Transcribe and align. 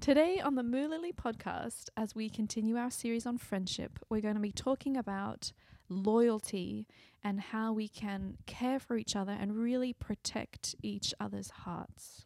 Today 0.00 0.40
on 0.42 0.54
the 0.54 0.62
Moo 0.62 0.88
Lily 0.88 1.12
podcast, 1.12 1.90
as 1.94 2.14
we 2.14 2.30
continue 2.30 2.78
our 2.78 2.90
series 2.90 3.26
on 3.26 3.36
friendship, 3.36 3.98
we're 4.08 4.22
going 4.22 4.34
to 4.34 4.40
be 4.40 4.50
talking 4.50 4.96
about 4.96 5.52
loyalty 5.90 6.86
and 7.22 7.38
how 7.38 7.74
we 7.74 7.86
can 7.86 8.38
care 8.46 8.80
for 8.80 8.96
each 8.96 9.14
other 9.14 9.32
and 9.32 9.58
really 9.58 9.92
protect 9.92 10.74
each 10.82 11.12
other's 11.20 11.50
hearts. 11.50 12.24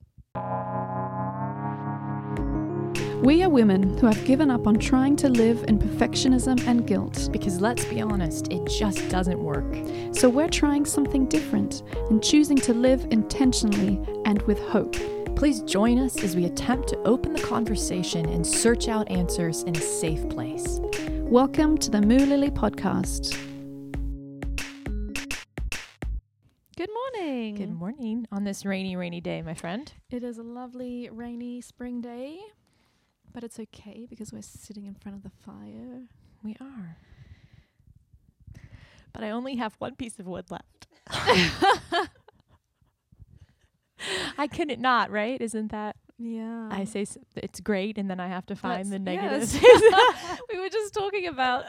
We 3.25 3.43
are 3.43 3.51
women 3.51 3.99
who 3.99 4.07
have 4.07 4.25
given 4.25 4.53
up 4.53 4.69
on 4.69 4.79
trying 4.79 5.17
to 5.17 5.29
live 5.29 5.65
in 5.67 5.81
perfectionism 5.81 6.65
and 6.69 6.87
guilt. 6.87 7.29
Because 7.33 7.61
let's 7.61 7.85
be 7.87 8.01
honest, 8.01 8.53
it 8.53 8.65
just 8.67 9.09
doesn't 9.09 9.43
work. 9.43 9.75
So 10.15 10.29
we're 10.29 10.49
trying 10.49 10.85
something 10.85 11.27
different 11.27 11.83
and 12.09 12.23
choosing 12.23 12.59
to 12.59 12.73
live 12.73 13.05
intentionally 13.11 14.01
and 14.27 14.41
with 14.43 14.61
hope. 14.61 14.95
Please 15.37 15.63
join 15.63 15.99
us 15.99 16.23
as 16.23 16.37
we 16.37 16.45
attempt 16.45 16.89
to 16.89 16.99
open 16.99 17.33
the 17.33 17.43
conversation 17.43 18.25
and 18.29 18.47
search 18.47 18.87
out 18.87 19.11
answers 19.11 19.65
in 19.65 19.77
a 19.77 19.81
safe 19.81 20.27
place. 20.29 20.79
Welcome 21.23 21.77
to 21.79 21.91
the 21.91 22.01
Moo 22.01 22.19
Lily 22.19 22.51
podcast. 22.51 23.37
Good 26.77 26.89
morning. 26.95 27.57
Good 27.57 27.73
morning 27.73 28.29
on 28.31 28.45
this 28.45 28.65
rainy, 28.65 28.95
rainy 28.95 29.21
day, 29.21 29.43
my 29.43 29.55
friend. 29.55 29.93
It 30.09 30.23
is 30.23 30.39
a 30.39 30.45
lovely 30.45 31.11
rainy 31.11 31.61
spring 31.61 32.01
day, 32.01 32.39
but 33.33 33.43
it's 33.43 33.59
okay 33.59 34.07
because 34.09 34.33
we're 34.33 34.41
sitting 34.41 34.87
in 34.87 34.95
front 34.95 35.17
of 35.17 35.25
the 35.25 35.33
fire. 35.45 36.05
We 36.45 36.57
are. 36.61 36.97
But 39.13 39.25
I 39.25 39.31
only 39.31 39.57
have 39.57 39.75
one 39.79 39.97
piece 39.97 40.19
of 40.21 40.27
wood 40.27 40.47
left. 40.51 40.87
I 44.39 44.47
couldn't 44.47 44.81
not, 44.81 45.11
right? 45.11 45.41
Isn't 45.41 45.71
that 45.73 45.97
Yeah. 46.19 46.69
I 46.71 46.85
say 46.85 47.03
s- 47.03 47.19
it's 47.37 47.61
great, 47.61 47.99
and 47.99 48.09
then 48.11 48.21
I 48.21 48.29
have 48.29 48.47
to 48.47 48.57
find 48.57 48.87
the 48.93 48.99
That's- 48.99 49.55
negatives. 49.55 49.63
yes. 49.63 50.41
we 50.53 50.59
were 50.61 50.69
just 50.69 50.95
talking 50.95 51.27
about 51.27 51.65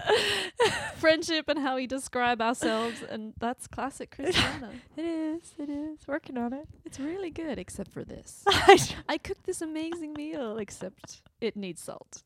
friendship 0.97 1.49
and 1.49 1.59
how 1.59 1.75
we 1.75 1.87
describe 1.87 2.41
ourselves, 2.41 3.01
and 3.03 3.33
that's 3.39 3.67
classic 3.67 4.15
Kristianna. 4.17 4.71
it 4.97 5.05
is. 5.05 5.53
It 5.57 5.69
is. 5.69 6.07
Working 6.07 6.37
on 6.37 6.53
it. 6.53 6.67
it's 6.85 6.99
really 6.99 7.31
good, 7.31 7.57
except 7.59 7.91
for 7.91 8.03
this. 8.03 8.43
I 8.47 8.77
I 9.09 9.17
cooked 9.17 9.45
this 9.45 9.61
amazing 9.61 10.13
meal, 10.13 10.57
except 10.57 11.21
it 11.41 11.55
needs 11.55 11.81
salt. 11.81 12.23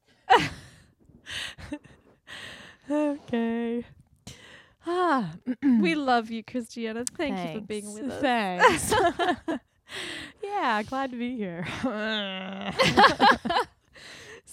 okay. 2.89 3.83
Ah, 4.87 5.33
we 5.63 5.93
love 5.95 6.31
you, 6.31 6.43
Kristianna. 6.43 7.07
Thank 7.09 7.37
you 7.37 7.59
for 7.59 7.65
being 7.65 7.93
with 7.93 8.11
us. 8.11 8.21
Thanks. 8.21 9.63
Yeah, 10.43 10.83
glad 10.83 11.11
to 11.11 11.17
be 11.17 11.35
here. 11.35 11.67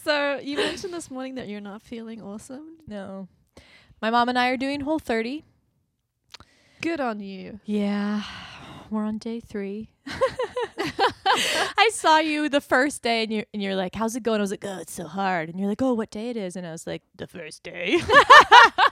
So 0.06 0.38
you 0.40 0.56
mentioned 0.56 0.94
this 0.94 1.10
morning 1.10 1.34
that 1.34 1.48
you're 1.48 1.60
not 1.60 1.82
feeling 1.82 2.22
awesome. 2.22 2.76
no. 2.86 3.26
My 4.00 4.08
mom 4.08 4.28
and 4.28 4.38
I 4.38 4.50
are 4.50 4.56
doing 4.56 4.82
whole 4.82 5.00
30. 5.00 5.42
Good 6.80 7.00
on 7.00 7.18
you. 7.18 7.58
Yeah. 7.64 8.22
We're 8.88 9.02
on 9.02 9.18
day 9.18 9.40
3. 9.40 9.90
I 11.78 11.90
saw 11.92 12.18
you 12.18 12.48
the 12.48 12.60
first 12.60 13.02
day 13.02 13.22
and 13.24 13.32
you're, 13.32 13.44
and 13.52 13.62
you're 13.62 13.74
like, 13.76 13.94
"How's 13.94 14.14
it 14.16 14.22
going?" 14.22 14.38
I 14.38 14.42
was 14.42 14.50
like, 14.50 14.64
"Oh, 14.64 14.78
it's 14.78 14.92
so 14.92 15.06
hard." 15.06 15.48
And 15.48 15.58
you're 15.58 15.68
like, 15.68 15.82
"Oh, 15.82 15.94
what 15.94 16.10
day 16.10 16.30
it 16.30 16.36
is?" 16.36 16.56
And 16.56 16.66
I 16.66 16.70
was 16.72 16.86
like, 16.86 17.02
"The 17.16 17.26
first 17.26 17.62
day." 17.62 17.94
and 18.00 18.02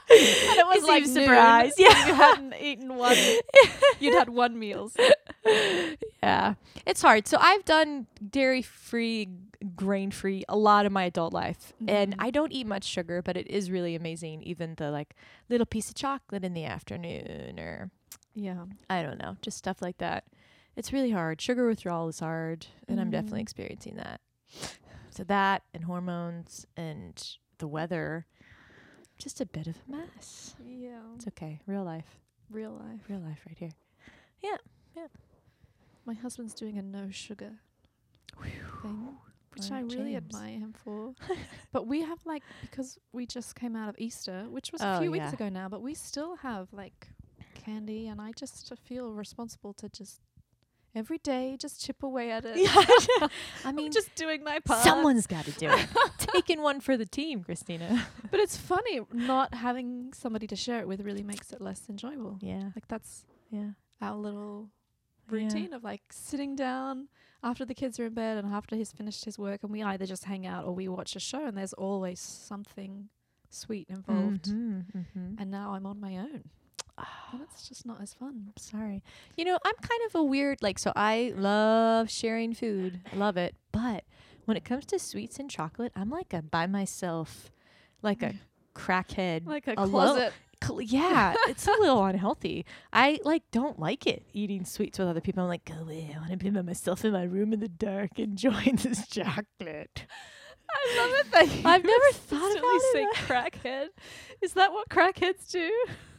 it 0.08 0.66
was 0.66 0.78
You 0.82 0.86
like 0.88 1.06
surprised. 1.06 1.74
Yeah. 1.78 2.06
you 2.06 2.14
hadn't 2.14 2.54
eaten 2.60 2.96
one. 2.96 3.16
You'd 4.00 4.14
had 4.14 4.28
one 4.28 4.58
meal. 4.58 4.88
so- 4.90 5.10
yeah, 6.22 6.54
it's 6.86 7.02
hard. 7.02 7.26
So 7.28 7.36
I've 7.40 7.64
done 7.64 8.06
dairy 8.30 8.62
free, 8.62 9.28
grain 9.76 10.10
free 10.10 10.44
a 10.48 10.56
lot 10.56 10.86
of 10.86 10.92
my 10.92 11.04
adult 11.04 11.32
life, 11.32 11.72
and 11.86 12.12
Mhm. 12.12 12.16
I 12.18 12.30
don't 12.30 12.52
eat 12.52 12.66
much 12.66 12.84
sugar, 12.84 13.22
but 13.22 13.36
it 13.36 13.46
is 13.48 13.70
really 13.70 13.94
amazing. 13.94 14.42
Even 14.42 14.74
the 14.76 14.90
like 14.90 15.14
little 15.48 15.66
piece 15.66 15.88
of 15.88 15.94
chocolate 15.94 16.44
in 16.44 16.54
the 16.54 16.64
afternoon, 16.64 17.58
or 17.60 17.90
Yeah. 18.34 18.64
I 18.90 19.02
don't 19.02 19.18
know, 19.18 19.36
just 19.42 19.58
stuff 19.58 19.80
like 19.82 19.98
that. 19.98 20.24
It's 20.76 20.92
really 20.92 21.10
hard. 21.10 21.40
Sugar 21.40 21.66
withdrawal 21.66 22.08
is 22.08 22.20
hard, 22.20 22.66
and 22.88 23.00
I'm 23.00 23.10
definitely 23.10 23.40
Mhm. 23.40 23.42
experiencing 23.42 23.96
that. 23.96 24.20
So 25.10 25.22
that 25.24 25.62
and 25.72 25.84
hormones 25.84 26.66
and 26.76 27.36
the 27.58 27.68
weather, 27.68 28.26
just 29.18 29.40
a 29.40 29.46
bit 29.46 29.66
of 29.68 29.76
a 29.86 29.90
mess. 29.90 30.56
Yeah. 30.64 31.14
It's 31.14 31.26
okay. 31.28 31.60
Real 31.66 31.84
life, 31.84 32.18
Real 32.50 32.72
life. 32.72 33.08
real 33.08 33.20
life, 33.20 33.44
right 33.46 33.56
here. 33.56 33.70
Yeah, 34.42 34.56
yeah. 34.96 35.06
My 36.04 36.14
husband's 36.14 36.54
doing 36.54 36.76
a 36.76 36.82
no 36.82 37.10
sugar 37.10 37.60
thing, 38.82 39.16
which 39.52 39.70
I 39.70 39.76
Alright, 39.82 39.92
really 39.96 40.16
admire 40.16 40.58
him 40.58 40.72
for. 40.72 41.14
but 41.72 41.86
we 41.86 42.00
have 42.02 42.18
like 42.26 42.42
because 42.62 42.98
we 43.12 43.24
just 43.26 43.54
came 43.54 43.76
out 43.76 43.88
of 43.88 43.94
Easter, 43.98 44.46
which 44.50 44.72
was 44.72 44.80
a 44.82 44.96
Oh, 44.96 45.00
few 45.00 45.12
weeks 45.12 45.32
ago 45.32 45.48
now, 45.48 45.68
but 45.68 45.80
we 45.82 45.94
still 45.94 46.34
have 46.36 46.72
like 46.72 47.08
candy, 47.54 48.08
and 48.08 48.20
I 48.20 48.32
just 48.32 48.72
feel 48.80 49.12
responsible 49.14 49.72
to 49.74 49.88
just 49.88 50.20
every 50.94 51.18
day 51.18 51.56
just 51.58 51.84
chip 51.84 52.02
away 52.02 52.30
at 52.30 52.44
it. 52.46 52.56
I 53.22 53.28
I'm 53.64 53.74
mean, 53.76 53.92
just 53.92 54.14
doing 54.14 54.44
my 54.44 54.60
part. 54.60 54.82
someone's 54.84 55.26
got 55.26 55.44
to 55.46 55.52
do 55.52 55.68
it. 55.70 55.86
Taking 56.18 56.62
one 56.62 56.80
for 56.80 56.96
the 56.96 57.06
team, 57.06 57.42
Christina. 57.44 58.06
But 58.30 58.40
it's 58.40 58.56
funny 58.56 59.00
not 59.12 59.54
having 59.54 60.12
somebody 60.12 60.46
to 60.48 60.56
share 60.56 60.80
it 60.80 60.88
with 60.88 61.00
really 61.00 61.22
makes 61.22 61.52
it 61.52 61.60
less 61.60 61.82
enjoyable. 61.88 62.38
Yeah, 62.40 62.70
Like 62.76 62.88
that's 62.88 63.24
yeah. 63.50 63.70
our 64.00 64.16
little 64.16 64.68
Yeah. 65.30 65.34
routine 65.36 65.72
of 65.72 65.82
like 65.84 66.02
sitting 66.12 66.54
down 66.56 67.08
after 67.42 67.64
the 67.64 67.74
kids 67.74 67.98
are 68.00 68.06
in 68.06 68.14
bed 68.14 68.38
and 68.38 68.52
after 68.54 68.74
he's 68.76 68.92
finished 68.92 69.24
his 69.24 69.38
work 69.38 69.62
and 69.62 69.70
we 69.72 69.82
either 69.82 70.06
just 70.06 70.24
hang 70.24 70.46
out 70.46 70.64
or 70.64 70.72
we 70.74 70.88
watch 70.88 71.14
a 71.16 71.20
show 71.20 71.44
and 71.46 71.56
there's 71.58 71.72
always 71.74 72.20
something 72.20 73.08
sweet 73.50 73.86
involved. 73.88 74.46
Mhm, 74.50 74.84
mhm. 74.96 75.40
And 75.40 75.50
now 75.50 75.74
I'm 75.74 75.86
on 75.86 76.00
my 76.00 76.16
own. 76.18 76.44
And 77.32 77.42
it's 77.42 77.68
just 77.68 77.84
not 77.84 78.00
as 78.00 78.14
fun. 78.14 78.52
Sorry. 78.56 79.02
You 79.36 79.44
know, 79.44 79.58
I'm 79.64 79.74
kind 79.80 80.00
of 80.06 80.14
a 80.14 80.22
weird 80.22 80.62
like 80.62 80.78
so 80.78 80.92
I 80.94 81.32
love 81.36 82.10
sharing 82.10 82.54
food. 82.54 83.00
I 83.12 83.16
love 83.16 83.36
it. 83.36 83.54
But 83.72 84.04
when 84.44 84.56
it 84.56 84.64
comes 84.64 84.86
to 84.86 84.98
sweets 84.98 85.38
and 85.38 85.50
chocolate, 85.50 85.92
I'm 85.96 86.10
like 86.10 86.32
a 86.32 86.42
by 86.42 86.66
myself 86.66 87.50
like 88.02 88.22
a 88.22 88.34
crackhead. 88.74 89.46
Like 89.46 89.66
a 89.66 89.74
closet. 89.74 90.32
Cl- 90.62 90.80
yeah, 90.80 91.34
it's 91.48 91.66
a 91.66 91.70
little 91.80 92.02
unhealthy. 92.04 92.64
I 92.92 93.18
like 93.24 93.42
don't 93.50 93.78
like 93.78 94.06
it 94.06 94.22
eating 94.32 94.64
sweets 94.64 94.98
with 94.98 95.08
other 95.08 95.20
people. 95.20 95.42
I'm 95.42 95.48
like, 95.48 95.64
go 95.64 95.74
away. 95.74 96.12
I 96.14 96.18
want 96.18 96.30
to 96.30 96.36
be 96.36 96.48
by 96.50 96.62
myself 96.62 97.04
in 97.04 97.12
my 97.12 97.24
room 97.24 97.52
in 97.52 97.60
the 97.60 97.68
dark 97.68 98.18
enjoying 98.18 98.76
this 98.82 99.06
chocolate. 99.08 100.06
I 100.70 100.96
love 100.98 101.10
it 101.26 101.30
that 101.32 101.54
you 101.56 101.62
I've 101.64 101.84
never 101.84 102.12
thought 102.12 102.52
about 102.56 102.80
say 102.92 103.02
it. 103.02 103.14
crackhead. 103.16 103.86
Is 104.40 104.54
that 104.54 104.72
what 104.72 104.88
crackheads 104.88 105.50
do? 105.50 105.70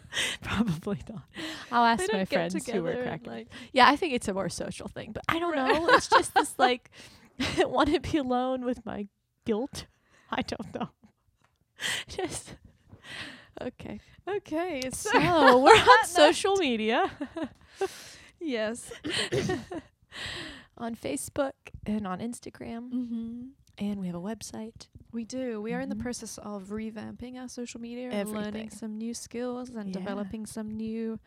Probably 0.41 0.99
not. 1.09 1.23
I'll 1.71 1.85
ask 1.85 2.11
my 2.11 2.25
friends 2.25 2.67
who 2.67 2.83
were 2.83 2.95
crackers. 3.03 3.27
like 3.27 3.47
Yeah, 3.73 3.87
I 3.89 3.95
think 3.95 4.13
it's 4.13 4.27
a 4.27 4.33
more 4.33 4.49
social 4.49 4.87
thing, 4.87 5.11
but 5.11 5.23
I 5.29 5.39
don't 5.39 5.55
know. 5.55 5.87
It's 5.89 6.07
just 6.07 6.33
this 6.33 6.53
like 6.59 6.91
want 7.59 7.93
to 7.93 7.99
be 7.99 8.17
alone 8.17 8.63
with 8.65 8.85
my 8.85 9.07
guilt. 9.45 9.85
I 10.31 10.41
don't 10.41 10.73
know. 10.73 10.89
Just 12.07 12.55
okay. 13.61 13.99
Okay, 14.27 14.81
So 14.91 15.11
so 15.11 15.57
we're 15.59 15.71
on 15.71 16.05
social 16.05 16.55
media, 16.55 17.11
yes. 18.39 18.91
on 20.77 20.95
Facebook 20.95 21.53
and 21.85 22.07
on 22.07 22.19
Instagram, 22.19 22.89
Mm-hmm. 22.91 23.41
And 23.77 23.99
we 23.99 24.07
have 24.07 24.15
a 24.15 24.21
website. 24.21 24.87
We 25.11 25.23
do. 25.25 25.61
We 25.61 25.73
are 25.73 25.79
in 25.81 25.89
the 25.89 25.95
Mhm. 25.95 26.01
process 26.01 26.37
of 26.39 26.65
revamping 26.69 27.37
our 27.37 27.47
social 27.47 27.79
media 27.81 28.09
and 28.11 28.29
learning 28.31 28.69
some 28.69 28.97
new 28.97 29.13
skills 29.13 29.69
and 29.69 29.87
Yeah. 29.89 29.93
developing 29.99 30.45
some 30.45 30.69
new 30.71 31.19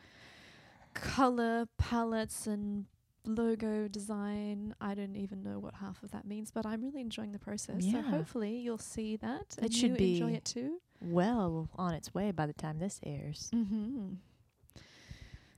color 0.94 1.66
palettes 1.78 2.46
and 2.46 2.86
logo 3.24 3.88
design. 3.88 4.74
I 4.80 4.94
don't 4.94 5.16
even 5.16 5.42
know 5.42 5.58
what 5.58 5.74
half 5.74 6.02
of 6.02 6.10
that 6.12 6.24
means, 6.26 6.50
but 6.50 6.64
I'm 6.66 6.82
really 6.82 7.00
enjoying 7.00 7.32
the 7.32 7.38
process. 7.38 7.84
So 7.90 8.00
hopefully 8.02 8.58
you'll 8.58 8.78
see 8.78 9.16
that 9.16 9.54
It 9.58 9.64
and 9.64 9.74
should 9.74 10.00
you 10.00 10.06
enjoy 10.14 10.28
be- 10.28 10.34
it 10.36 10.44
too. 10.44 10.80
Well, 11.00 11.68
on 11.76 11.94
its 11.94 12.12
way 12.14 12.30
by 12.32 12.46
the 12.46 12.52
time 12.54 12.78
this 12.78 12.98
airs. 13.04 13.50
Mm-hmm. 13.54 14.14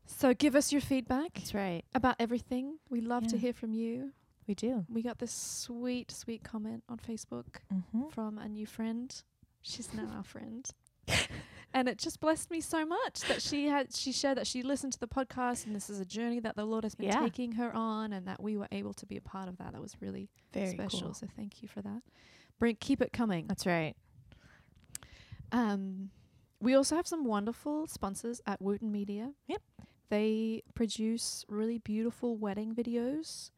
So 0.07 0.35
give 0.35 0.57
us 0.57 0.73
your 0.73 0.81
feedback 0.81 1.35
That's 1.35 1.55
right. 1.55 1.85
about 1.95 2.17
everything. 2.19 2.79
We 2.91 3.01
love 3.01 3.27
to 3.29 3.39
hear 3.39 3.53
from 3.53 3.73
you. 3.73 4.13
We 4.47 4.55
do. 4.55 4.85
We 4.89 5.03
got 5.03 5.19
this 5.19 5.33
sweet, 5.33 6.11
sweet 6.11 6.43
comment 6.43 6.83
on 6.89 6.99
Facebook 6.99 7.47
Mm-hmm. 7.73 8.09
from 8.09 8.39
a 8.39 8.49
new 8.49 8.67
friend. 8.67 9.15
She's 9.63 9.93
now 9.95 10.09
our 10.17 10.25
friend. 10.25 10.69
And 11.73 11.89
it 11.89 11.99
just 11.99 12.19
blessed 12.19 12.51
me 12.51 12.61
so 12.61 12.85
much 12.85 13.21
that 13.29 13.41
she 13.41 13.69
had 13.69 13.95
she 13.95 14.11
shared 14.11 14.39
that 14.39 14.49
she 14.49 14.65
listened 14.65 14.93
to 14.95 14.99
the 14.99 15.07
podcast 15.07 15.67
and 15.67 15.77
this 15.77 15.89
is 15.89 16.01
a 16.01 16.05
journey 16.05 16.41
that 16.41 16.57
the 16.57 16.65
Lord 16.65 16.83
has 16.83 16.97
been 16.97 17.07
Yeah. 17.07 17.21
taking 17.21 17.53
her 17.53 17.71
on 17.73 18.13
and 18.13 18.27
that 18.27 18.43
we 18.43 18.57
were 18.57 18.67
able 18.73 18.93
to 18.95 19.07
be 19.07 19.17
a 19.17 19.21
part 19.21 19.49
of 19.49 19.57
that. 19.59 19.71
That 19.75 19.81
was 19.81 19.95
really 20.01 20.29
Very 20.53 20.71
special. 20.73 21.01
cool. 21.01 21.15
So 21.15 21.29
thank 21.37 21.63
you 21.63 21.69
for 21.69 21.81
that. 21.83 22.03
Bring 22.59 22.75
keep 22.75 23.01
it 23.01 23.13
coming. 23.13 23.47
That's 23.47 23.67
right. 23.67 23.95
Um 25.53 26.11
we 26.61 26.75
also 26.75 26.97
have 26.97 27.07
some 27.07 27.25
wonderful 27.25 27.87
sponsors 27.87 28.41
at 28.47 28.61
Wooten 28.61 28.91
Media. 28.93 29.33
Yep. 29.47 29.63
They 30.11 30.63
produce 30.75 31.45
really 31.49 31.79
beautiful 31.79 32.37
wedding 32.37 32.75
videos 32.75 33.51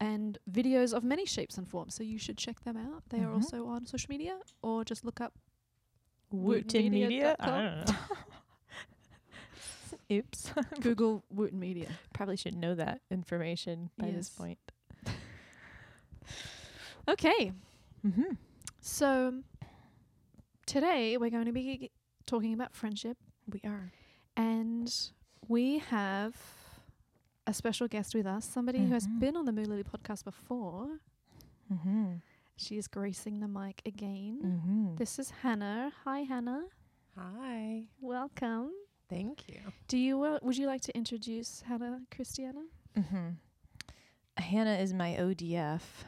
and 0.00 0.38
videos 0.50 0.92
of 0.92 1.02
many 1.04 1.26
shapes 1.26 1.58
and 1.58 1.66
forms. 1.68 1.94
So 1.94 2.02
you 2.04 2.18
should 2.18 2.38
check 2.38 2.60
them 2.64 2.76
out. 2.76 3.02
They 3.10 3.20
are 3.20 3.28
Mhm. 3.30 3.34
also 3.34 3.66
on 3.66 3.86
social 3.86 4.08
media 4.10 4.38
or 4.62 4.84
just 4.84 5.04
look 5.04 5.20
up 5.20 5.34
Wooten 6.30 6.90
Media. 6.90 7.34
I 7.40 7.46
don't 7.46 7.86
know. 7.86 7.94
Oops. 10.18 10.52
Google 10.80 11.24
Wooten 11.30 11.58
Media. 11.58 11.88
Probably 12.12 12.36
should 12.36 12.54
know 12.56 12.74
that 12.74 13.00
information 13.10 13.90
by 13.98 14.10
this 14.10 14.28
point. 14.30 14.58
Okay. 17.08 17.52
Mm-hmm. 18.06 18.34
So 18.80 19.42
today 20.66 21.16
we're 21.16 21.30
going 21.30 21.46
to 21.46 21.52
be 21.52 21.90
talking 22.26 22.52
about 22.52 22.74
friendship 22.74 23.16
We 23.50 23.60
are. 23.64 23.90
and 24.36 24.94
we 25.48 25.78
have 25.78 26.36
a 27.48 27.54
special 27.54 27.88
guest 27.88 28.14
with 28.14 28.26
us, 28.26 28.44
somebody 28.44 28.78
who 28.78 28.92
has 28.92 29.06
Mhm. 29.08 29.20
been 29.20 29.36
on 29.36 29.46
the 29.46 29.52
Moo 29.52 29.64
Lily 29.64 29.82
podcast 29.82 30.22
before. 30.24 31.00
Mm-hmm. 31.72 32.16
She 32.56 32.76
is 32.76 32.86
gracing 32.88 33.40
the 33.40 33.48
mic 33.48 33.80
again. 33.86 34.40
Mm-hmm. 34.44 34.96
This 34.96 35.18
is 35.18 35.30
Hannah. 35.42 35.90
Hi, 36.04 36.20
Hannah. 36.20 36.64
Hi. 37.16 37.84
Welcome. 38.00 38.72
Thank 39.08 39.48
you. 39.48 39.60
Do 39.86 39.96
you 39.96 40.22
uh, 40.22 40.38
would 40.42 40.58
you 40.58 40.66
like 40.66 40.82
to 40.82 40.94
introduce 40.96 41.62
Hannah 41.62 42.02
Kristianna? 42.10 42.64
Mm-hmm. 42.94 43.28
Hannah 44.36 44.76
is 44.76 44.92
my 44.92 45.16
ODF, 45.18 46.04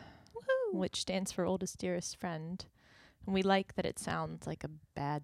which 0.72 1.00
stands 1.00 1.32
for 1.32 1.44
oldest 1.46 1.78
dearest 1.78 2.16
friend. 2.18 2.64
And 3.24 3.34
we 3.34 3.42
like 3.42 3.74
that 3.76 3.86
it 3.86 3.98
sounds 3.98 4.46
like 4.46 4.62
a 4.62 4.70
bad 4.94 5.22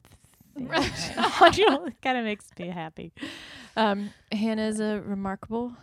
thing. 0.55 0.69
Right. 0.69 1.57
you 1.59 1.67
know, 1.71 1.85
it 1.93 2.01
kind 2.01 2.17
of 2.17 2.25
makes 2.25 2.47
me 2.59 2.69
happy. 2.69 3.13
Um, 3.77 4.11
Hannah 4.33 4.67
is 4.69 4.81
a 4.81 5.03
remarkable 5.05 5.77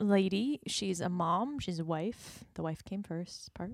lady. 0.00 0.60
She's 0.66 1.00
a 1.00 1.08
mom. 1.08 1.58
She's 1.58 1.78
a 1.78 1.84
wife. 1.84 2.44
The 2.54 2.62
wife 2.62 2.84
came 2.84 3.02
first 3.02 3.52
part. 3.54 3.72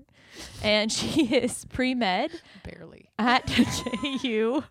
And 0.63 0.91
she 0.91 1.25
is 1.35 1.65
pre-med 1.65 2.31
Barely. 2.63 3.09
at 3.19 3.45
JU. 4.21 4.63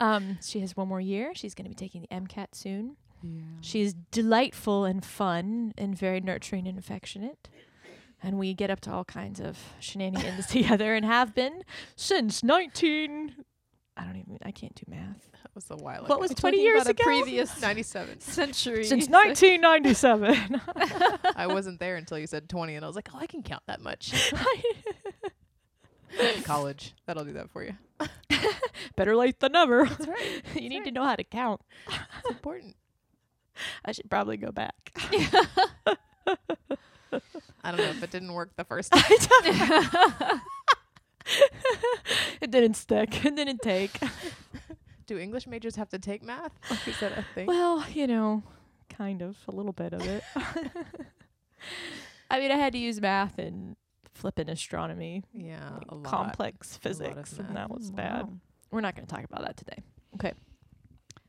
um, 0.00 0.38
she 0.42 0.60
has 0.60 0.76
one 0.76 0.88
more 0.88 1.00
year. 1.00 1.32
She's 1.34 1.54
going 1.54 1.64
to 1.64 1.70
be 1.70 1.74
taking 1.74 2.02
the 2.02 2.08
MCAT 2.08 2.48
soon. 2.52 2.96
Yeah. 3.22 3.40
She's 3.60 3.94
delightful 4.12 4.84
and 4.84 5.04
fun 5.04 5.72
and 5.76 5.96
very 5.96 6.20
nurturing 6.20 6.66
and 6.68 6.78
affectionate. 6.78 7.48
And 8.22 8.38
we 8.38 8.52
get 8.54 8.70
up 8.70 8.80
to 8.80 8.92
all 8.92 9.04
kinds 9.04 9.40
of 9.40 9.58
shenanigans 9.80 10.46
together 10.50 10.94
and 10.94 11.04
have 11.04 11.34
been 11.34 11.62
since 11.96 12.42
19. 12.42 13.36
I 13.98 14.04
don't 14.04 14.16
even, 14.16 14.38
I 14.42 14.52
can't 14.52 14.74
do 14.74 14.84
math. 14.88 15.28
that 15.42 15.50
was 15.54 15.68
a 15.70 15.76
while 15.76 16.04
ago. 16.04 16.06
What 16.08 16.20
was 16.20 16.30
20 16.30 16.62
years 16.62 16.86
ago? 16.86 17.02
previous 17.02 17.60
97. 17.60 18.20
century. 18.20 18.84
Since 18.84 19.08
1997. 19.10 20.60
I 21.36 21.46
wasn't 21.48 21.80
there 21.80 21.96
until 21.96 22.18
you 22.18 22.26
said 22.28 22.48
20, 22.48 22.76
and 22.76 22.84
I 22.84 22.88
was 22.88 22.94
like, 22.96 23.08
oh, 23.12 23.18
I 23.18 23.26
can 23.26 23.42
count 23.42 23.62
that 23.66 23.80
much. 23.80 24.32
College. 26.44 26.94
That'll 27.06 27.24
do 27.24 27.32
that 27.34 27.50
for 27.50 27.64
you. 27.64 27.74
Better 28.96 29.16
late 29.16 29.40
than 29.40 29.52
never. 29.52 29.84
That's 29.84 30.06
right. 30.06 30.42
you 30.54 30.68
need 30.68 30.84
to 30.84 30.90
know 30.92 31.04
how 31.04 31.16
to 31.16 31.24
count. 31.24 31.60
It's 31.88 32.30
important. 32.30 32.76
I 33.84 33.92
should 33.92 34.08
probably 34.08 34.36
go 34.36 34.52
back. 34.52 34.92
I 37.64 37.70
don't 37.70 37.78
know 37.78 37.90
if 37.90 38.02
it 38.02 38.10
didn't 38.10 38.32
work 38.32 38.50
the 38.56 38.64
first 38.64 38.92
time. 38.92 40.40
it 42.40 42.50
didn't 42.50 42.74
stick. 42.74 43.24
It 43.24 43.36
didn't 43.36 43.62
take. 43.62 43.98
Do 45.06 45.18
English 45.18 45.46
majors 45.46 45.76
have 45.76 45.88
to 45.90 45.98
take 45.98 46.22
math? 46.22 46.52
Like, 46.70 46.86
is 46.88 47.00
that 47.00 47.12
a 47.16 47.24
thing? 47.34 47.46
Well, 47.46 47.84
you 47.92 48.06
know, 48.06 48.42
kind 48.88 49.22
of 49.22 49.36
a 49.48 49.52
little 49.52 49.72
bit 49.72 49.92
of 49.92 50.02
it. 50.06 50.22
I 52.30 52.38
mean, 52.40 52.50
I 52.52 52.56
had 52.56 52.72
to 52.74 52.78
use 52.78 53.00
math 53.00 53.38
and 53.38 53.76
flipping 54.14 54.48
astronomy, 54.50 55.22
yeah, 55.32 55.78
a 55.88 55.94
lot. 55.94 56.04
complex 56.04 56.74
lot 56.74 56.82
physics, 56.82 57.38
and 57.38 57.56
that 57.56 57.70
was 57.70 57.90
Wow. 57.90 57.96
bad. 57.96 58.40
We're 58.70 58.80
not 58.82 58.94
going 58.96 59.06
to 59.06 59.14
talk 59.14 59.24
about 59.24 59.42
that 59.42 59.56
today. 59.56 59.82
Okay. 60.16 60.32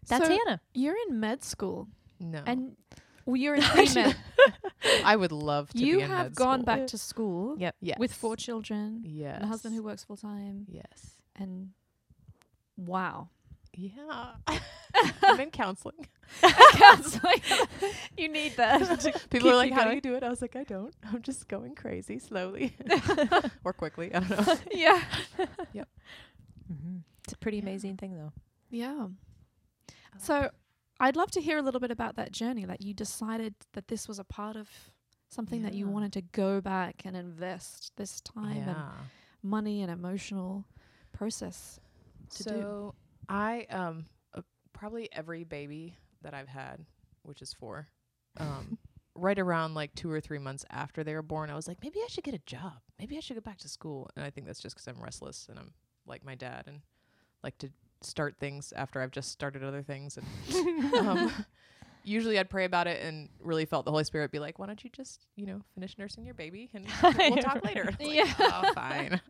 That's 0.07 0.25
so 0.27 0.31
Hannah. 0.31 0.59
You're 0.73 0.95
in 1.07 1.19
med 1.19 1.43
school, 1.43 1.87
No. 2.19 2.41
and 2.45 2.75
well, 3.29 3.37
you're 3.37 3.55
in 3.55 3.61
pre-med. 3.75 4.15
I 5.05 5.15
would 5.15 5.31
love 5.31 5.71
to 5.73 5.79
you 5.79 5.97
be 5.97 6.03
in 6.03 6.09
have 6.09 6.25
med 6.27 6.35
gone 6.35 6.59
school. 6.59 6.65
back 6.65 6.87
to 6.87 6.97
school 6.97 7.55
Yep. 7.59 7.75
yes. 7.81 7.99
with 7.99 8.13
four 8.13 8.35
children, 8.35 9.01
Yes. 9.05 9.35
and 9.35 9.43
a 9.43 9.47
husband 9.47 9.75
who 9.75 9.83
works 9.83 10.03
full 10.03 10.17
time, 10.17 10.65
Yes. 10.69 11.11
and 11.35 11.69
wow, 12.77 13.29
Yeah. 13.75 14.31
I'm 15.23 15.39
in 15.39 15.51
counseling. 15.51 16.07
counseling. 16.73 17.41
you 18.17 18.27
need 18.29 18.53
that. 18.57 18.79
People 19.29 19.49
are 19.51 19.55
like, 19.55 19.69
you 19.71 19.75
"How 19.75 19.85
do 19.89 19.95
you 19.95 20.01
do 20.01 20.15
it?" 20.15 20.23
I 20.23 20.29
was 20.29 20.41
like, 20.41 20.55
"I 20.55 20.63
don't. 20.63 20.93
I'm 21.05 21.21
just 21.21 21.47
going 21.47 21.75
crazy, 21.75 22.19
slowly 22.19 22.75
or 23.63 23.73
quickly. 23.73 24.13
I 24.13 24.19
don't 24.19 24.47
know." 24.47 24.57
yeah, 24.71 25.01
Mm-hmm. 26.71 26.97
It's 27.23 27.33
a 27.33 27.37
pretty 27.37 27.57
Yeah. 27.57 27.63
amazing 27.63 27.97
thing, 27.97 28.15
though. 28.15 28.33
yeah. 28.69 29.07
So, 30.17 30.49
I'd 30.99 31.15
love 31.15 31.31
to 31.31 31.41
hear 31.41 31.57
a 31.57 31.61
little 31.61 31.79
bit 31.79 31.91
about 31.91 32.15
that 32.17 32.31
journey. 32.31 32.65
Like, 32.65 32.83
you 32.83 32.93
decided 32.93 33.55
that 33.73 33.87
this 33.87 34.07
was 34.07 34.19
a 34.19 34.23
part 34.23 34.55
of 34.55 34.69
something 35.29 35.61
that 35.61 35.73
you 35.73 35.87
wanted 35.87 36.13
to 36.13 36.21
go 36.21 36.59
back 36.59 37.03
and 37.05 37.15
invest 37.15 37.93
this 37.95 38.19
time 38.21 38.57
and 38.67 38.77
money 39.43 39.81
and 39.81 39.91
emotional 39.91 40.65
process 41.11 41.79
to 42.35 42.43
do. 42.43 42.49
so 42.49 42.95
I 43.27 43.65
um 43.69 44.05
uh, 44.33 44.41
probably 44.73 45.07
every 45.11 45.43
baby 45.43 45.95
that 46.21 46.33
I've 46.33 46.47
had, 46.47 46.85
which 47.23 47.41
is 47.41 47.53
four, 47.53 47.87
um, 48.37 48.77
right 49.15 49.37
around 49.39 49.73
like 49.75 49.93
two 49.95 50.11
or 50.11 50.19
three 50.19 50.39
months 50.39 50.65
after 50.69 51.03
they 51.03 51.13
were 51.13 51.21
born, 51.21 51.49
I 51.49 51.55
was 51.55 51.67
like, 51.67 51.77
maybe 51.81 51.99
I 52.03 52.07
should 52.09 52.23
get 52.23 52.33
a 52.33 52.41
job. 52.45 52.73
Maybe 52.99 53.17
I 53.17 53.19
should 53.21 53.35
go 53.35 53.41
back 53.41 53.57
to 53.59 53.69
school. 53.69 54.09
And 54.15 54.25
I 54.25 54.29
think 54.29 54.47
that's 54.47 54.59
just 54.59 54.75
because 54.75 54.87
I'm 54.87 55.01
restless 55.01 55.47
and 55.49 55.57
I'm 55.59 55.73
like 56.05 56.25
my 56.25 56.35
dad 56.35 56.65
and 56.67 56.81
like 57.43 57.57
to 57.59 57.69
start 58.01 58.35
things 58.39 58.71
after 58.75 59.01
I've 59.01 59.11
just 59.11 59.31
started 59.31 59.63
other 59.63 59.81
things. 59.81 60.17
And 60.17 60.25
um, 61.07 61.31
usually 62.03 62.39
I'd 62.39 62.49
pray 62.49 62.65
about 62.65 62.87
it 62.87 63.01
and 63.03 63.29
really 63.39 63.65
felt 63.65 63.85
the 63.85 63.91
Holy 63.91 64.03
Spirit 64.03 64.31
be 64.31 64.39
like, 64.39 64.59
why 64.59 64.65
don't 64.67 64.83
you 64.83 64.89
just, 64.89 65.25
you 65.35 65.45
know, 65.45 65.61
finish 65.75 65.97
nursing 65.97 66.25
your 66.25 66.33
baby 66.35 66.69
and 66.73 66.85
we'll 67.17 67.37
talk 67.37 67.63
later. 67.63 67.85
Like, 67.99 67.99
Yeah. 68.15 68.33
"Oh, 68.39 68.71
fine. 68.73 69.21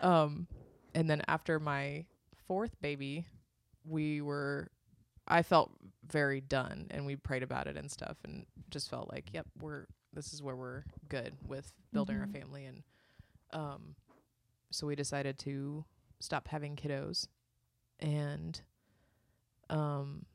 Um, 0.00 0.46
and 0.94 1.08
then 1.08 1.22
after 1.28 1.58
my 1.60 2.06
fourth 2.46 2.80
baby, 2.80 3.26
we 3.84 4.20
were, 4.20 4.70
I 5.26 5.42
felt 5.42 5.70
very 6.06 6.40
done 6.40 6.88
and 6.90 7.06
we 7.06 7.16
prayed 7.16 7.42
about 7.42 7.66
it 7.66 7.76
and 7.76 7.90
stuff 7.90 8.16
and 8.24 8.44
just 8.70 8.90
felt 8.90 9.10
like, 9.12 9.30
yep, 9.32 9.46
we're, 9.60 9.86
this 10.12 10.32
is 10.32 10.42
where 10.42 10.56
we're 10.56 10.84
good 11.08 11.34
with 11.46 11.72
building 11.92 12.16
Mhm. 12.16 12.20
our 12.20 12.26
family. 12.26 12.64
And, 12.66 12.82
um, 13.52 13.94
so 14.70 14.86
we 14.86 14.96
decided 14.96 15.38
to 15.40 15.84
stop 16.20 16.48
having 16.48 16.74
kiddos 16.76 17.28
and, 18.00 18.60
um, 19.70 20.26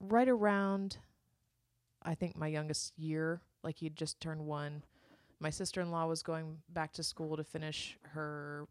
right 0.00 0.28
around, 0.28 0.98
I 2.02 2.14
think 2.14 2.36
my 2.36 2.46
youngest 2.48 2.92
year, 2.98 3.40
like 3.62 3.78
he'd 3.78 3.96
just 3.96 4.20
turned 4.20 4.44
one, 4.44 4.84
my 5.40 5.50
sister-in-law 5.50 6.06
was 6.06 6.22
going 6.22 6.58
back 6.68 6.92
to 6.94 7.02
school 7.02 7.36
to 7.36 7.44
finish 7.44 7.98
her 8.12 8.66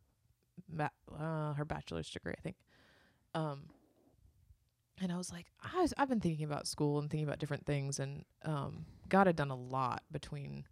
ba- 0.70 0.92
uh, 1.18 1.54
her 1.54 1.66
bachelor's 1.66 2.10
degree, 2.10 2.34
I 2.38 2.42
think. 2.42 2.56
Um, 3.36 3.64
and 5.02 5.12
I 5.12 5.18
was 5.18 5.32
like, 5.32 5.48
I 5.62 5.82
was, 5.82 5.94
I've 5.98 6.10
been 6.10 6.20
thinking 6.20 6.46
about 6.46 6.68
school 6.68 7.00
and 7.00 7.10
thinking 7.10 7.28
about 7.28 7.40
different 7.40 7.66
things, 7.66 8.00
and 8.00 8.26
um, 8.44 8.86
God 9.10 9.28
had 9.28 9.36
done 9.36 9.50
a 9.50 9.56
lot 9.56 10.04
between 10.12 10.66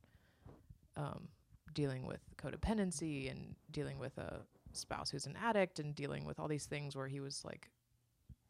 um, 0.95 1.27
dealing 1.73 2.05
with 2.05 2.21
codependency 2.37 3.29
and 3.29 3.55
dealing 3.71 3.97
with 3.99 4.17
a 4.17 4.41
spouse 4.75 5.09
who's 5.11 5.25
an 5.25 5.37
addict 5.41 5.79
and 5.79 5.93
dealing 5.95 6.25
with 6.25 6.39
all 6.39 6.47
these 6.47 6.65
things 6.65 6.95
where 6.95 7.07
He 7.07 7.19
was 7.19 7.43
like 7.45 7.69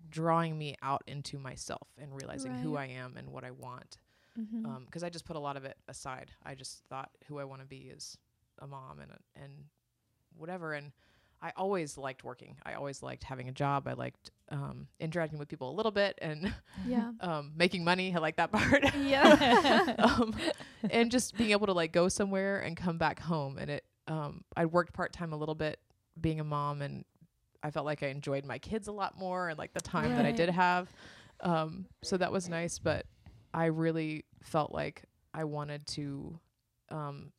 drawing 0.09 0.57
me 0.57 0.75
out 0.81 1.03
into 1.07 1.37
myself 1.37 1.87
and 1.97 2.15
realizing 2.15 2.53
who 2.55 2.75
I 2.75 2.85
am 2.87 3.15
and 3.17 3.29
what 3.29 3.43
I 3.43 3.51
want 3.51 3.97
Mm-hmm. 4.39 4.65
um 4.65 4.87
'cause 4.89 5.03
I 5.03 5.09
just 5.09 5.25
put 5.25 5.35
a 5.35 5.39
lot 5.39 5.57
of 5.57 5.65
it 5.65 5.77
aside. 5.89 6.31
I 6.45 6.55
just 6.55 6.85
thought 6.85 7.09
who 7.27 7.37
I 7.37 7.43
want 7.43 7.59
to 7.61 7.67
be 7.67 7.91
is 7.93 8.17
a 8.59 8.65
mom 8.65 8.99
and 9.01 9.11
a, 9.11 9.17
and 9.43 9.51
whatever. 10.37 10.71
And 10.73 10.93
I 11.41 11.51
always 11.57 11.97
liked 11.97 12.23
working. 12.23 12.55
I 12.65 12.75
always 12.75 13.03
liked 13.03 13.25
having 13.25 13.49
a 13.49 13.51
job. 13.51 13.89
I 13.89 13.93
liked 13.93 14.31
um, 14.47 14.87
interacting 15.01 15.37
with 15.37 15.49
people 15.49 15.69
a 15.69 15.75
little 15.75 15.91
bit 15.91 16.17
and 16.21 16.53
yeah. 16.87 17.11
um, 17.19 17.51
making 17.57 17.83
money. 17.83 18.15
I 18.15 18.19
like 18.19 18.37
that 18.37 18.53
part. 18.53 18.95
Yeah. 18.95 19.95
um, 19.99 20.33
and 20.89 21.11
just 21.11 21.35
being 21.37 21.51
able 21.51 21.67
to 21.67 21.73
like 21.73 21.91
go 21.91 22.07
somewhere 22.07 22.61
and 22.61 22.77
come 22.77 22.97
back 22.97 23.19
home. 23.19 23.57
And 23.57 23.69
it, 23.69 23.83
um, 24.07 24.45
I 24.55 24.65
worked 24.65 24.93
part 24.93 25.11
time 25.11 25.33
a 25.33 25.37
little 25.37 25.55
bit 25.55 25.77
being 26.19 26.39
a 26.39 26.43
mom, 26.43 26.81
and 26.81 27.05
I 27.63 27.71
felt 27.71 27.85
like 27.85 28.03
I 28.03 28.07
enjoyed 28.07 28.45
my 28.45 28.57
kids 28.57 28.87
a 28.87 28.91
lot 28.91 29.17
more 29.17 29.49
and 29.49 29.57
like 29.57 29.73
the 29.73 29.81
time 29.81 30.15
that 30.15 30.25
I 30.25 30.31
did 30.31 30.49
have. 30.49 30.91
Um, 31.41 31.85
so 32.03 32.17
that 32.17 32.31
was 32.31 32.49
nice, 32.49 32.79
but 32.79 33.05
I 33.53 33.65
really 33.65 34.25
felt 34.43 34.71
like 34.71 35.03
I 35.33 35.43
wanted 35.43 35.85
to 35.87 36.39
um, 36.89 37.31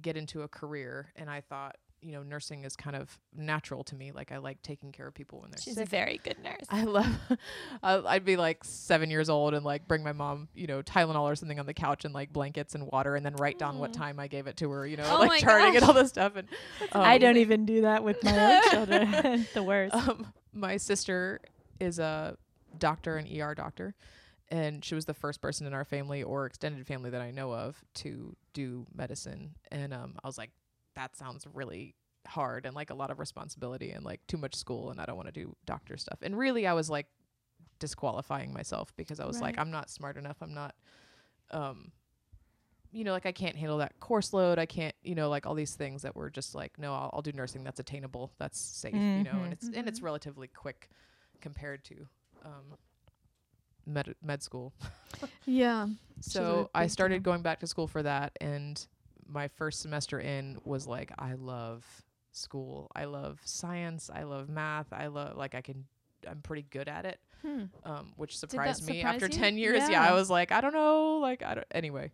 get 0.00 0.16
into 0.16 0.42
a 0.42 0.48
career, 0.48 1.12
and 1.16 1.30
I 1.30 1.40
thought, 1.40 1.76
you 2.04 2.12
know, 2.12 2.22
nursing 2.22 2.64
is 2.64 2.76
kind 2.76 2.94
of 2.94 3.18
natural 3.34 3.82
to 3.84 3.94
me. 3.94 4.12
Like 4.12 4.30
I 4.30 4.36
like 4.38 4.60
taking 4.62 4.92
care 4.92 5.06
of 5.06 5.14
people 5.14 5.40
when 5.40 5.50
they're 5.50 5.60
She's 5.60 5.74
sick. 5.74 5.86
a 5.86 5.88
very 5.88 6.20
good 6.22 6.36
nurse. 6.44 6.66
I 6.68 6.84
love. 6.84 7.06
I- 7.82 8.02
I'd 8.06 8.24
be 8.24 8.36
like 8.36 8.62
seven 8.62 9.10
years 9.10 9.30
old 9.30 9.54
and 9.54 9.64
like 9.64 9.88
bring 9.88 10.02
my 10.04 10.12
mom, 10.12 10.48
you 10.54 10.66
know, 10.66 10.82
Tylenol 10.82 11.22
or 11.22 11.34
something 11.34 11.58
on 11.58 11.66
the 11.66 11.72
couch 11.74 12.04
and 12.04 12.12
like 12.12 12.32
blankets 12.32 12.74
and 12.74 12.86
water, 12.92 13.16
and 13.16 13.24
then 13.24 13.34
write 13.36 13.58
down 13.58 13.78
what 13.78 13.92
time 13.94 14.20
I 14.20 14.26
gave 14.28 14.46
it 14.46 14.56
to 14.58 14.70
her. 14.70 14.86
You 14.86 14.98
know, 14.98 15.04
Oh 15.08 15.18
like 15.20 15.40
charting 15.40 15.76
and 15.76 15.84
all 15.84 15.94
this 15.94 16.10
stuff. 16.10 16.36
And 16.36 16.46
um, 16.92 17.00
I 17.00 17.16
don't 17.18 17.38
even 17.38 17.64
do 17.64 17.80
that 17.82 18.04
with 18.04 18.22
my 18.22 18.56
own 18.56 18.70
children. 18.70 19.46
the 19.54 19.62
worst. 19.62 19.94
Um, 19.94 20.32
my 20.52 20.76
sister 20.76 21.40
is 21.80 21.98
a 21.98 22.36
doctor, 22.78 23.16
an 23.16 23.26
ER 23.40 23.54
doctor, 23.54 23.94
and 24.50 24.84
she 24.84 24.94
was 24.94 25.06
the 25.06 25.14
first 25.14 25.40
person 25.40 25.66
in 25.66 25.72
our 25.72 25.84
family 25.84 26.22
or 26.22 26.44
extended 26.44 26.86
family 26.86 27.10
that 27.10 27.20
I 27.22 27.30
know 27.30 27.52
of 27.52 27.82
to 27.94 28.36
do 28.52 28.86
medicine. 28.94 29.54
And 29.72 29.92
um, 29.94 30.14
I 30.22 30.26
was 30.26 30.36
like, 30.38 30.50
that 30.94 31.16
sounds 31.16 31.46
really 31.52 31.94
hard 32.26 32.64
and 32.66 32.74
like 32.74 32.90
a 32.90 32.94
lot 32.94 33.10
of 33.10 33.18
responsibility 33.18 33.90
and 33.90 34.04
like 34.04 34.20
too 34.26 34.36
much 34.38 34.54
school, 34.54 34.90
and 34.90 35.00
I 35.00 35.04
don't 35.06 35.16
want 35.16 35.28
to 35.28 35.32
do 35.32 35.54
doctor 35.66 35.96
stuff. 35.96 36.18
And 36.22 36.36
really, 36.38 36.66
I 36.66 36.72
was 36.72 36.88
like 36.90 37.06
disqualifying 37.78 38.52
myself 38.52 38.94
because 38.96 39.20
I 39.20 39.26
was 39.26 39.40
like, 39.42 39.58
I'm 39.58 39.70
not 39.70 39.90
smart 39.90 40.16
enough. 40.16 40.36
I'm 40.40 40.54
not. 40.54 40.74
Um, 41.50 41.92
you 42.92 43.02
know, 43.02 43.10
like 43.12 43.26
I 43.26 43.32
can't 43.32 43.56
handle 43.56 43.78
that 43.78 43.98
course 43.98 44.32
load. 44.32 44.56
I 44.58 44.66
can't, 44.66 44.94
you 45.02 45.16
know, 45.16 45.28
like 45.28 45.46
all 45.46 45.54
these 45.54 45.74
things 45.74 46.02
that 46.02 46.14
were 46.14 46.30
just 46.30 46.54
like, 46.54 46.78
no, 46.78 46.94
I'll, 46.94 47.10
I'll 47.12 47.22
do 47.22 47.32
nursing. 47.32 47.64
That's 47.64 47.80
attainable. 47.80 48.30
That's 48.38 48.58
safe, 48.60 48.94
you 49.16 49.24
know, 49.24 49.42
and 49.42 49.52
it's 49.52 49.68
and 49.74 49.88
it's 49.88 49.98
Mhm. 50.00 50.04
relatively 50.04 50.46
quick 50.46 50.88
compared 51.40 51.84
to 51.86 52.06
um, 52.44 52.78
med 53.86 54.14
med 54.22 54.42
school. 54.42 54.72
Yeah. 55.46 55.88
So 56.20 56.70
I 56.74 56.86
started 56.86 57.22
going 57.22 57.42
back 57.42 57.60
to 57.60 57.66
school 57.66 57.86
for 57.86 58.02
that, 58.02 58.32
and 58.40 58.86
my 59.28 59.48
first 59.48 59.80
semester 59.80 60.18
in 60.20 60.58
was 60.64 60.86
like, 60.86 61.12
I 61.18 61.34
love 61.34 61.84
school. 62.32 62.90
I 62.94 63.04
love 63.06 63.40
science. 63.44 64.10
I 64.12 64.24
love 64.24 64.48
math. 64.48 64.92
I 64.92 65.06
love 65.08 65.36
like 65.36 65.54
I 65.54 65.60
can. 65.60 65.84
I'm 66.26 66.40
pretty 66.40 66.62
good 66.70 66.88
at 66.88 67.04
it 67.04 67.20
Hmm. 67.42 67.64
um, 67.82 68.12
which 68.16 68.38
surprised 68.38 68.88
me 68.88 69.02
after 69.02 69.26
you? 69.26 69.32
10 69.32 69.58
years. 69.58 69.80
Yeah. 69.80 69.90
Yeah. 69.90 70.08
I 70.08 70.14
was 70.14 70.30
like, 70.30 70.50
I 70.50 70.62
don't 70.62 70.72
know. 70.72 71.18
Like, 71.18 71.42
I 71.42 71.54
don't, 71.56 71.66
anyway, 71.70 72.10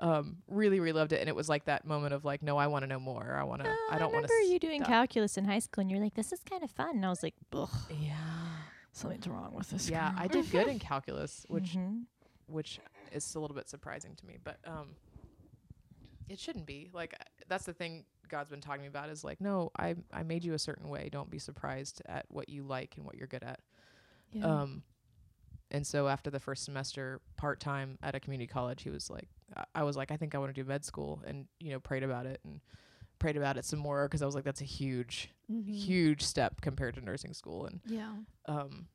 um, 0.00 0.38
really, 0.48 0.80
really 0.80 0.92
loved 0.98 1.12
it. 1.12 1.20
And 1.20 1.28
it 1.28 1.36
was 1.36 1.48
like 1.48 1.66
that 1.66 1.84
moment 1.86 2.12
of 2.14 2.24
like, 2.24 2.42
no, 2.42 2.56
I 2.56 2.66
want 2.66 2.82
to 2.82 2.88
know 2.88 2.98
more. 2.98 3.36
I 3.40 3.44
want 3.44 3.62
to, 3.62 3.70
Oh, 3.70 3.88
I 3.92 3.98
don't 4.00 4.12
want 4.12 4.26
to. 4.26 4.32
remember 4.34 4.52
you 4.52 4.58
doing 4.58 4.80
stop. 4.80 4.88
calculus 4.88 5.36
in 5.36 5.44
high 5.44 5.60
school, 5.60 5.82
and 5.82 5.90
you're 5.92 6.00
like, 6.00 6.14
"This 6.14 6.32
is 6.32 6.40
kind 6.50 6.64
of 6.64 6.70
fun." 6.72 6.96
And 6.96 7.06
I 7.06 7.10
was 7.10 7.22
like, 7.22 7.34
Ugh, 7.52 7.68
Yeah. 8.00 8.16
"Something's 8.90 9.28
wrong 9.28 9.54
with 9.54 9.70
this." 9.70 9.88
Yeah. 9.88 10.12
I 10.16 10.26
did 10.26 10.50
good 10.50 10.66
in 10.66 10.80
calculus, 10.80 11.46
which, 11.48 11.74
Mhm. 11.76 12.06
which 12.48 12.80
is 13.12 13.32
a 13.36 13.38
little 13.38 13.54
bit 13.54 13.68
surprising 13.68 14.16
to 14.16 14.26
me, 14.26 14.38
but, 14.42 14.58
um, 14.66 14.96
it 16.32 16.40
shouldn't 16.40 16.66
be 16.66 16.88
like, 16.92 17.14
that's 17.48 17.64
the 17.66 17.74
thing 17.74 18.04
God's 18.28 18.50
been 18.50 18.60
talking 18.60 18.86
about 18.86 19.10
is 19.10 19.22
like, 19.22 19.40
no, 19.40 19.70
I, 19.78 19.94
I 20.12 20.22
made 20.22 20.42
you 20.44 20.54
a 20.54 20.58
certain 20.58 20.88
way. 20.88 21.08
Don't 21.12 21.28
be 21.30 21.38
surprised 21.38 22.00
at 22.06 22.24
what 22.28 22.48
you 22.48 22.62
like 22.62 22.94
and 22.96 23.04
what 23.04 23.16
you're 23.16 23.26
good 23.26 23.42
at. 23.42 23.60
Yeah. 24.32 24.46
Um, 24.46 24.82
and 25.70 25.86
so 25.86 26.08
after 26.08 26.30
the 26.30 26.40
first 26.40 26.64
semester, 26.64 27.20
part 27.36 27.60
time 27.60 27.98
at 28.02 28.14
a 28.14 28.20
community 28.20 28.46
college, 28.46 28.82
he 28.82 28.90
was 28.90 29.10
like, 29.10 29.28
I- 29.56 29.64
I 29.74 29.82
was 29.82 29.96
like, 29.96 30.10
I 30.10 30.16
think 30.16 30.34
I 30.34 30.38
want 30.38 30.54
to 30.54 30.60
do 30.62 30.66
med 30.66 30.84
school, 30.84 31.22
and 31.26 31.46
you 31.60 31.70
know, 31.70 31.80
prayed 31.80 32.02
about 32.02 32.24
it 32.26 32.40
and 32.44 32.60
prayed 33.18 33.36
about 33.36 33.56
it 33.58 33.64
some 33.64 33.78
more 33.78 34.06
because 34.08 34.22
I 34.22 34.26
was 34.26 34.34
like, 34.34 34.44
that's 34.44 34.60
a 34.62 34.64
huge, 34.64 35.30
Mhm. 35.50 35.68
huge 35.74 36.22
step 36.22 36.60
compared 36.62 36.94
to 36.94 37.00
nursing 37.02 37.34
school, 37.34 37.66
and 37.66 37.80
Yeah. 37.86 38.14
um, 38.46 38.88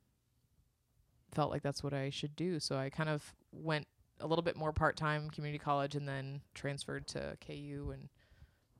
felt 1.31 1.51
like 1.51 1.61
that's 1.61 1.83
what 1.83 1.93
I 1.93 2.09
should 2.09 2.35
do. 2.35 2.59
So 2.59 2.77
I 2.77 2.89
kind 2.89 3.09
of 3.09 3.35
went 3.51 3.87
a 4.19 4.27
little 4.27 4.43
bit 4.43 4.55
more 4.55 4.71
part 4.71 4.95
time 4.97 5.29
community 5.29 5.59
college, 5.59 5.95
and 5.95 6.07
then 6.07 6.41
transferred 6.53 7.07
to 7.07 7.37
KU, 7.45 7.91
and 7.93 8.09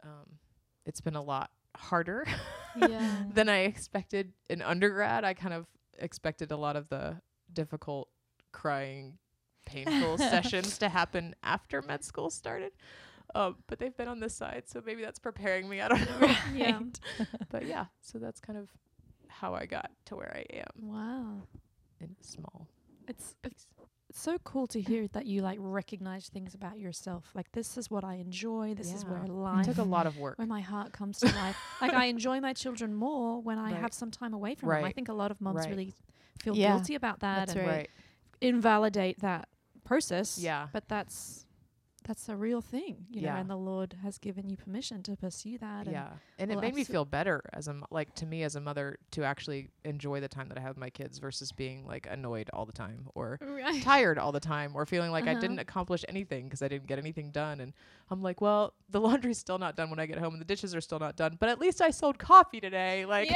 um, 0.03 0.37
it's 0.85 1.01
been 1.01 1.15
a 1.15 1.21
lot 1.21 1.51
harder 1.75 2.25
Yeah. 2.75 3.23
than 3.33 3.49
I 3.49 3.59
expected 3.59 4.33
in 4.49 4.61
undergrad. 4.61 5.23
I 5.23 5.33
kind 5.33 5.53
of 5.53 5.65
expected 5.99 6.51
a 6.51 6.57
lot 6.57 6.75
of 6.75 6.89
the 6.89 7.21
difficult, 7.53 8.09
crying, 8.51 9.17
painful 9.65 10.17
sessions 10.17 10.77
to 10.79 10.89
happen 10.89 11.35
after 11.43 11.81
med 11.81 12.03
school 12.03 12.29
started. 12.29 12.71
Um, 13.35 13.57
but 13.67 13.77
they've 13.79 13.95
been 13.95 14.07
on 14.07 14.19
this 14.21 14.33
side, 14.33 14.63
so 14.67 14.81
maybe 14.85 15.01
that's 15.01 15.19
preparing 15.19 15.67
me. 15.67 15.81
I 15.81 15.87
don't 15.89 15.99
know. 16.21 16.35
Yeah. 16.55 16.79
but 17.49 17.65
yeah, 17.65 17.85
so 18.01 18.17
that's 18.19 18.39
kind 18.39 18.57
of 18.57 18.69
how 19.27 19.53
I 19.53 19.65
got 19.65 19.91
to 20.05 20.15
where 20.15 20.31
I 20.35 20.45
am 20.57 20.67
Wow. 20.81 21.41
in 21.99 22.15
a 22.19 22.23
small. 22.23 22.67
It's 23.07 23.35
it's 23.43 23.65
it's 24.17 24.23
so 24.23 24.37
cool 24.43 24.65
to 24.65 24.81
hear 24.81 25.07
that 25.09 25.27
you 25.27 25.43
like 25.43 25.59
recognize 25.61 26.27
things 26.27 26.55
about 26.55 26.79
yourself. 26.79 27.29
Like 27.35 27.51
this 27.51 27.77
is 27.77 27.91
what 27.91 28.03
I 28.03 28.15
enjoy. 28.15 28.73
This 28.73 28.91
is 28.91 29.05
where 29.05 29.19
Yeah. 29.23 29.59
It 29.61 29.65
took 29.65 29.77
a 29.77 29.83
lot 29.83 30.07
of 30.07 30.17
work. 30.17 30.39
where 30.39 30.47
my 30.47 30.59
heart 30.61 30.91
comes 30.91 31.19
to 31.19 31.27
life. 31.27 31.55
like 31.81 31.93
I 31.93 32.05
enjoy 32.05 32.39
my 32.41 32.53
children 32.53 32.95
more 32.95 33.39
when 33.41 33.59
I 33.59 33.73
have 33.73 33.93
some 33.93 34.09
time 34.09 34.33
away 34.33 34.55
from 34.55 34.69
them. 34.69 34.83
I 34.83 34.91
think 34.91 35.07
a 35.09 35.13
lot 35.13 35.29
of 35.29 35.39
moms 35.39 35.57
Right. 35.59 35.69
really 35.69 35.93
feel 36.39 36.55
Yeah. 36.55 36.73
guilty 36.77 36.95
about 36.95 37.19
that 37.19 37.47
That's 37.47 37.51
and 37.53 37.67
right. 37.67 37.75
Right. 37.77 37.89
invalidate 38.41 39.19
that 39.19 39.49
process. 39.83 40.37
Yeah. 40.39 40.67
But 40.73 40.87
that's 40.87 41.45
that's 42.07 42.29
a 42.29 42.35
real 42.37 42.61
thing, 42.61 43.05
you 43.11 43.21
know, 43.21 43.27
and 43.35 43.49
the 43.49 43.55
Lord 43.57 43.95
has 44.01 44.17
given 44.17 44.49
you 44.49 44.55
permission 44.55 45.03
to 45.03 45.15
pursue 45.17 45.57
that. 45.57 45.85
and 45.87 45.91
Yeah, 45.91 46.07
and 46.39 46.49
well, 46.49 46.59
it 46.59 46.61
made 46.61 46.73
me 46.75 46.83
feel 46.85 47.03
better 47.05 47.41
as 47.53 47.67
a 47.67 47.71
m- 47.71 47.83
like 47.91 48.15
to 48.15 48.25
me 48.25 48.43
as 48.43 48.55
a 48.55 48.61
mother 48.61 48.97
to 49.11 49.23
actually 49.23 49.69
enjoy 49.83 50.19
the 50.21 50.27
time 50.29 50.47
that 50.49 50.57
I 50.57 50.61
have 50.61 50.69
with 50.71 50.77
my 50.77 50.89
kids 50.89 51.19
versus 51.19 51.51
being 51.51 51.85
like 51.85 52.07
annoyed 52.09 52.49
all 52.53 52.65
the 52.65 52.71
time 52.71 53.09
or 53.15 53.37
Right. 53.41 53.81
tired 53.83 54.17
all 54.17 54.31
the 54.31 54.39
time 54.39 54.71
or 54.75 54.85
feeling 54.85 55.11
like 55.11 55.27
I 55.27 55.31
Uh-huh. 55.31 55.41
didn't 55.41 55.59
accomplish 55.59 56.05
anything 56.07 56.45
because 56.45 56.61
I 56.61 56.67
didn't 56.69 56.87
get 56.87 56.97
anything 56.97 57.31
done. 57.31 57.59
And 57.59 57.73
I'm 58.09 58.21
like, 58.21 58.39
well, 58.39 58.73
the 58.89 59.01
laundry's 59.07 59.37
still 59.37 59.57
not 59.57 59.75
done 59.75 59.89
when 59.89 59.99
I 59.99 60.05
get 60.05 60.17
home 60.17 60.33
and 60.33 60.41
the 60.41 60.45
dishes 60.45 60.73
are 60.73 60.81
still 60.81 60.99
not 60.99 61.17
done, 61.17 61.35
but 61.39 61.49
at 61.49 61.59
least 61.59 61.81
I 61.81 61.89
sold 61.91 62.17
coffee 62.17 62.61
today. 62.61 63.05
Like, 63.05 63.29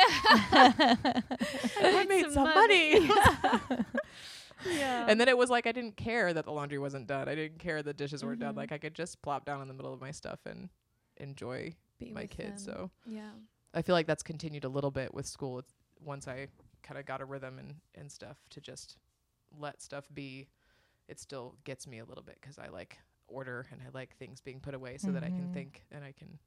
I 0.53 2.05
made 2.07 2.31
some 2.31 2.43
money. 2.43 3.09
Yeah. 4.65 5.05
and 5.07 5.19
then 5.19 5.27
it 5.27 5.37
was 5.37 5.49
like 5.49 5.67
I 5.67 5.71
didn't 5.71 5.97
care 5.97 6.33
that 6.33 6.45
the 6.45 6.51
laundry 6.51 6.79
wasn't 6.79 7.07
done. 7.07 7.27
I 7.29 7.35
didn't 7.35 7.59
care 7.59 7.81
the 7.83 7.93
dishes 7.93 8.23
weren't 8.23 8.39
done. 8.39 8.53
Mhm. 8.53 8.57
Like 8.57 8.71
I 8.71 8.77
could 8.77 8.93
just 8.95 9.21
plop 9.21 9.45
down 9.45 9.61
in 9.61 9.67
the 9.67 9.73
middle 9.73 9.93
of 9.93 10.01
my 10.01 10.11
stuff 10.11 10.39
and 10.45 10.69
enjoy 11.17 11.75
Be 11.99 12.11
my 12.11 12.25
kids. 12.27 12.65
them. 12.65 12.75
So 12.75 12.91
yeah. 13.05 13.31
I 13.73 13.81
feel 13.81 13.93
like 13.95 14.07
that's 14.07 14.23
continued 14.23 14.65
a 14.65 14.69
little 14.69 14.91
bit 14.91 15.13
with 15.13 15.25
school. 15.25 15.59
It's 15.59 15.73
once 16.03 16.27
I 16.27 16.47
kind 16.83 16.99
of 16.99 17.05
got 17.05 17.21
a 17.21 17.25
rhythm 17.25 17.59
and, 17.59 17.75
and 17.95 18.11
stuff 18.11 18.37
to 18.49 18.59
just 18.61 18.97
let 19.59 19.81
stuff 19.81 20.07
be, 20.13 20.47
it 21.07 21.19
still 21.19 21.55
gets 21.63 21.85
me 21.87 21.99
a 21.99 22.05
little 22.05 22.23
bit 22.23 22.37
'cause 22.41 22.57
I 22.57 22.67
like 22.69 22.97
order 23.27 23.67
and 23.71 23.81
I 23.81 23.89
like 23.93 24.15
things 24.17 24.41
being 24.41 24.59
put 24.59 24.73
away 24.73 24.97
so 24.97 25.11
that 25.11 25.23
I 25.23 25.29
can 25.29 25.47
Mhm. 25.47 25.53
think 25.53 25.85
and 25.91 26.03
I 26.03 26.11
can 26.11 26.39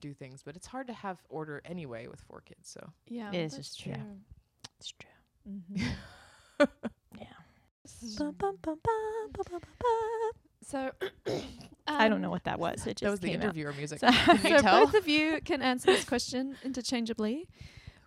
do 0.00 0.12
things. 0.12 0.42
But 0.42 0.56
it's 0.56 0.66
hard 0.66 0.88
to 0.88 0.92
have 0.92 1.22
order 1.28 1.62
anyway 1.64 2.06
with 2.08 2.20
four 2.20 2.40
kids. 2.40 2.68
So 2.68 2.92
Yeah. 3.06 3.30
It 3.32 3.38
is 3.40 3.56
just 3.56 3.78
true. 3.80 3.94
true. 3.94 4.20
It's 4.78 4.88
true. 4.90 5.10
Mhm. 5.48 5.94
So 10.62 10.92
I 11.86 12.08
don't 12.08 12.16
um, 12.16 12.22
know 12.22 12.30
what 12.30 12.44
that 12.44 12.58
was. 12.58 12.86
It 12.86 12.96
just 12.96 13.02
that 13.02 13.10
was 13.10 13.20
the 13.20 13.28
came 13.28 13.40
out. 13.40 13.44
interviewer 13.44 13.72
music. 13.72 13.98
So- 13.98 14.10
so 14.42 14.62
both 14.62 14.94
of 14.94 15.08
you 15.08 15.40
can 15.44 15.62
answer 15.62 15.86
this 15.86 16.04
question 16.04 16.56
interchangeably. 16.64 17.48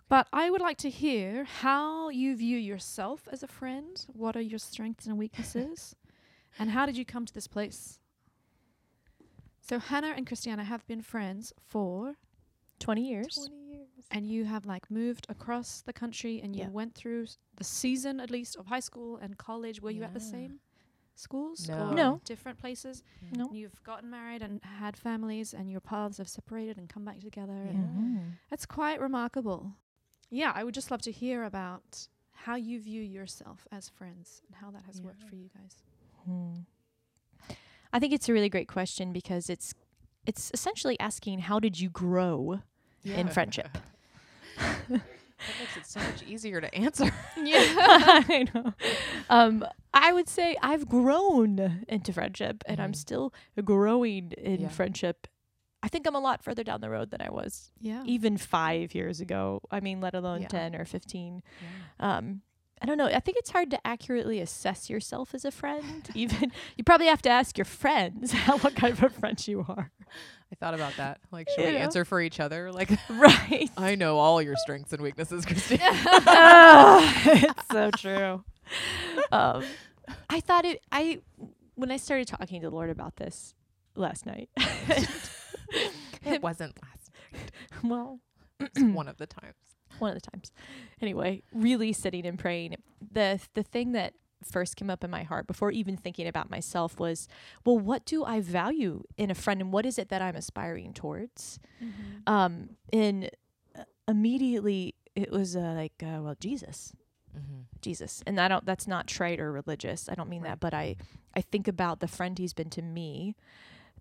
But 0.08 0.28
I 0.32 0.50
would 0.50 0.60
like 0.60 0.78
to 0.78 0.90
hear 0.90 1.44
how 1.44 2.10
you 2.10 2.36
view 2.36 2.56
yourself 2.56 3.28
as 3.30 3.42
a 3.42 3.48
friend. 3.48 4.04
What 4.12 4.36
are 4.36 4.40
your 4.40 4.58
strengths 4.58 5.06
and 5.06 5.18
weaknesses? 5.18 5.96
and 6.58 6.70
how 6.70 6.86
did 6.86 6.96
you 6.96 7.04
come 7.04 7.26
to 7.26 7.34
this 7.34 7.48
place? 7.48 7.98
So 9.60 9.80
Hannah 9.80 10.14
and 10.16 10.26
Kristianna 10.26 10.64
have 10.64 10.86
been 10.86 11.02
friends 11.02 11.52
for 11.58 12.16
Twenty 12.78 13.08
years. 13.08 13.48
years. 13.68 13.85
And 14.10 14.26
you 14.26 14.44
have 14.44 14.66
like 14.66 14.90
moved 14.90 15.26
across 15.28 15.82
the 15.82 15.92
country 15.92 16.40
and 16.42 16.54
you 16.54 16.62
Yeah. 16.62 16.68
went 16.70 16.94
through 16.94 17.26
the 17.56 17.64
season 17.64 18.20
at 18.20 18.30
least 18.30 18.56
of 18.56 18.66
high 18.66 18.80
school 18.80 19.16
and 19.16 19.36
college. 19.36 19.80
Were 19.80 19.90
you 19.90 20.02
at 20.04 20.14
the 20.14 20.20
same 20.20 20.60
schools 21.14 21.68
No. 21.68 21.88
or 21.88 21.94
No. 21.94 22.20
different 22.24 22.58
places? 22.58 23.02
No. 23.32 23.46
And 23.46 23.56
you've 23.56 23.82
gotten 23.82 24.10
married 24.10 24.42
and 24.42 24.62
had 24.62 24.96
families 24.96 25.54
and 25.54 25.70
your 25.70 25.80
paths 25.80 26.18
have 26.18 26.28
separated 26.28 26.76
and 26.78 26.88
come 26.88 27.04
back 27.04 27.20
together. 27.20 27.64
Yeah. 27.64 27.70
And 27.70 28.18
Mhm. 28.18 28.32
That's 28.50 28.66
quite 28.66 29.00
remarkable. 29.00 29.74
Yeah, 30.30 30.52
I 30.54 30.62
would 30.64 30.74
just 30.74 30.90
love 30.90 31.02
to 31.02 31.12
hear 31.12 31.44
about 31.44 32.08
how 32.32 32.54
you 32.56 32.80
view 32.80 33.00
yourself 33.02 33.66
as 33.72 33.88
friends 33.88 34.42
and 34.46 34.56
how 34.56 34.70
that 34.70 34.84
has 34.84 35.00
worked 35.00 35.22
for 35.22 35.36
you 35.36 35.48
guys. 35.48 35.82
Hmm. 36.24 36.54
I 37.92 37.98
think 37.98 38.12
it's 38.12 38.28
a 38.28 38.32
really 38.32 38.48
great 38.50 38.68
question 38.68 39.12
because 39.12 39.48
it's 39.48 39.74
it's 40.26 40.50
essentially 40.52 40.98
asking 40.98 41.38
how 41.38 41.60
did 41.60 41.78
you 41.80 41.88
grow 41.88 42.60
in 43.14 43.28
friendship? 43.28 43.78
that 44.58 45.58
makes 45.58 45.76
it 45.76 45.86
so 45.86 46.00
much 46.00 46.22
easier 46.22 46.60
to 46.60 46.74
answer. 46.74 47.10
Yeah, 47.36 47.60
I 47.78 48.46
know. 48.54 48.74
Um, 49.28 49.64
I 49.92 50.12
would 50.12 50.28
say 50.28 50.56
I've 50.62 50.88
grown 50.88 51.84
into 51.86 52.12
friendship, 52.12 52.64
and 52.66 52.80
I'm 52.80 52.92
Mhm. 52.92 52.96
still 52.96 53.34
growing 53.64 54.32
in 54.32 54.62
Yeah. 54.62 54.68
friendship. 54.68 55.26
I 55.82 55.88
think 55.88 56.06
I'm 56.06 56.14
a 56.16 56.20
lot 56.20 56.42
further 56.42 56.64
down 56.64 56.80
the 56.80 56.88
road 56.90 57.10
than 57.10 57.20
I 57.20 57.30
was 57.30 57.70
Yeah. 57.78 58.02
even 58.06 58.36
five 58.38 58.94
years 58.94 59.20
ago. 59.20 59.60
I 59.70 59.80
mean, 59.80 60.00
let 60.00 60.14
alone 60.14 60.40
Yeah. 60.42 60.48
ten 60.48 60.74
or 60.74 60.84
fifteen. 60.86 61.42
Um, 62.00 62.40
I 62.82 62.86
don't 62.86 62.98
know. 62.98 63.06
I 63.06 63.20
think 63.20 63.38
it's 63.38 63.50
hard 63.50 63.70
to 63.70 63.86
accurately 63.86 64.38
assess 64.40 64.90
yourself 64.90 65.34
as 65.34 65.44
a 65.44 65.50
friend. 65.50 66.08
Even 66.14 66.52
you 66.76 66.84
probably 66.84 67.06
have 67.06 67.22
to 67.22 67.30
ask 67.30 67.56
your 67.56 67.64
friends 67.64 68.32
how 68.46 68.58
what 68.58 68.74
kind 68.76 68.92
of 68.92 69.02
a 69.02 69.08
friend 69.08 69.46
you 69.48 69.64
are. 69.68 69.90
I 70.52 70.54
thought 70.56 70.74
about 70.74 70.96
that. 70.98 71.18
Like, 71.32 71.48
should 71.48 71.64
we 71.66 71.72
Yeah. 71.72 71.78
answer 71.84 72.04
for 72.04 72.20
each 72.20 72.38
other? 72.38 72.70
Like, 72.70 72.90
Right. 73.10 73.70
I 73.76 73.94
know 73.94 74.18
all 74.18 74.40
your 74.42 74.56
strengths 74.56 74.92
and 74.92 75.02
weaknesses, 75.02 75.44
Christine. 75.46 75.78
it's 75.82 77.68
so 77.72 77.90
true. 77.92 78.44
Um, 79.32 79.64
I 80.30 80.40
thought 80.40 80.64
it. 80.64 80.82
I 80.92 81.20
when 81.74 81.90
I 81.90 81.96
started 81.96 82.28
talking 82.28 82.60
to 82.60 82.68
the 82.70 82.74
Lord 82.74 82.90
about 82.90 83.16
this 83.16 83.54
last 83.96 84.26
night. 84.26 84.48
it 86.24 86.42
wasn't 86.42 86.74
last. 86.82 87.10
Night. 87.32 87.50
Well, 87.82 88.20
It's 88.60 88.80
one 88.82 89.08
of 89.08 89.16
the 89.18 89.26
times. 89.26 89.54
One 89.98 90.14
of 90.16 90.22
the 90.22 90.30
times. 90.30 90.52
Anyway, 91.00 91.42
really 91.52 91.92
sitting 91.92 92.26
and 92.26 92.38
praying. 92.38 92.76
The 93.12 93.40
the 93.54 93.62
thing 93.62 93.92
that 93.92 94.14
first 94.44 94.76
came 94.76 94.90
up 94.90 95.02
in 95.02 95.10
my 95.10 95.22
heart 95.22 95.46
before 95.46 95.70
even 95.70 95.96
thinking 95.96 96.28
about 96.28 96.50
myself 96.50 97.00
was, 97.00 97.26
well, 97.64 97.78
what 97.78 98.04
do 98.04 98.24
I 98.24 98.40
value 98.40 99.02
in 99.16 99.30
a 99.30 99.34
friend, 99.34 99.60
and 99.60 99.72
what 99.72 99.86
is 99.86 99.98
it 99.98 100.08
that 100.10 100.22
I'm 100.22 100.36
aspiring 100.36 100.92
towards? 100.92 101.58
Mm-hmm. 101.82 102.32
Um, 102.32 102.70
and 102.92 103.30
uh, 103.76 103.82
immediately 104.06 104.94
it 105.14 105.30
was 105.32 105.56
uh, 105.56 105.72
like, 105.74 105.94
uh, 106.02 106.20
well, 106.22 106.36
Jesus. 106.38 106.92
Mm-hmm. 107.36 107.62
Jesus. 107.82 108.22
And 108.26 108.40
I 108.40 108.48
don't 108.48 108.64
that's 108.64 108.86
not 108.86 109.06
trite 109.06 109.40
or 109.40 109.52
religious. 109.52 110.08
I 110.08 110.14
don't 110.14 110.28
mean 110.28 110.42
Right. 110.42 110.50
that, 110.50 110.60
but 110.60 110.74
I 110.74 110.96
I 111.34 111.40
think 111.40 111.68
about 111.68 112.00
the 112.00 112.08
friend 112.08 112.38
he's 112.38 112.54
been 112.54 112.70
to 112.70 112.82
me 112.82 113.34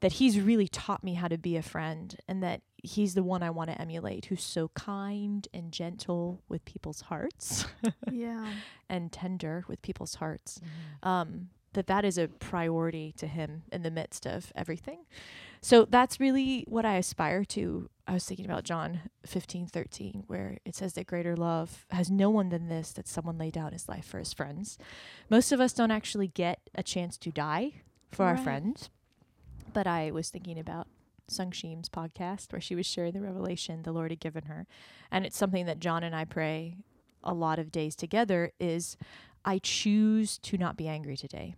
that 0.01 0.13
he's 0.13 0.39
really 0.39 0.67
taught 0.67 1.03
me 1.03 1.13
how 1.13 1.27
to 1.27 1.37
be 1.37 1.55
a 1.55 1.61
friend 1.61 2.17
and 2.27 2.43
that 2.43 2.61
he's 2.77 3.13
the 3.13 3.23
one 3.23 3.41
I 3.41 3.49
want 3.49 3.69
to 3.69 3.81
emulate 3.81 4.25
who's 4.25 4.43
so 4.43 4.69
kind 4.69 5.47
and 5.53 5.71
gentle 5.71 6.41
with 6.47 6.63
people's 6.65 7.01
hearts 7.01 7.65
yeah. 8.11 8.45
and 8.89 9.11
tender 9.11 9.65
with 9.67 9.81
people's 9.81 10.15
hearts. 10.15 10.59
Mm-hmm. 10.59 11.07
Um 11.07 11.49
that 11.75 11.87
that 11.87 12.03
is 12.03 12.17
a 12.17 12.27
priority 12.27 13.13
to 13.17 13.27
him 13.27 13.63
in 13.71 13.83
the 13.83 13.91
midst 13.91 14.25
of 14.25 14.51
everything. 14.55 14.99
So 15.61 15.85
that's 15.85 16.19
really 16.19 16.63
what 16.67 16.85
I 16.85 16.95
aspire 16.95 17.43
to. 17.45 17.89
I 18.07 18.13
was 18.13 18.25
thinking 18.25 18.45
about 18.45 18.63
John 18.63 19.01
15, 19.25 19.67
13, 19.67 20.23
where 20.27 20.57
it 20.63 20.75
says 20.75 20.93
that 20.93 21.07
greater 21.07 21.35
love 21.35 21.85
has 21.91 22.09
no 22.09 22.29
one 22.29 22.49
than 22.49 22.69
this, 22.69 22.91
that 22.93 23.07
someone 23.07 23.37
lay 23.37 23.51
down 23.51 23.73
his 23.73 23.89
life 23.89 24.05
for 24.05 24.19
his 24.19 24.31
friends. 24.31 24.77
Most 25.29 25.51
of 25.51 25.59
us 25.59 25.73
don't 25.73 25.91
actually 25.91 26.27
get 26.27 26.59
a 26.75 26.83
chance 26.83 27.17
to 27.17 27.31
die 27.31 27.73
for 28.11 28.25
our 28.25 28.37
friends. 28.37 28.89
But 29.75 29.87
I 29.87 30.09
was 30.09 30.29
thinking 30.29 30.57
about 30.57 30.87
Sung 31.27 31.51
Shim's 31.51 31.89
podcast 31.89 32.53
where 32.53 32.61
she 32.61 32.75
was 32.75 32.85
sharing 32.85 33.11
the 33.11 33.19
revelation 33.19 33.83
the 33.83 33.91
Lord 33.91 34.09
had 34.09 34.21
given 34.21 34.45
her. 34.45 34.67
And 35.11 35.25
it's 35.25 35.37
something 35.37 35.65
that 35.65 35.79
John 35.79 36.01
and 36.01 36.15
I 36.15 36.23
pray 36.23 36.77
a 37.21 37.33
lot 37.33 37.59
of 37.59 37.73
days 37.73 37.93
together 37.93 38.53
is 38.57 38.95
I 39.43 39.59
choose 39.59 40.37
to 40.37 40.57
not 40.57 40.77
be 40.77 40.87
angry 40.87 41.17
today. 41.17 41.55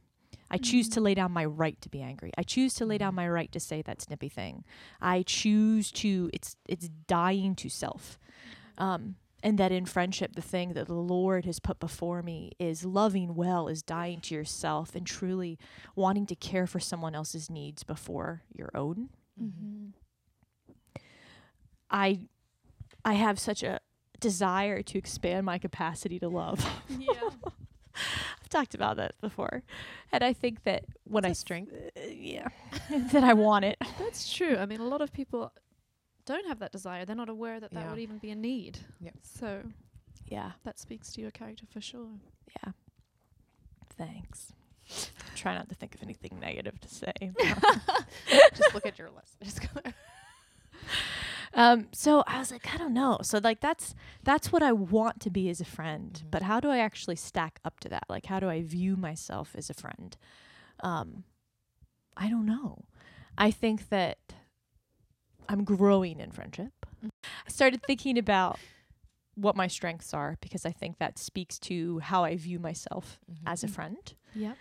I 0.50 0.58
choose 0.58 0.90
to 0.90 1.00
mm. 1.00 1.04
lay 1.04 1.14
down 1.14 1.32
my 1.32 1.46
right 1.46 1.80
to 1.82 1.90
be 1.90 2.02
angry. 2.02 2.32
I 2.40 2.42
choose 2.42 2.74
to 2.76 2.88
lay 2.88 2.98
down 2.98 3.12
mm. 3.12 3.18
my 3.18 3.30
right 3.30 3.52
to 3.52 3.60
say 3.60 3.84
that 3.84 4.02
snippy 4.02 4.30
thing. 4.30 4.64
I 5.00 5.22
choose 5.22 5.92
to 5.92 6.32
it's 6.34 6.56
it's 6.68 6.90
dying 7.06 7.54
to 7.58 7.70
self. 7.70 8.18
Mm. 8.80 8.84
Um 8.84 9.16
and 9.44 9.58
that 9.58 9.72
in 9.72 9.86
friendship 9.86 10.36
the 10.36 10.42
thing 10.42 10.74
that 10.74 10.88
the 10.88 10.94
Lord 10.94 11.46
has 11.46 11.60
put 11.60 11.80
before 11.80 12.22
me 12.24 12.52
is 12.60 12.84
loving 12.84 13.36
well 13.36 13.68
is 13.68 13.82
dying 13.84 14.20
to 14.22 14.36
yourself 14.36 14.96
and 14.96 15.06
truly 15.06 15.58
wanting 15.96 16.26
to 16.28 16.36
care 16.36 16.66
for 16.68 16.80
someone 16.80 17.14
else's 17.16 17.50
needs 17.50 17.84
before 17.84 18.42
your 18.54 18.72
own. 18.74 19.10
Mm-hmm. 19.42 19.90
I 21.90 22.20
I 23.06 23.14
have 23.14 23.40
such 23.40 23.64
a 23.64 23.80
desire 24.20 24.82
to 24.82 24.98
expand 24.98 25.46
my 25.46 25.58
capacity 25.58 26.20
to 26.20 26.28
love. 26.28 26.66
Yeah. 26.90 27.30
I've 28.42 28.50
talked 28.50 28.76
about 28.76 28.98
that 28.98 29.20
before. 29.22 29.64
And 30.12 30.24
I 30.24 30.34
think 30.34 30.64
that 30.64 30.86
when 31.04 31.26
I 31.26 31.30
It's 31.30 31.40
strength. 31.40 31.74
uh, 31.74 32.02
yeah, 32.10 32.48
that 33.12 33.24
I 33.24 33.34
want 33.34 33.66
it. 33.66 33.78
That's 34.00 34.32
true. 34.32 34.56
I 34.58 34.66
mean, 34.66 34.80
a 34.80 34.88
lot 34.88 35.02
of 35.02 35.12
people 35.12 35.52
don't 36.28 36.46
have 36.48 36.60
that 36.60 36.72
desire. 36.72 37.04
They're 37.06 37.16
not 37.16 37.30
aware 37.30 37.60
that 37.60 37.72
that 37.72 37.80
Yeah. 37.86 37.90
would 37.90 38.00
even 38.00 38.20
be 38.20 38.30
a 38.32 38.36
need. 38.36 38.80
Yep. 39.02 39.16
So 39.24 39.64
Yeah. 40.28 40.52
that 40.64 40.78
speaks 40.80 41.12
to 41.14 41.22
your 41.22 41.32
character 41.32 41.66
for 41.66 41.82
sure. 41.82 42.10
Yeah. 42.64 42.74
Thanks. 43.98 44.54
Try 45.36 45.56
not 45.56 45.70
to 45.70 45.76
think 45.76 45.96
of 45.96 46.04
anything 46.04 46.40
negative 46.40 46.80
to 46.82 46.88
say. 46.88 47.14
Just 48.56 48.74
look 48.74 48.86
at 48.86 49.00
your 49.00 49.10
list. 49.10 49.38
Just 49.44 49.62
go 49.62 49.82
um, 51.54 51.88
so 51.92 52.24
I 52.28 52.40
was 52.40 52.52
like, 52.52 52.72
I 52.74 52.78
don't 52.78 52.94
know. 52.94 53.20
So 53.24 53.40
like 53.44 53.62
that's 53.62 53.96
that's 54.24 54.52
what 54.52 54.62
I 54.62 54.72
want 54.74 55.20
to 55.22 55.30
be 55.30 55.50
as 55.50 55.60
a 55.60 55.66
friend. 55.66 56.22
Mhm. 56.26 56.32
But 56.32 56.44
how 56.44 56.60
do 56.60 56.70
I 56.70 56.80
actually 56.80 57.16
stack 57.16 57.60
up 57.66 57.80
to 57.82 57.90
that? 57.90 58.04
Like 58.10 58.26
how 58.28 58.40
do 58.40 58.50
I 58.50 58.62
view 58.62 58.96
myself 58.96 59.56
as 59.58 59.70
a 59.70 59.74
friend? 59.74 60.16
Um, 60.82 61.24
I 62.16 62.30
don't 62.30 62.46
know. 62.46 62.86
I 63.38 63.50
think 63.52 63.90
that 63.90 64.18
I'm 65.50 65.64
growing 65.64 66.20
in 66.20 66.32
friendship. 66.32 66.74
I 67.04 67.50
started 67.50 67.82
thinking 67.84 68.18
about 68.18 68.60
what 69.36 69.56
my 69.56 69.68
strengths 69.68 70.14
are 70.14 70.38
because 70.42 70.66
I 70.66 70.72
think 70.72 70.98
that 70.98 71.18
speaks 71.20 71.60
to 71.60 72.00
how 72.00 72.24
I 72.24 72.36
view 72.36 72.60
myself 72.60 73.20
as 73.46 73.64
a 73.64 73.68
Mhm. 73.68 73.72
friend. 73.72 74.14
Yeah. 74.34 74.54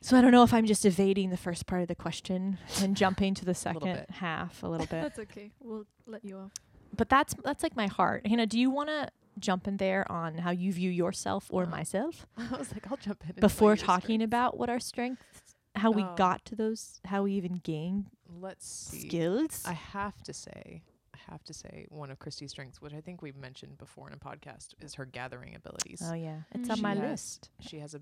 So 0.00 0.16
I 0.16 0.20
don't 0.20 0.30
know 0.32 0.42
if 0.42 0.54
I'm 0.54 0.66
just 0.66 0.84
evading 0.84 1.30
the 1.30 1.36
first 1.36 1.66
part 1.66 1.82
of 1.82 1.88
the 1.88 1.94
question 1.94 2.58
and 2.80 2.96
jumping 2.96 3.34
to 3.34 3.44
the 3.44 3.54
second 3.66 3.82
bit. 3.94 4.10
half 4.10 4.62
a 4.62 4.68
little 4.68 4.86
bit. 4.94 5.02
That's 5.02 5.18
okay. 5.18 5.52
We'll 5.60 5.84
let 6.06 6.24
you 6.24 6.38
off. 6.38 6.52
but 6.96 7.08
that's 7.08 7.34
that's 7.44 7.62
like 7.62 7.76
my 7.76 7.88
heart. 7.88 8.26
Hannah, 8.26 8.46
do 8.46 8.58
you 8.58 8.70
want 8.70 8.88
to 8.88 9.08
jump 9.38 9.68
in 9.68 9.76
there 9.76 10.10
on 10.10 10.38
how 10.38 10.50
you 10.50 10.72
view 10.72 10.88
yourself 10.90 11.48
or 11.50 11.64
Uh, 11.64 11.68
myself 11.68 12.26
I 12.38 12.56
was 12.56 12.72
like, 12.72 12.90
I'll 12.90 12.96
jump 12.96 13.22
in 13.28 13.34
before 13.38 13.76
talking 13.76 14.16
strengths. 14.20 14.24
about 14.24 14.56
what 14.58 14.70
our 14.70 14.80
strengths, 14.80 15.42
how 15.74 15.90
we 15.90 16.02
Um, 16.02 16.16
got 16.16 16.44
to 16.46 16.56
those, 16.56 17.00
how 17.04 17.24
we 17.24 17.32
even 17.34 17.56
gained 17.62 18.06
Let's 18.40 18.66
see. 18.66 19.08
skills? 19.08 19.62
I 19.66 19.72
have 19.72 20.20
to 20.24 20.32
say, 20.32 20.82
I 21.14 21.18
have 21.30 21.42
to 21.44 21.54
say, 21.54 21.86
one 21.88 22.10
of 22.10 22.18
Christy's 22.18 22.50
strengths, 22.50 22.80
which 22.80 22.92
I 22.94 23.00
think 23.00 23.22
we've 23.22 23.36
mentioned 23.36 23.78
before 23.78 24.06
in 24.08 24.14
a 24.14 24.18
podcast, 24.18 24.74
is 24.80 24.94
her 24.94 25.06
gathering 25.06 25.54
abilities. 25.54 26.02
oh 26.04 26.14
yeah, 26.14 26.42
it's 26.52 26.68
Mm. 26.68 26.72
on 26.72 26.76
She 26.76 26.82
my 26.82 26.94
has- 26.94 27.10
list. 27.10 27.50
She 27.60 27.78
has 27.80 27.94
a 27.94 28.00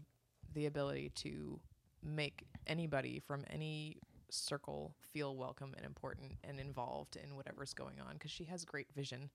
the 0.52 0.66
ability 0.66 1.10
to 1.16 1.60
make 2.02 2.46
anybody 2.66 3.18
from 3.18 3.44
any 3.50 3.96
circle 4.30 4.94
feel 5.00 5.36
welcome 5.36 5.74
and 5.76 5.84
important 5.84 6.32
and 6.44 6.60
involved 6.60 7.16
in 7.16 7.34
whatever's 7.36 7.74
going 7.74 8.00
on 8.00 8.14
because 8.14 8.30
she 8.30 8.44
has 8.44 8.64
great 8.64 8.92
vision 8.94 9.30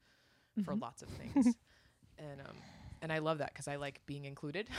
for 0.64 0.74
Mhm. 0.76 0.82
lots 0.82 1.02
of 1.02 1.10
things. 1.10 1.56
and 2.18 2.42
um 2.42 2.56
and 3.02 3.12
I 3.14 3.20
love 3.20 3.38
that 3.40 3.54
because 3.54 3.68
I 3.68 3.76
like 3.78 4.06
being 4.06 4.26
included. 4.26 4.70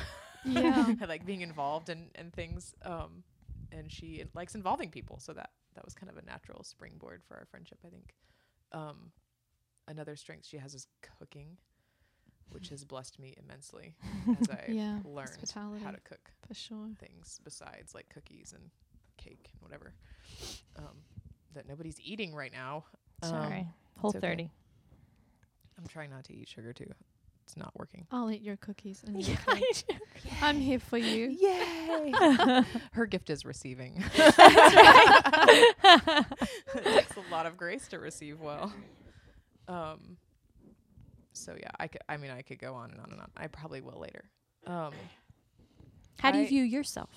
Yeah. 0.45 0.95
I 1.01 1.05
like 1.07 1.25
being 1.27 1.41
involved 1.43 1.89
in 1.91 2.11
and 2.15 2.33
things. 2.33 2.75
Um, 2.83 3.25
and 3.73 3.91
she 3.91 4.25
likes 4.35 4.55
involving 4.55 4.91
people, 4.91 5.19
so 5.19 5.33
that 5.35 5.51
that 5.75 5.85
was 5.85 5.95
kind 5.95 6.11
of 6.11 6.17
a 6.17 6.23
natural 6.27 6.63
springboard 6.65 7.23
for 7.27 7.37
our 7.37 7.47
friendship, 7.47 7.79
I 7.85 7.89
think. 7.91 8.15
Um, 8.73 9.13
another 9.89 10.17
strength 10.17 10.47
she 10.47 10.59
has 10.59 10.75
is 10.75 10.87
cooking, 11.19 11.57
which 12.51 12.69
has 12.71 12.85
blessed 12.85 13.19
me 13.19 13.35
immensely 13.43 13.95
as 14.41 14.49
I 14.51 14.75
Yeah, 14.75 14.99
learned 15.05 15.53
how 15.85 15.91
to 15.91 16.01
cook 16.01 16.31
For 16.47 16.55
sure. 16.55 16.89
things 16.99 17.41
besides 17.45 17.95
like 17.95 18.09
cookies 18.09 18.53
and 18.53 18.71
cake 19.17 19.51
and 19.53 19.63
whatever 19.63 19.93
um, 20.79 20.97
that 21.55 21.69
nobody's 21.69 22.01
eating 22.01 22.35
right 22.35 22.53
now. 22.53 22.85
Um, 23.23 23.31
Sorry, 23.31 23.67
whole 23.99 24.11
it's 24.11 24.17
okay. 24.17 24.31
thirty. 24.33 24.51
I'm 25.79 25.87
trying 25.87 26.11
not 26.11 26.25
to 26.25 26.35
eat 26.35 26.49
sugar 26.49 26.73
too. 26.73 26.93
It's 27.51 27.57
not 27.57 27.73
working. 27.77 28.07
I'll 28.13 28.31
eat 28.31 28.43
your 28.43 28.55
cookies 28.57 29.03
and 29.05 29.25
cake. 29.25 29.85
I'm 30.43 30.61
here 30.61 30.79
for 30.79 30.99
you. 30.99 31.37
Yay! 31.41 32.13
Her 32.93 33.07
gift 33.07 33.29
is 33.29 33.45
receiving. 33.45 34.05
That's 34.17 34.39
right. 34.39 36.25
it 36.77 36.85
takes 36.85 37.17
a 37.17 37.33
lot 37.33 37.47
of 37.47 37.57
grace 37.57 37.89
to 37.89 37.99
receive 37.99 38.41
well. 38.41 38.73
Um. 39.67 40.17
So 41.33 41.57
yeah, 41.59 41.71
I 41.81 41.89
could. 41.89 42.03
I 42.09 42.19
mean, 42.19 42.31
I 42.31 42.43
could 42.43 42.61
go 42.61 42.75
on 42.75 42.93
and 42.93 43.01
on 43.01 43.11
and 43.11 43.21
on. 43.21 43.31
I 43.37 43.49
probably 43.49 43.81
will 43.81 43.99
later. 43.99 44.23
Um. 44.69 44.93
How 46.21 46.31
do 46.31 46.39
you 46.39 46.45
I- 46.45 46.49
view 46.49 46.63
yourself 46.63 47.11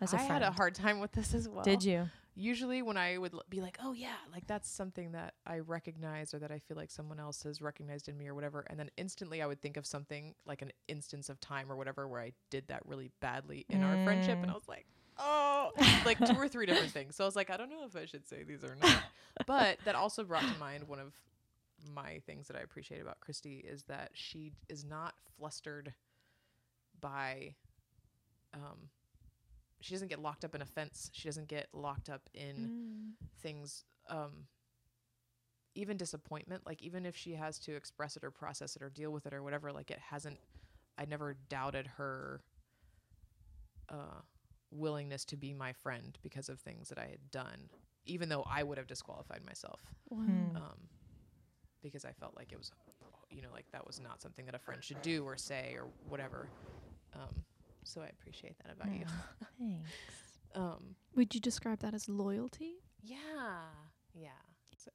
as 0.00 0.12
a 0.12 0.16
I 0.16 0.18
friend? 0.18 0.32
had 0.32 0.42
a 0.42 0.50
hard 0.50 0.74
time 0.74 0.98
with 0.98 1.12
this 1.12 1.32
as 1.32 1.48
well. 1.48 1.62
Did 1.62 1.84
you? 1.84 2.08
Usually, 2.38 2.82
when 2.82 2.98
I 2.98 3.16
would 3.16 3.32
l- 3.32 3.42
be 3.48 3.62
like, 3.62 3.78
"Oh 3.82 3.92
yeah," 3.92 4.16
like 4.30 4.46
that's 4.46 4.68
something 4.68 5.12
that 5.12 5.34
I 5.46 5.60
recognize 5.60 6.34
or 6.34 6.38
that 6.40 6.50
I 6.52 6.58
feel 6.58 6.76
like 6.76 6.90
someone 6.90 7.18
else 7.18 7.42
has 7.44 7.62
recognized 7.62 8.08
in 8.08 8.18
me 8.18 8.28
or 8.28 8.34
whatever, 8.34 8.60
and 8.68 8.78
then 8.78 8.90
instantly 8.98 9.40
I 9.40 9.46
would 9.46 9.62
think 9.62 9.78
of 9.78 9.86
something 9.86 10.34
like 10.44 10.60
an 10.60 10.70
instance 10.86 11.30
of 11.30 11.40
time 11.40 11.72
or 11.72 11.76
whatever 11.76 12.06
where 12.06 12.20
I 12.20 12.32
did 12.50 12.68
that 12.68 12.84
really 12.86 13.10
badly 13.20 13.64
in 13.70 13.82
our 13.82 13.96
friendship, 14.04 14.38
and 14.42 14.50
I 14.50 14.54
Mm. 14.54 14.56
was 14.56 14.68
like, 14.68 14.86
"Oh," 15.16 15.72
like 16.04 16.22
two 16.26 16.34
or 16.38 16.46
three 16.46 16.66
different 16.66 16.92
things. 16.92 17.16
So 17.16 17.24
I 17.24 17.26
was 17.26 17.36
like, 17.36 17.48
I 17.50 17.56
don't 17.56 17.70
know 17.70 17.84
if 17.86 17.96
I 17.96 18.04
should 18.04 18.26
say 18.28 18.42
these 18.42 18.62
or 18.64 18.74
not. 18.76 19.02
But 19.46 19.78
that 19.84 19.94
also 19.94 20.22
brought 20.22 20.42
to 20.42 20.58
mind 20.58 20.86
one 20.88 20.98
of 20.98 21.14
my 21.94 22.18
things 22.26 22.48
that 22.48 22.56
I 22.56 22.60
appreciate 22.60 23.00
about 23.00 23.20
Christy 23.20 23.58
is 23.58 23.84
that 23.84 24.10
she 24.12 24.52
is 24.68 24.84
not 24.84 25.14
flustered 25.38 25.94
by 27.00 27.54
um 28.54 28.90
she 29.86 29.94
doesn't 29.94 30.08
get 30.08 30.20
locked 30.20 30.44
up 30.44 30.54
in 30.54 30.62
a 30.62 30.66
fence. 30.66 31.10
She 31.12 31.28
doesn't 31.28 31.48
get 31.48 31.68
locked 31.72 32.08
up 32.10 32.28
in 32.34 32.70
Mm. 32.70 33.12
things 33.40 33.84
um 34.08 34.46
even 35.74 35.96
disappointment 35.96 36.62
like 36.66 36.80
even 36.82 37.04
if 37.04 37.14
she 37.16 37.34
has 37.34 37.58
to 37.58 37.74
express 37.76 38.16
it 38.16 38.24
or 38.24 38.30
process 38.30 38.76
it 38.76 38.82
or 38.82 38.88
deal 38.88 39.10
with 39.10 39.26
it 39.26 39.34
or 39.34 39.42
whatever 39.42 39.72
like 39.72 39.90
it 39.90 39.98
hasn't 39.98 40.38
I 40.98 41.04
never 41.04 41.34
doubted 41.48 41.86
her 41.98 42.40
uh, 43.88 44.20
willingness 44.70 45.24
to 45.26 45.36
be 45.36 45.52
my 45.52 45.72
friend 45.72 46.18
because 46.22 46.48
of 46.48 46.58
things 46.60 46.88
that 46.88 46.98
I 46.98 47.06
had 47.06 47.30
done, 47.30 47.68
even 48.06 48.28
though 48.28 48.44
I 48.50 48.62
would 48.62 48.78
have 48.78 48.86
disqualified 48.86 49.44
myself 49.44 49.80
Wow. 50.10 50.18
Hmm. 50.24 50.56
um, 50.56 50.78
because 51.82 52.04
I 52.04 52.12
felt 52.12 52.34
like 52.36 52.52
it 52.52 52.58
was, 52.58 52.72
you 53.30 53.42
know, 53.42 53.50
like 53.52 53.66
that 53.72 53.86
was 53.86 54.00
not 54.00 54.20
something 54.22 54.46
that 54.46 54.54
a 54.54 54.58
friend 54.58 54.82
should 54.82 55.02
do 55.02 55.24
or 55.24 55.36
say 55.36 55.74
or 55.76 55.86
whatever. 56.08 56.48
Um, 57.14 57.44
so 57.86 58.00
I 58.02 58.06
appreciate 58.06 58.56
that 58.64 58.72
about 58.72 58.92
you. 58.94 59.04
Thanks. 59.58 59.90
Um, 60.54 60.96
Would 61.14 61.34
you 61.34 61.40
describe 61.40 61.80
that 61.80 61.94
as 61.94 62.08
loyalty? 62.08 62.74
yeah, 63.02 63.16
yeah. 64.14 64.30
So 64.76 64.90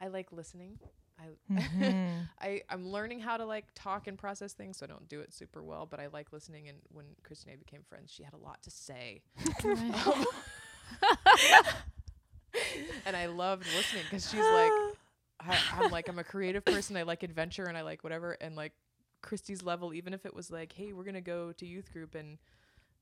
I 0.00 0.08
like 0.08 0.30
listening. 0.32 0.78
I 1.18 1.28
Mhm. 1.52 2.28
I 2.40 2.62
I'm 2.70 2.86
learning 2.86 3.20
how 3.20 3.36
to 3.36 3.44
like 3.44 3.66
talk 3.74 4.06
and 4.06 4.16
process 4.18 4.52
things, 4.54 4.78
so 4.78 4.86
I 4.86 4.88
don't 4.88 5.08
do 5.08 5.20
it 5.20 5.32
super 5.32 5.62
well. 5.62 5.84
But 5.86 6.00
I 6.00 6.06
like 6.08 6.32
listening. 6.32 6.68
And 6.68 6.78
when 6.92 7.06
Christine 7.22 7.52
and 7.54 7.60
I 7.60 7.64
became 7.64 7.82
friends, 7.82 8.10
she 8.10 8.22
had 8.22 8.32
a 8.34 8.38
lot 8.38 8.62
to 8.62 8.70
say, 8.70 9.22
Right. 9.64 10.26
and 13.06 13.16
I 13.16 13.26
loved 13.26 13.64
listening 13.76 14.04
because 14.04 14.28
she's 14.30 14.40
like, 14.52 14.72
I, 15.40 15.58
I'm 15.78 15.90
like 15.90 16.08
I'm 16.08 16.18
a 16.18 16.24
creative 16.24 16.64
person. 16.64 16.96
I 16.96 17.02
like 17.02 17.22
adventure 17.22 17.64
and 17.64 17.76
I 17.76 17.82
like 17.82 18.02
whatever. 18.04 18.36
And 18.40 18.56
like 18.56 18.72
Christy's 19.22 19.62
level, 19.62 19.92
even 19.94 20.14
if 20.14 20.24
it 20.26 20.34
was 20.34 20.50
like, 20.50 20.72
hey, 20.72 20.92
we're 20.92 21.04
gonna 21.04 21.20
go 21.20 21.52
to 21.52 21.66
youth 21.66 21.92
group 21.92 22.14
and 22.14 22.38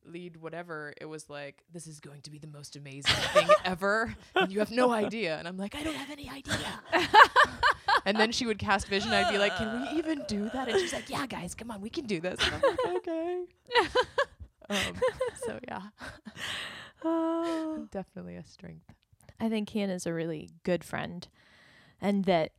lead 0.05 0.37
whatever, 0.37 0.95
it 1.01 1.05
was 1.07 1.29
like 1.29 1.65
this 1.73 1.87
is 1.87 2.01
going 2.01 2.23
to 2.23 2.31
be 2.31 2.39
the 2.39 2.47
most 2.47 2.77
amazing 2.77 3.15
thing 3.33 3.49
ever, 3.65 4.15
and 4.35 4.51
you 4.53 4.59
have 4.61 4.71
no 4.71 4.93
idea. 4.93 5.37
And 5.39 5.47
I'm 5.49 5.57
like, 5.59 5.75
I 5.75 5.83
don't 5.83 5.95
have 5.97 6.11
any 6.11 6.29
idea. 6.31 6.81
and 8.05 8.17
then 8.19 8.33
she 8.33 8.47
would 8.47 8.59
cast 8.59 8.89
vision. 8.89 9.11
I'd 9.11 9.31
be 9.31 9.39
like, 9.39 9.57
can 9.57 9.83
we 9.83 9.99
even 9.99 10.25
do 10.29 10.49
that? 10.55 10.69
And 10.69 10.79
she's 10.81 10.93
like, 10.93 11.11
yeah, 11.11 11.27
guys, 11.27 11.55
come 11.55 11.71
on, 11.71 11.81
we 11.81 11.91
can 11.91 12.07
do 12.07 12.21
this. 12.21 12.39
And 12.43 12.55
I'm 12.55 12.63
like, 12.63 12.97
okay. 13.09 13.45
um, 14.71 14.95
so 15.47 15.59
yeah, 15.69 15.83
Oh. 17.05 17.87
definitely 17.91 18.37
a 18.37 18.45
strength. 18.45 18.93
I 19.41 19.49
think 19.49 19.71
Hannah's 19.71 20.07
a 20.07 20.13
really 20.13 20.51
good 20.65 20.83
friend, 20.83 21.27
and 22.01 22.25
that 22.25 22.53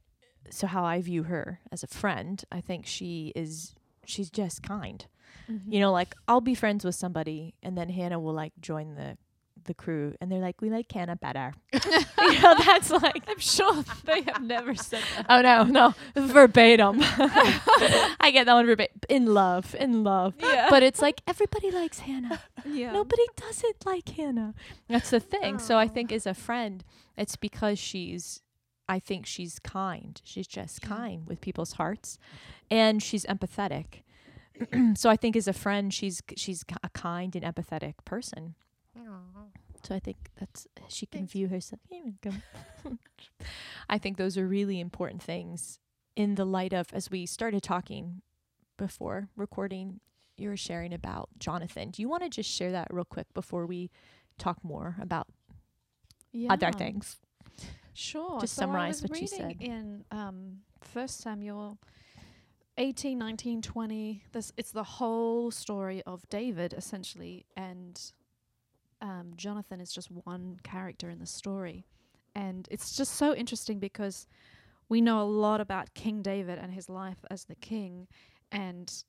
so 0.49 0.67
how 0.67 0.83
I 0.83 1.01
view 1.01 1.23
her 1.23 1.59
as 1.71 1.83
a 1.83 1.87
friend, 1.87 2.43
I 2.51 2.61
think 2.61 2.85
she 2.85 3.31
is 3.35 3.75
she's 4.05 4.29
just 4.29 4.63
kind. 4.63 5.05
Mm-hmm. 5.49 5.71
You 5.73 5.79
know, 5.79 5.91
like 5.91 6.15
I'll 6.27 6.41
be 6.41 6.55
friends 6.55 6.83
with 6.85 6.95
somebody, 6.95 7.53
and 7.63 7.77
then 7.77 7.89
Hannah 7.89 8.19
will 8.19 8.33
like 8.33 8.53
join 8.61 8.95
the 8.95 9.17
the 9.65 9.73
crew, 9.73 10.15
and 10.21 10.31
they're 10.31 10.39
like, 10.39 10.61
"We 10.61 10.69
like 10.69 10.91
Hannah 10.91 11.15
better." 11.17 11.53
you 11.73 12.41
know, 12.41 12.55
that's 12.65 12.89
like. 12.89 13.23
I'm 13.27 13.39
sure 13.39 13.83
they 14.05 14.21
have 14.21 14.41
never 14.41 14.73
said 14.73 15.03
that. 15.15 15.25
Oh 15.29 15.41
no, 15.41 15.63
no, 15.63 15.93
verbatim. 16.15 16.99
I 17.03 18.29
get 18.33 18.45
that 18.45 18.53
one 18.53 18.65
verbatim. 18.65 18.99
In 19.09 19.25
love, 19.33 19.75
in 19.79 20.03
love. 20.03 20.35
Yeah. 20.39 20.67
But 20.69 20.83
it's 20.83 21.01
like 21.01 21.21
everybody 21.27 21.71
likes 21.71 21.99
Hannah. 21.99 22.41
yeah. 22.65 22.91
Nobody 22.93 23.23
doesn't 23.35 23.85
like 23.85 24.09
Hannah. 24.09 24.53
That's 24.87 25.09
the 25.09 25.19
thing. 25.19 25.59
So 25.59 25.77
I 25.77 25.85
Oh. 25.85 25.87
think 25.89 26.11
as 26.11 26.25
a 26.25 26.33
friend, 26.33 26.83
it's 27.17 27.35
because 27.35 27.77
she's 27.79 28.41
I 28.89 28.99
think 28.99 29.25
she's 29.25 29.59
kind. 29.59 30.19
She's 30.25 30.47
just 30.47 30.79
Yeah. 30.83 30.89
kind 30.89 31.27
with 31.27 31.39
people's 31.41 31.73
hearts 31.73 32.17
and 32.71 33.01
she's 33.03 33.25
empathetic. 33.25 34.03
so 34.97 35.09
I 35.09 35.15
think 35.15 35.35
as 35.37 35.47
a 35.47 35.53
friend, 35.53 35.93
she's 35.93 36.21
she's 36.35 36.65
a 36.83 36.89
kind 36.89 37.33
and 37.35 37.45
empathetic 37.45 37.93
person. 38.03 38.55
So 39.83 39.95
I 39.95 39.99
think 39.99 40.17
that's 40.39 40.67
she 40.89 41.05
can 41.05 41.21
Thanks. 41.21 41.31
view 41.33 41.47
herself. 41.47 41.79
I 43.89 43.97
think 43.97 44.17
those 44.17 44.37
are 44.37 44.47
really 44.47 44.79
important 44.79 45.21
things 45.23 45.79
in 46.15 46.35
the 46.35 46.45
light 46.45 46.73
of 46.73 46.87
as 46.93 47.09
we 47.09 47.25
started 47.25 47.63
talking 47.63 48.21
before 48.77 49.29
recording. 49.37 49.99
You 50.37 50.49
were 50.49 50.57
sharing 50.57 50.93
about 50.93 51.29
Jonathan. 51.37 51.91
Do 51.91 52.01
you 52.01 52.09
want 52.09 52.23
to 52.23 52.29
just 52.29 52.49
share 52.49 52.71
that 52.71 52.87
real 52.91 53.05
quick 53.05 53.33
before 53.33 53.65
we 53.65 53.89
talk 54.37 54.63
more 54.63 54.95
about 55.01 55.27
other 56.49 56.67
things? 56.77 57.17
Sure. 57.93 58.39
Just 58.39 58.53
so 58.55 58.61
summarize 58.61 59.01
what 59.01 59.19
you 59.19 59.27
said. 59.27 59.57
in 59.59 60.05
um, 60.11 60.59
First 60.81 61.19
Samuel 61.21 61.77
18, 62.77 63.17
19, 63.17 63.61
20. 63.61 64.23
This 64.31 64.51
it's 64.57 64.71
the 64.71 64.83
whole 64.83 65.51
story 65.51 66.01
of 66.05 66.27
David 66.29 66.73
essentially, 66.73 67.45
and 67.57 67.99
um, 69.01 69.33
Jonathan 69.35 69.79
is 69.81 69.91
just 69.91 70.09
one 70.11 70.59
character 70.63 71.09
in 71.09 71.19
the 71.19 71.25
story, 71.25 71.85
and 72.35 72.67
it's 72.71 72.95
just 72.95 73.15
so 73.15 73.33
interesting 73.35 73.79
because 73.79 74.27
we 74.87 75.01
know 75.01 75.21
a 75.21 75.23
lot 75.25 75.61
about 75.61 75.93
King 75.93 76.21
David 76.21 76.57
and 76.57 76.73
his 76.73 76.89
life 76.89 77.23
as 77.29 77.45
the 77.45 77.55
king, 77.55 78.07
and 78.51 79.03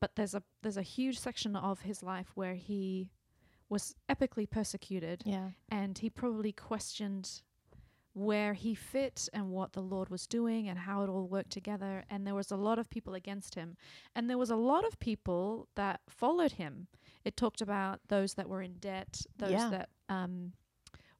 but 0.00 0.16
there's 0.16 0.34
a 0.34 0.42
there's 0.62 0.76
a 0.78 0.82
huge 0.82 1.18
section 1.18 1.54
of 1.54 1.82
his 1.82 2.02
life 2.02 2.32
where 2.34 2.54
he 2.54 3.10
was 3.68 3.94
epically 4.10 4.48
persecuted 4.48 5.22
Yeah. 5.24 5.48
and 5.70 5.96
he 5.96 6.10
probably 6.10 6.52
questioned 6.52 7.40
where 8.14 8.52
he 8.54 8.74
fit 8.74 9.28
and 9.32 9.50
what 9.50 9.72
the 9.72 9.80
Lord 9.80 10.10
was 10.10 10.26
doing 10.26 10.68
and 10.68 10.78
how 10.80 11.02
it 11.02 11.08
all 11.08 11.26
worked 11.26 11.50
together. 11.50 12.04
And 12.10 12.26
there 12.26 12.34
was 12.34 12.50
a 12.50 12.56
lot 12.56 12.78
of 12.78 12.90
people 12.90 13.14
against 13.14 13.54
him, 13.54 13.76
and 14.14 14.28
there 14.28 14.38
was 14.38 14.50
a 14.50 14.56
lot 14.56 14.84
of 14.86 14.98
people 14.98 15.68
that 15.76 16.00
followed 16.08 16.52
him. 16.52 16.88
It 17.24 17.36
talked 17.36 17.60
about 17.62 18.00
those 18.08 18.34
that 18.34 18.48
were 18.48 18.60
in 18.62 18.74
debt, 18.74 19.22
those 19.38 19.50
Yeah. 19.52 19.70
that 19.70 19.88
um, 20.08 20.52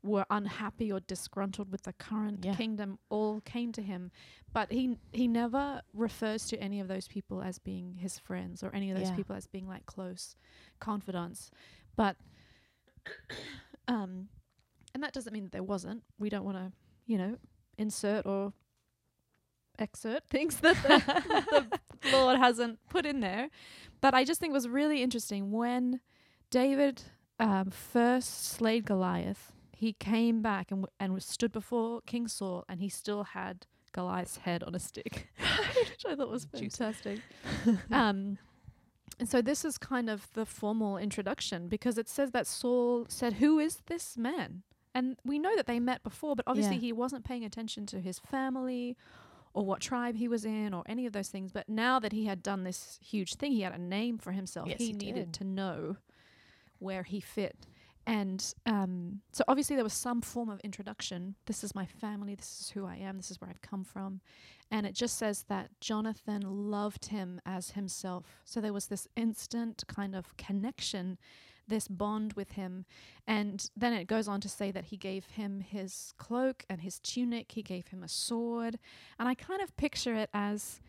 were 0.02 0.26
unhappy 0.30 0.92
or 0.92 0.98
disgruntled 1.00 1.70
with 1.70 1.82
the 1.82 1.92
current 1.92 2.44
Yeah. 2.44 2.56
kingdom, 2.56 2.98
all 3.08 3.40
came 3.40 3.70
to 3.72 3.82
him. 3.82 4.10
But 4.52 4.72
he 4.72 4.98
he 5.12 5.28
never 5.28 5.80
refers 5.94 6.46
to 6.48 6.58
any 6.60 6.80
of 6.80 6.88
those 6.88 7.06
people 7.08 7.40
as 7.40 7.58
being 7.58 7.94
his 7.98 8.18
friends 8.18 8.62
or 8.62 8.74
any 8.74 8.90
of 8.90 8.98
those 8.98 9.08
Yeah. 9.10 9.16
people 9.16 9.36
as 9.36 9.46
being 9.46 9.66
like 9.68 9.86
close 9.86 10.34
confidants. 10.80 11.50
But 11.96 12.16
um, 13.88 14.28
and 14.94 15.02
that 15.02 15.12
doesn't 15.12 15.32
mean 15.32 15.44
that 15.44 15.52
there 15.52 15.62
wasn't. 15.62 16.02
We 16.18 16.28
don't 16.28 16.44
want 16.44 16.58
to, 16.58 16.72
you 17.06 17.18
know, 17.18 17.36
insert 17.78 18.26
or 18.26 18.52
exert 19.78 20.24
things 20.28 20.56
that 20.60 20.76
the, 20.82 21.78
the 22.10 22.16
Lord 22.16 22.38
hasn't 22.38 22.78
put 22.88 23.06
in 23.06 23.20
there. 23.20 23.48
But 24.00 24.14
I 24.14 24.24
just 24.24 24.40
think 24.40 24.50
it 24.50 24.54
was 24.54 24.68
really 24.68 25.02
interesting 25.02 25.50
when 25.50 26.00
David 26.50 27.02
um, 27.38 27.70
first 27.70 28.44
slayed 28.44 28.84
Goliath. 28.84 29.52
He 29.72 29.92
came 29.94 30.42
back 30.42 30.70
and 30.70 30.82
w- 30.82 30.92
and 31.00 31.12
was 31.12 31.24
stood 31.24 31.50
before 31.52 32.00
King 32.06 32.28
Saul, 32.28 32.64
and 32.68 32.80
he 32.80 32.88
still 32.88 33.24
had 33.24 33.66
Goliath's 33.92 34.38
head 34.38 34.62
on 34.62 34.74
a 34.74 34.78
stick, 34.78 35.28
which 35.90 36.04
I 36.06 36.14
thought 36.14 36.30
was 36.30 36.44
fantastic. 36.44 37.20
um, 37.90 38.38
and 39.18 39.28
so 39.28 39.42
this 39.42 39.64
is 39.64 39.78
kind 39.78 40.08
of 40.08 40.28
the 40.34 40.46
formal 40.46 40.96
introduction 40.98 41.68
because 41.68 41.98
it 41.98 42.08
says 42.08 42.30
that 42.30 42.46
Saul 42.46 43.06
said, 43.08 43.34
"Who 43.34 43.58
is 43.58 43.78
this 43.86 44.16
man?" 44.16 44.62
And 44.94 45.16
we 45.24 45.38
know 45.38 45.54
that 45.56 45.66
they 45.66 45.80
met 45.80 46.02
before, 46.02 46.36
but 46.36 46.44
obviously 46.46 46.76
Yeah. 46.76 46.80
he 46.82 46.92
wasn't 46.92 47.24
paying 47.24 47.44
attention 47.44 47.86
to 47.86 48.00
his 48.00 48.18
family 48.18 48.96
or 49.54 49.64
what 49.64 49.80
tribe 49.80 50.16
he 50.16 50.28
was 50.28 50.44
in 50.44 50.72
or 50.74 50.82
any 50.86 51.06
of 51.06 51.12
those 51.12 51.28
things. 51.28 51.52
But 51.52 51.68
now 51.68 51.98
that 51.98 52.12
he 52.12 52.26
had 52.26 52.42
done 52.42 52.64
this 52.64 52.98
huge 53.02 53.34
thing, 53.34 53.52
he 53.52 53.62
had 53.62 53.72
a 53.74 53.78
name 53.78 54.18
for 54.18 54.32
himself. 54.32 54.68
Yes, 54.68 54.78
he, 54.78 54.86
he 54.88 54.92
needed 54.92 55.32
to 55.34 55.44
know 55.44 55.96
where 56.78 57.02
he 57.02 57.20
fit. 57.20 57.66
And 58.04 58.52
um, 58.66 59.20
so 59.30 59.44
obviously 59.46 59.76
there 59.76 59.84
was 59.84 59.92
some 59.92 60.20
form 60.22 60.48
of 60.48 60.58
introduction. 60.60 61.36
This 61.46 61.62
is 61.62 61.74
my 61.74 61.86
family. 61.86 62.34
This 62.34 62.60
is 62.60 62.70
who 62.70 62.84
I 62.84 62.96
am. 62.96 63.16
This 63.16 63.30
is 63.30 63.40
where 63.40 63.48
I've 63.48 63.62
come 63.62 63.84
from. 63.84 64.20
And 64.72 64.86
it 64.86 64.94
just 64.94 65.16
says 65.18 65.44
that 65.48 65.70
Jonathan 65.80 66.42
loved 66.42 67.06
him 67.06 67.40
as 67.46 67.70
himself. 67.72 68.40
So 68.44 68.60
there 68.60 68.72
was 68.72 68.86
this 68.86 69.06
instant 69.16 69.84
kind 69.86 70.16
of 70.16 70.36
connection, 70.36 71.16
this 71.68 71.88
bond 71.88 72.34
with 72.34 72.52
him. 72.52 72.84
And 73.26 73.68
then 73.76 73.92
it 73.92 74.06
goes 74.06 74.28
on 74.28 74.40
to 74.40 74.48
say 74.48 74.70
that 74.70 74.86
he 74.86 74.96
gave 74.96 75.26
him 75.26 75.60
his 75.60 76.12
cloak 76.18 76.64
and 76.68 76.80
his 76.80 76.98
tunic, 76.98 77.52
he 77.52 77.62
gave 77.62 77.88
him 77.88 78.02
a 78.02 78.08
sword. 78.08 78.78
And 79.18 79.28
I 79.28 79.34
kind 79.34 79.62
of 79.62 79.76
picture 79.76 80.14
it 80.14 80.30
as 80.34 80.80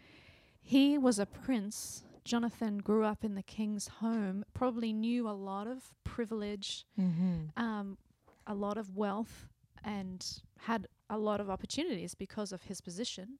he 0.62 0.98
was 0.98 1.20
a 1.20 1.26
prince. 1.26 2.04
Jonathan 2.24 2.78
grew 2.78 3.04
up 3.04 3.24
in 3.24 3.36
the 3.36 3.44
king's 3.44 3.88
home, 4.00 4.46
probably 4.54 4.94
knew 4.94 5.28
a 5.28 5.32
lot 5.32 5.68
of 5.68 5.92
privilege, 6.04 6.86
mm-hmm. 7.00 7.62
um, 7.62 7.98
a 8.48 8.54
lot 8.54 8.78
of 8.78 8.96
wealth, 8.96 9.50
and 9.84 10.42
had 10.60 10.88
a 11.10 11.18
lot 11.18 11.42
of 11.42 11.50
opportunities 11.50 12.16
because 12.16 12.54
of 12.54 12.64
his 12.64 12.80
position. 12.80 13.40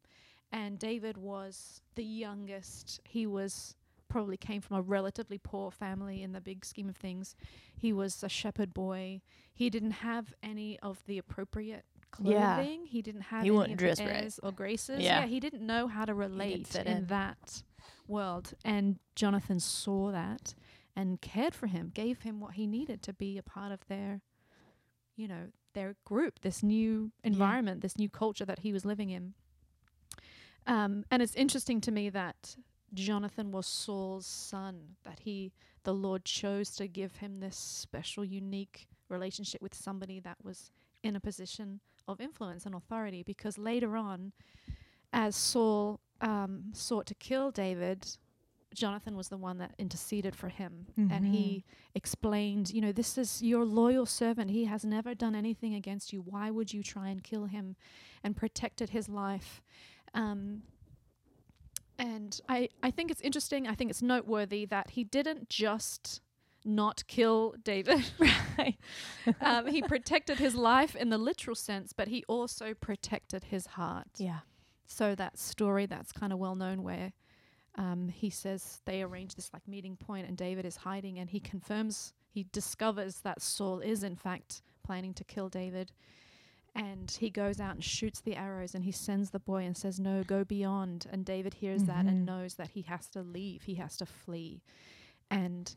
And 0.52 0.78
David 0.78 1.18
was 1.18 1.82
the 1.96 2.04
youngest. 2.04 3.00
He 3.06 3.26
was 3.26 3.76
probably 4.14 4.38
came 4.38 4.62
from 4.62 4.78
a 4.78 4.82
relatively 4.82 5.40
poor 5.40 5.72
family 5.72 6.22
in 6.22 6.34
the 6.34 6.40
big 6.40 6.64
scheme 6.64 6.88
of 6.88 6.96
things. 6.96 7.36
He 7.76 7.92
was 7.92 8.22
a 8.24 8.30
shepherd 8.30 8.72
boy. 8.72 9.22
He 9.52 9.72
didn't 9.72 9.92
have 9.92 10.36
any 10.44 10.78
of 10.82 11.04
the 11.08 11.18
appropriate 11.18 11.84
clothing. 12.12 12.82
Yeah. 12.82 12.88
He 12.88 13.02
didn't 13.02 13.22
have 13.22 13.42
He 13.42 13.50
any 13.50 13.58
of 13.58 13.70
the 13.70 13.76
dress 13.76 14.00
right. 14.00 14.10
airs 14.10 14.40
or 14.44 14.52
graces. 14.52 15.02
Yeah. 15.02 15.26
he 15.26 15.40
didn't 15.40 15.66
know 15.66 15.88
how 15.88 16.06
to 16.06 16.14
relate 16.14 16.76
in 16.76 16.86
in. 16.86 17.06
that 17.08 17.64
world. 18.08 18.54
And 18.64 19.00
Jonathan 19.16 19.60
saw 19.60 20.12
that 20.12 20.54
and 20.96 21.20
cared 21.20 21.56
for 21.56 21.66
him, 21.66 21.90
gave 21.92 22.22
him 22.22 22.40
what 22.40 22.54
he 22.54 22.68
needed 22.68 23.02
to 23.02 23.14
be 23.14 23.40
a 23.40 23.44
part 23.44 23.72
of 23.72 23.80
their, 23.88 24.22
you 25.16 25.28
know, 25.28 25.48
their 25.74 25.96
group, 26.06 26.42
this 26.42 26.62
new 26.62 27.12
environment, 27.24 27.82
this 27.82 27.98
new 27.98 28.10
culture 28.10 28.46
that 28.46 28.60
he 28.60 28.72
was 28.72 28.86
living 28.86 29.10
in. 29.10 29.34
Um, 30.68 31.04
and 31.10 31.24
it's 31.24 31.34
interesting 31.34 31.82
to 31.82 31.92
me 31.92 32.12
that 32.12 32.58
Jonathan 32.94 33.52
was 33.52 33.66
Saul's 33.66 34.26
son, 34.26 34.96
that 35.04 35.20
he 35.20 35.52
the 35.84 35.94
Lord 35.94 36.24
chose 36.26 36.70
to 36.78 36.88
give 36.88 37.18
him 37.18 37.40
this 37.40 37.58
special 37.58 38.24
unique 38.24 38.88
relationship 39.10 39.62
with 39.62 39.74
somebody 39.74 40.20
that 40.22 40.38
was 40.44 40.72
in 41.04 41.16
a 41.16 41.20
position 41.20 41.82
of 42.08 42.22
influence 42.22 42.66
and 42.66 42.74
authority 42.74 43.24
because 43.24 43.58
later 43.58 43.98
on 43.98 44.32
as 45.12 45.36
Saul 45.36 46.00
um, 46.22 46.72
sought 46.74 47.06
to 47.08 47.16
kill 47.16 47.52
David, 47.52 48.08
Jonathan 48.74 49.16
was 49.16 49.30
the 49.30 49.38
one 49.38 49.60
that 49.60 49.76
interceded 49.78 50.36
for 50.36 50.50
him. 50.50 50.88
And 51.12 51.26
he 51.28 51.64
explained, 51.94 52.72
you 52.72 52.82
know, 52.82 52.92
this 52.92 53.18
is 53.18 53.42
your 53.44 53.66
loyal 53.66 54.06
servant. 54.08 54.50
He 54.50 54.66
has 54.66 54.84
never 54.84 55.14
done 55.14 55.36
anything 55.36 55.76
against 55.76 56.12
you. 56.12 56.22
Why 56.22 56.50
would 56.50 56.74
you 56.74 56.82
try 56.82 57.10
and 57.10 57.24
kill 57.24 57.46
him? 57.46 57.76
And 58.24 58.36
protected 58.36 58.90
his 58.90 59.08
life. 59.08 59.62
Um, 60.16 60.64
and 61.98 62.40
I, 62.50 62.70
I 62.82 62.92
think 62.92 63.12
it's 63.12 63.22
interesting. 63.22 63.68
I 63.68 63.76
think 63.76 63.90
it's 63.90 64.02
noteworthy 64.02 64.66
that 64.66 64.92
he 64.92 65.04
didn't 65.04 65.50
just 65.50 66.22
not 66.66 67.04
kill 67.08 67.56
David. 67.64 68.04
right. 68.58 68.78
um, 69.42 69.68
he 69.68 69.82
protected 69.82 70.38
his 70.38 70.56
life 70.56 70.96
in 70.96 71.10
the 71.10 71.18
literal 71.18 71.56
sense, 71.56 71.94
but 71.94 72.08
he 72.08 72.24
also 72.28 72.74
protected 72.74 73.46
his 73.46 73.68
heart. 73.68 74.08
Yeah. 74.18 74.40
So 74.86 75.16
that 75.16 75.38
story 75.38 75.86
that's 75.86 76.12
kind 76.12 76.34
of 76.34 76.40
well 76.40 76.56
known 76.56 76.84
where 76.84 77.14
um, 77.76 78.10
he 78.10 78.30
says 78.30 78.82
they 78.86 79.02
arrange 79.02 79.36
this 79.36 79.50
like 79.52 79.68
meeting 79.68 79.96
point 79.96 80.28
and 80.28 80.38
David 80.38 80.66
is 80.66 80.78
hiding 80.78 81.18
and 81.18 81.30
he 81.30 81.40
confirms 81.40 82.14
he 82.30 82.46
discovers 82.52 83.18
that 83.22 83.42
Saul 83.42 83.80
is 83.80 84.04
in 84.04 84.16
fact 84.16 84.62
planning 84.84 85.14
to 85.16 85.24
kill 85.24 85.50
David 85.50 85.92
and 86.76 87.12
he 87.20 87.30
goes 87.30 87.60
out 87.60 87.76
and 87.76 87.84
shoots 87.84 88.20
the 88.22 88.36
arrows 88.36 88.74
and 88.74 88.84
he 88.84 88.92
sends 88.92 89.30
the 89.30 89.40
boy 89.40 89.64
and 89.64 89.78
says 89.78 90.00
no 90.00 90.24
go 90.24 90.44
beyond 90.44 91.06
and 91.12 91.24
David 91.26 91.56
hears 91.56 91.84
that 91.84 92.06
Mhm. 92.06 92.10
and 92.10 92.26
knows 92.26 92.56
that 92.56 92.70
he 92.72 92.82
has 92.84 93.08
to 93.10 93.22
leave 93.22 93.64
he 93.64 93.76
has 93.76 93.96
to 93.98 94.06
flee 94.06 94.62
and 95.30 95.76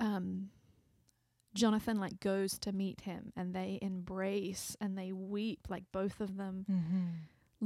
um 0.00 0.50
Jonathan 1.54 2.00
like 2.00 2.18
goes 2.20 2.58
to 2.60 2.72
meet 2.72 3.02
him 3.02 3.32
and 3.36 3.54
they 3.54 3.78
embrace 3.82 4.76
and 4.80 4.96
they 4.96 5.12
weep 5.12 5.60
like 5.68 5.84
both 5.92 6.20
of 6.20 6.36
them 6.36 6.64
Mm-hmm. 6.70 7.06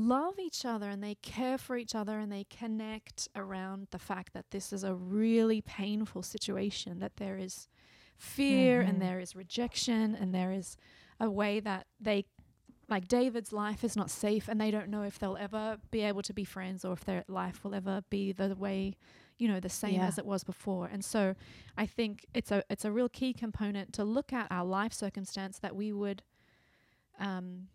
love 0.08 0.38
each 0.40 0.64
other 0.64 0.90
and 0.90 1.02
they 1.02 1.14
care 1.16 1.56
for 1.58 1.76
each 1.76 1.94
other 1.94 2.18
and 2.18 2.30
they 2.32 2.44
connect 2.44 3.28
around 3.36 3.86
the 3.92 3.98
fact 3.98 4.32
that 4.32 4.50
this 4.50 4.72
is 4.72 4.82
a 4.82 4.94
really 4.94 5.60
painful 5.60 6.22
situation 6.22 6.98
that 6.98 7.16
there 7.16 7.38
is 7.38 7.68
fear 8.18 8.82
Mhm. 8.82 8.88
and 8.88 9.02
there 9.02 9.20
is 9.20 9.34
rejection 9.36 10.14
and 10.14 10.34
there 10.34 10.52
is 10.52 10.76
a 11.20 11.30
way 11.30 11.60
that 11.60 11.86
they 12.00 12.24
like 12.88 13.08
David's 13.08 13.52
life 13.52 13.82
is 13.82 13.96
not 13.96 14.10
safe 14.10 14.46
and 14.48 14.60
they 14.60 14.70
don't 14.70 14.88
know 14.88 15.02
if 15.02 15.18
they'll 15.18 15.36
ever 15.36 15.78
be 15.90 16.02
able 16.02 16.22
to 16.22 16.32
be 16.32 16.44
friends 16.44 16.84
or 16.84 16.92
if 16.92 17.04
their 17.04 17.24
life 17.26 17.64
will 17.64 17.74
ever 17.74 18.02
be 18.10 18.30
the 18.32 18.54
way 18.54 18.94
you 19.38 19.48
know 19.48 19.58
the 19.60 19.68
same 19.68 19.94
Yeah. 19.94 20.06
as 20.06 20.18
it 20.18 20.24
was 20.26 20.44
before 20.44 20.86
and 20.86 21.04
so 21.04 21.34
i 21.76 21.84
think 21.84 22.24
it's 22.32 22.50
a 22.52 22.62
it's 22.70 22.84
a 22.84 22.92
real 22.92 23.08
key 23.08 23.32
component 23.34 23.92
to 23.94 24.04
look 24.04 24.32
at 24.32 24.46
our 24.50 24.64
life 24.64 24.92
circumstance 24.92 25.58
that 25.58 25.74
we 25.76 25.92
would 25.92 26.22
um 27.18 27.68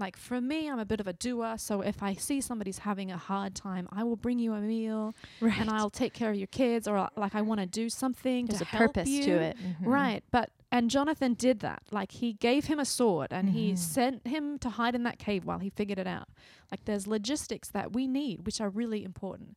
like 0.00 0.16
for 0.16 0.40
me 0.40 0.68
i'm 0.70 0.78
a 0.78 0.84
bit 0.84 0.98
of 1.00 1.06
a 1.06 1.12
doer 1.12 1.54
so 1.58 1.80
if 1.82 2.02
i 2.02 2.14
see 2.14 2.40
somebody's 2.40 2.78
having 2.78 3.12
a 3.12 3.16
hard 3.16 3.54
time 3.54 3.86
i 3.92 4.02
will 4.02 4.16
bring 4.16 4.38
you 4.38 4.52
a 4.54 4.60
meal 4.60 5.14
Right. 5.40 5.58
and 5.60 5.68
i'll 5.70 5.90
take 5.90 6.14
care 6.14 6.30
of 6.30 6.36
your 6.36 6.46
kids 6.46 6.88
or 6.88 6.96
I'll- 6.96 7.10
like 7.16 7.34
i 7.34 7.42
want 7.42 7.60
to 7.60 7.66
do 7.66 7.88
something 7.90 8.46
There's 8.46 8.58
to 8.60 8.64
a 8.64 8.68
help 8.68 8.94
purpose 8.94 9.08
you. 9.08 9.24
to 9.24 9.32
it. 9.32 9.56
Mhm. 9.58 9.86
Right. 9.86 10.24
But 10.30 10.50
and 10.72 10.88
Jonathan 10.88 11.34
did 11.34 11.58
that. 11.60 11.82
Like 11.90 12.12
he 12.12 12.32
gave 12.32 12.66
him 12.66 12.78
a 12.78 12.84
sword 12.84 13.28
and 13.32 13.50
he 13.50 13.72
Mhm. 13.72 13.78
sent 13.78 14.26
him 14.26 14.56
to 14.60 14.70
hide 14.70 14.94
in 14.94 15.02
that 15.02 15.18
cave 15.18 15.44
while 15.44 15.58
he 15.58 15.68
figured 15.68 15.98
it 15.98 16.06
out. 16.06 16.28
Like 16.70 16.84
there's 16.84 17.08
logistics 17.08 17.68
that 17.70 17.92
we 17.92 18.06
need 18.06 18.46
which 18.46 18.60
are 18.60 18.68
really 18.70 19.02
important. 19.02 19.56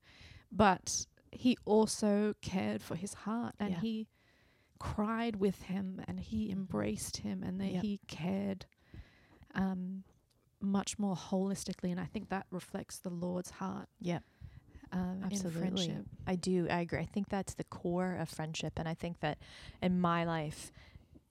But 0.52 1.06
he 1.32 1.56
also 1.66 2.34
cared 2.42 2.82
for 2.82 2.96
his 2.96 3.14
heart 3.14 3.54
and 3.60 3.72
Yeah. 3.74 3.80
he 3.82 4.08
cried 4.80 5.36
with 5.38 5.62
him 5.64 6.02
and 6.08 6.20
he 6.20 6.50
embraced 6.52 7.18
him 7.18 7.44
and 7.44 7.62
that 7.62 7.72
Yep. 7.74 7.84
he 7.84 8.00
cared 8.08 8.66
um 9.54 10.04
much 10.64 10.98
more 10.98 11.16
holistically 11.16 11.92
and 11.92 12.00
I 12.00 12.06
think 12.06 12.30
that 12.30 12.46
reflects 12.50 12.98
the 12.98 13.10
Lord's 13.10 13.52
heart 13.52 13.90
Yeah. 14.00 14.20
um, 14.92 15.22
Absolutely. 15.26 15.60
friendship. 15.60 16.06
I 16.26 16.36
do. 16.36 16.68
I 16.70 16.80
agree. 16.82 17.00
I 17.00 17.06
think 17.06 17.30
that's 17.30 17.54
the 17.56 17.64
core 17.66 18.16
of 18.16 18.30
friendship. 18.30 18.74
And 18.78 18.88
I 18.88 18.94
think 18.94 19.20
that 19.20 19.38
in 19.82 20.00
my 20.00 20.24
life, 20.24 20.72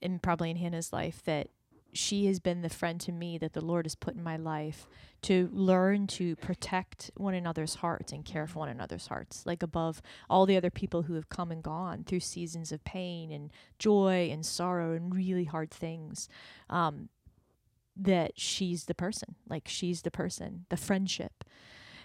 and 0.02 0.20
probably 0.22 0.50
in 0.50 0.56
Hannah's 0.56 0.92
life, 0.92 1.22
that 1.24 1.48
she 1.94 2.26
has 2.26 2.40
been 2.40 2.62
the 2.62 2.68
friend 2.70 2.98
to 3.02 3.12
me 3.12 3.36
that 3.38 3.52
the 3.52 3.60
Lord 3.64 3.84
has 3.84 3.94
put 3.94 4.14
in 4.14 4.22
my 4.22 4.36
life 4.36 4.86
to 5.22 5.48
learn 5.52 6.06
to 6.08 6.34
protect 6.36 7.10
one 7.16 7.34
another's 7.34 7.76
hearts 7.76 8.12
and 8.12 8.24
care 8.24 8.46
for 8.46 8.60
one 8.60 8.68
another's 8.70 9.06
hearts, 9.08 9.44
like 9.46 9.62
above 9.62 10.00
all 10.30 10.44
the 10.46 10.56
other 10.56 10.70
people 10.70 11.02
who 11.02 11.14
have 11.14 11.28
come 11.28 11.50
and 11.52 11.62
gone 11.62 12.02
through 12.04 12.20
seasons 12.20 12.72
of 12.72 12.82
pain 12.84 13.30
and 13.30 13.50
joy 13.78 14.28
and 14.32 14.44
sorrow 14.46 14.92
and 14.94 15.14
really 15.14 15.44
hard 15.44 15.70
things. 15.70 16.28
Um, 16.70 17.10
that 17.96 18.32
she's 18.38 18.84
the 18.86 18.94
person, 18.94 19.34
like 19.48 19.68
she's 19.68 20.02
the 20.02 20.10
person, 20.10 20.66
the 20.68 20.76
friendship. 20.76 21.44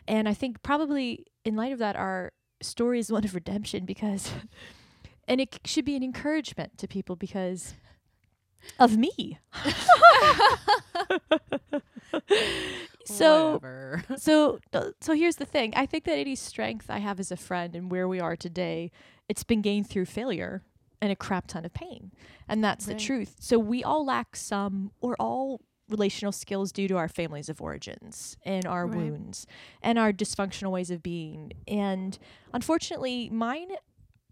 And 0.07 0.27
I 0.29 0.33
think 0.33 0.61
probably 0.63 1.25
in 1.43 1.55
light 1.55 1.71
of 1.73 1.79
that, 1.79 1.95
our 1.95 2.33
story 2.61 2.99
is 2.99 3.11
one 3.11 3.23
of 3.25 3.33
redemption 3.35 3.85
because, 3.85 4.31
and 5.27 5.39
it 5.41 5.59
should 5.65 5.85
be 5.85 5.95
an 5.95 6.03
encouragement 6.03 6.77
to 6.77 6.87
people 6.87 7.15
because 7.15 7.73
of 8.79 8.97
me. 8.97 9.37
so 13.05 13.53
Whatever. 13.53 14.03
so 14.17 14.59
so 15.01 15.13
here's 15.13 15.37
the 15.37 15.45
thing. 15.45 15.73
I 15.75 15.85
think 15.85 16.03
that 16.05 16.17
any 16.17 16.35
strength 16.35 16.87
I 16.89 16.99
have 16.99 17.19
as 17.19 17.31
a 17.31 17.37
friend 17.37 17.75
and 17.75 17.91
where 17.91 18.07
we 18.07 18.19
are 18.19 18.35
today, 18.35 18.91
it's 19.29 19.43
been 19.43 19.61
gained 19.61 19.89
through 19.89 20.05
failure 20.05 20.63
and 21.01 21.11
a 21.11 21.15
crap 21.15 21.47
ton 21.47 21.63
of 21.65 21.73
pain. 21.73 22.11
And 22.47 22.63
that's 22.63 22.87
Right. 22.87 22.97
the 22.97 23.03
truth. 23.03 23.35
So 23.39 23.59
we 23.59 23.83
all 23.83 24.05
lack 24.05 24.35
some 24.35 24.91
or 25.01 25.15
all 25.19 25.61
relational 25.89 26.31
skills 26.31 26.71
due 26.71 26.87
to 26.87 26.97
our 26.97 27.07
families 27.07 27.49
of 27.49 27.61
origins 27.61 28.37
and 28.43 28.65
our 28.65 28.85
Right. 28.85 28.97
wounds 28.97 29.47
and 29.81 29.97
our 29.97 30.11
dysfunctional 30.11 30.71
ways 30.71 30.91
of 30.91 31.01
being. 31.01 31.51
And 31.67 32.17
unfortunately, 32.53 33.29
mine 33.29 33.69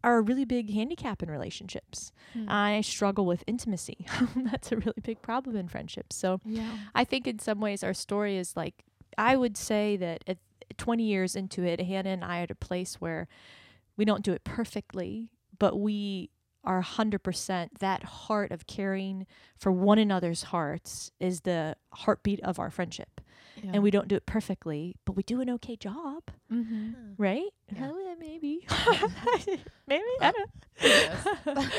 are 0.04 0.18
a 0.18 0.22
really 0.22 0.46
big 0.46 0.72
handicap 0.72 1.24
in 1.24 1.32
relationships. 1.32 2.12
Hmm. 2.34 2.46
I 2.48 2.82
struggle 2.82 3.26
with 3.26 3.44
intimacy. 3.48 4.06
that's 4.36 4.72
a 4.72 4.76
really 4.78 5.02
big 5.02 5.22
problem 5.22 5.56
in 5.56 5.68
friendships. 5.68 6.16
So 6.16 6.42
yeah. 6.46 6.78
I 6.94 7.04
think 7.06 7.26
in 7.28 7.40
some 7.40 7.60
ways 7.60 7.84
our 7.84 7.94
story 7.94 8.38
is 8.38 8.56
like 8.56 8.84
I 9.18 9.36
would 9.36 9.56
say 9.58 9.96
that 9.98 10.24
at 10.28 10.38
20 10.78 11.04
years 11.04 11.36
into 11.36 11.64
it, 11.64 11.80
Hannah 11.80 12.10
and 12.10 12.24
I 12.24 12.40
are 12.40 12.44
at 12.44 12.52
a 12.52 12.56
place 12.56 12.96
where 12.96 13.28
we 13.98 14.04
don't 14.04 14.24
do 14.24 14.34
it 14.34 14.44
perfectly, 14.44 15.30
but 15.58 15.80
we 15.80 16.30
are 16.66 16.82
100% 16.82 17.70
that 17.80 18.04
heart 18.04 18.52
of 18.52 18.68
caring 18.68 19.26
for 19.58 19.72
one 19.72 19.98
another's 20.00 20.44
hearts 20.44 21.12
is 21.20 21.42
the 21.42 21.76
heartbeat 21.94 22.40
of 22.42 22.60
our 22.60 22.70
friendship. 22.72 23.22
yeah. 23.62 23.72
And 23.74 23.84
we 23.84 23.92
don't 23.92 24.08
do 24.08 24.16
it 24.16 24.26
perfectly, 24.26 24.96
but 25.06 25.14
we 25.16 25.24
do 25.24 25.42
an 25.42 25.50
okay 25.52 25.76
job, 25.76 26.24
mm-hmm. 26.52 26.92
right? 27.18 27.50
Yeah. 27.74 27.90
Uh, 27.90 28.16
maybe. 28.20 28.66
maybe. 29.88 30.04
I 30.22 30.32
don't 30.32 30.50
Yes. 30.82 31.28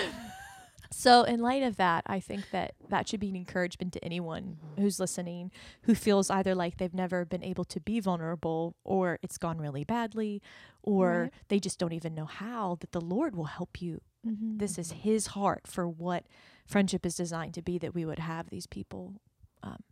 So, 0.93 1.25
in 1.25 1.41
light 1.41 1.63
of 1.63 1.77
that, 1.77 2.05
I 2.07 2.21
think 2.21 2.51
that 2.53 2.75
that 2.89 3.09
should 3.09 3.21
be 3.21 3.29
an 3.29 3.37
encouragement 3.37 3.93
to 3.95 4.05
anyone 4.05 4.57
who's 4.79 4.99
listening 5.01 5.51
who 5.83 5.95
feels 5.95 6.31
either 6.31 6.55
like 6.55 6.79
they've 6.79 6.95
never 6.95 7.25
been 7.25 7.43
able 7.43 7.65
to 7.65 7.81
be 7.81 8.01
vulnerable 8.01 8.77
or 8.85 9.19
it's 9.23 9.37
gone 9.37 9.59
really 9.59 9.85
badly 9.85 10.41
or 10.83 11.23
Right. 11.25 11.33
they 11.49 11.61
just 11.61 11.79
don't 11.79 11.93
even 11.93 12.15
know 12.15 12.25
how, 12.25 12.79
that 12.81 12.93
the 12.93 13.01
Lord 13.01 13.37
will 13.37 13.45
help 13.47 13.83
you. 13.83 14.01
Mm-hmm. 14.27 14.59
This 14.59 14.79
is 14.79 14.93
His 14.93 15.29
heart 15.29 15.67
for 15.67 15.89
what 15.89 16.25
friendship 16.67 17.07
is 17.07 17.15
designed 17.15 17.55
to 17.55 17.63
be 17.63 17.79
that 17.79 17.95
we 17.95 18.05
would 18.05 18.19
have 18.19 18.51
these 18.51 18.67
people. 18.67 19.21
Um, 19.63 19.83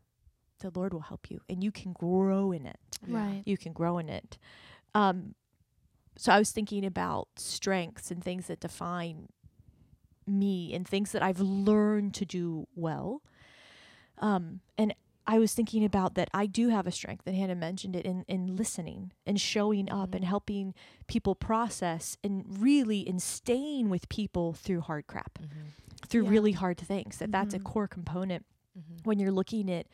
the 0.60 0.70
Lord 0.74 0.94
will 0.94 1.00
help 1.00 1.30
you 1.30 1.40
and 1.48 1.62
you 1.62 1.70
can 1.70 1.92
grow 1.92 2.50
in 2.50 2.64
it 2.64 2.78
right. 3.08 3.42
you 3.44 3.56
can 3.56 3.72
grow 3.72 3.98
in 3.98 4.08
it. 4.08 4.38
Um, 4.94 5.34
so 6.16 6.32
I 6.32 6.38
was 6.38 6.52
thinking 6.52 6.84
about 6.84 7.28
strengths 7.36 8.10
and 8.10 8.22
things 8.22 8.46
that 8.46 8.60
define 8.60 9.28
me 10.26 10.72
and 10.72 10.86
things 10.86 11.12
that 11.12 11.22
I've 11.22 11.40
learned 11.40 12.14
to 12.14 12.24
do 12.24 12.66
well. 12.74 13.22
Um, 14.18 14.60
and 14.78 14.94
I 15.26 15.38
was 15.38 15.54
thinking 15.54 15.84
about 15.84 16.14
that 16.16 16.28
I 16.34 16.46
do 16.46 16.68
have 16.68 16.86
a 16.86 16.90
strength, 16.92 17.26
and 17.26 17.34
Hannah 17.34 17.54
mentioned 17.54 17.96
it 17.96 18.04
in, 18.04 18.24
in 18.28 18.56
listening 18.56 19.12
and 19.26 19.40
showing 19.40 19.90
up 19.90 20.14
and 20.14 20.22
Mhm. 20.24 20.28
helping 20.28 20.74
people 21.06 21.34
process 21.34 22.18
and 22.22 22.44
really 22.60 23.00
in 23.00 23.18
staying 23.18 23.88
with 23.88 24.08
people 24.10 24.52
through 24.52 24.82
hard 24.82 25.06
crap, 25.06 25.38
Mhm. 25.40 25.48
through 26.08 26.24
Yeah. 26.24 26.30
really 26.30 26.52
hard 26.52 26.76
things. 26.78 27.18
That 27.18 27.32
that's 27.32 27.54
a 27.54 27.58
Mhm. 27.58 27.64
core 27.64 27.88
component 27.88 28.44
Mhm. 28.78 29.04
when 29.06 29.18
you're 29.18 29.32
looking 29.32 29.70
at 29.70 29.86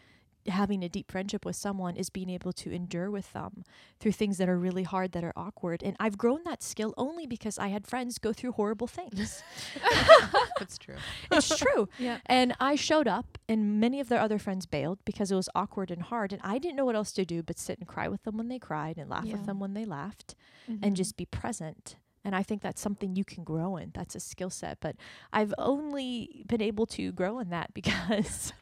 having 0.48 0.82
a 0.82 0.88
deep 0.88 1.10
friendship 1.10 1.44
with 1.44 1.56
someone 1.56 1.96
is 1.96 2.10
being 2.10 2.30
able 2.30 2.52
to 2.54 2.70
endure 2.72 3.10
with 3.10 3.32
them 3.32 3.62
through 3.98 4.12
things 4.12 4.38
that 4.38 4.48
are 4.48 4.58
really 4.58 4.82
hard, 4.84 5.12
that 5.12 5.22
are 5.24 5.32
awkward. 5.36 5.82
And 5.82 5.96
I've 6.00 6.16
grown 6.16 6.40
that 6.44 6.62
skill 6.62 6.94
only 6.96 7.26
because 7.26 7.58
I 7.58 7.68
had 7.68 7.86
friends 7.86 8.18
go 8.18 8.32
through 8.32 8.52
horrible 8.52 8.86
things. 8.86 9.42
That's 10.58 10.78
true. 10.78 10.96
it's 11.30 11.56
true. 11.58 11.88
Yeah. 11.98 12.18
And 12.26 12.54
I 12.60 12.74
showed 12.76 13.06
up, 13.08 13.38
and 13.48 13.78
many 13.80 14.00
of 14.00 14.08
their 14.08 14.20
other 14.20 14.38
friends 14.38 14.66
bailed 14.66 14.98
because 15.04 15.30
it 15.30 15.34
was 15.36 15.48
awkward 15.54 15.90
and 15.90 16.02
hard. 16.02 16.32
And 16.32 16.40
I 16.44 16.58
didn't 16.58 16.76
know 16.76 16.84
what 16.84 16.96
else 16.96 17.12
to 17.12 17.24
do 17.24 17.42
but 17.42 17.58
sit 17.58 17.78
and 17.78 17.86
cry 17.86 18.08
with 18.08 18.22
them 18.24 18.36
when 18.36 18.48
they 18.48 18.58
cried 18.58 18.96
and 18.98 19.10
laugh 19.10 19.24
Yeah. 19.24 19.34
with 19.34 19.46
them 19.46 19.60
when 19.60 19.74
they 19.74 19.84
laughed 19.84 20.34
Mm-hmm. 20.70 20.84
and 20.84 20.94
just 20.96 21.16
be 21.16 21.24
present. 21.26 21.96
And 22.24 22.34
I 22.36 22.42
think 22.42 22.60
that's 22.62 22.80
something 22.80 23.16
you 23.16 23.24
can 23.24 23.44
grow 23.44 23.76
in. 23.76 23.92
That's 23.94 24.14
a 24.14 24.20
skill 24.20 24.50
set. 24.50 24.78
But 24.80 24.96
I've 25.32 25.54
only 25.56 26.44
been 26.46 26.60
able 26.60 26.86
to 26.86 27.12
grow 27.12 27.38
in 27.38 27.48
that 27.50 27.72
because 27.74 28.52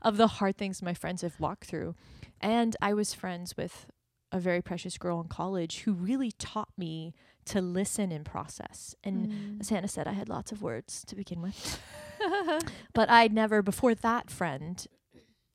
of 0.00 0.16
the 0.16 0.26
hard 0.26 0.56
things 0.56 0.80
my 0.82 0.94
friends 0.94 1.22
have 1.22 1.38
walked 1.38 1.64
through. 1.66 1.94
And 2.40 2.74
I 2.80 2.94
was 2.94 3.12
friends 3.14 3.56
with 3.56 3.86
a 4.32 4.40
very 4.40 4.62
precious 4.62 4.96
girl 4.96 5.20
in 5.20 5.28
college 5.28 5.80
who 5.80 5.92
really 5.92 6.32
taught 6.32 6.70
me 6.78 7.14
to 7.44 7.60
listen 7.60 8.10
and 8.12 8.24
process. 8.24 8.94
And 9.04 9.28
Mm. 9.28 9.60
as 9.60 9.68
Hannah 9.68 9.88
said, 9.88 10.06
I 10.08 10.12
had 10.12 10.28
lots 10.28 10.52
of 10.52 10.62
words 10.62 11.04
to 11.06 11.14
begin 11.14 11.42
with. 11.42 11.80
but 12.94 13.10
I'd 13.10 13.32
never, 13.32 13.60
before 13.62 13.94
that 13.96 14.30
friend, 14.30 14.86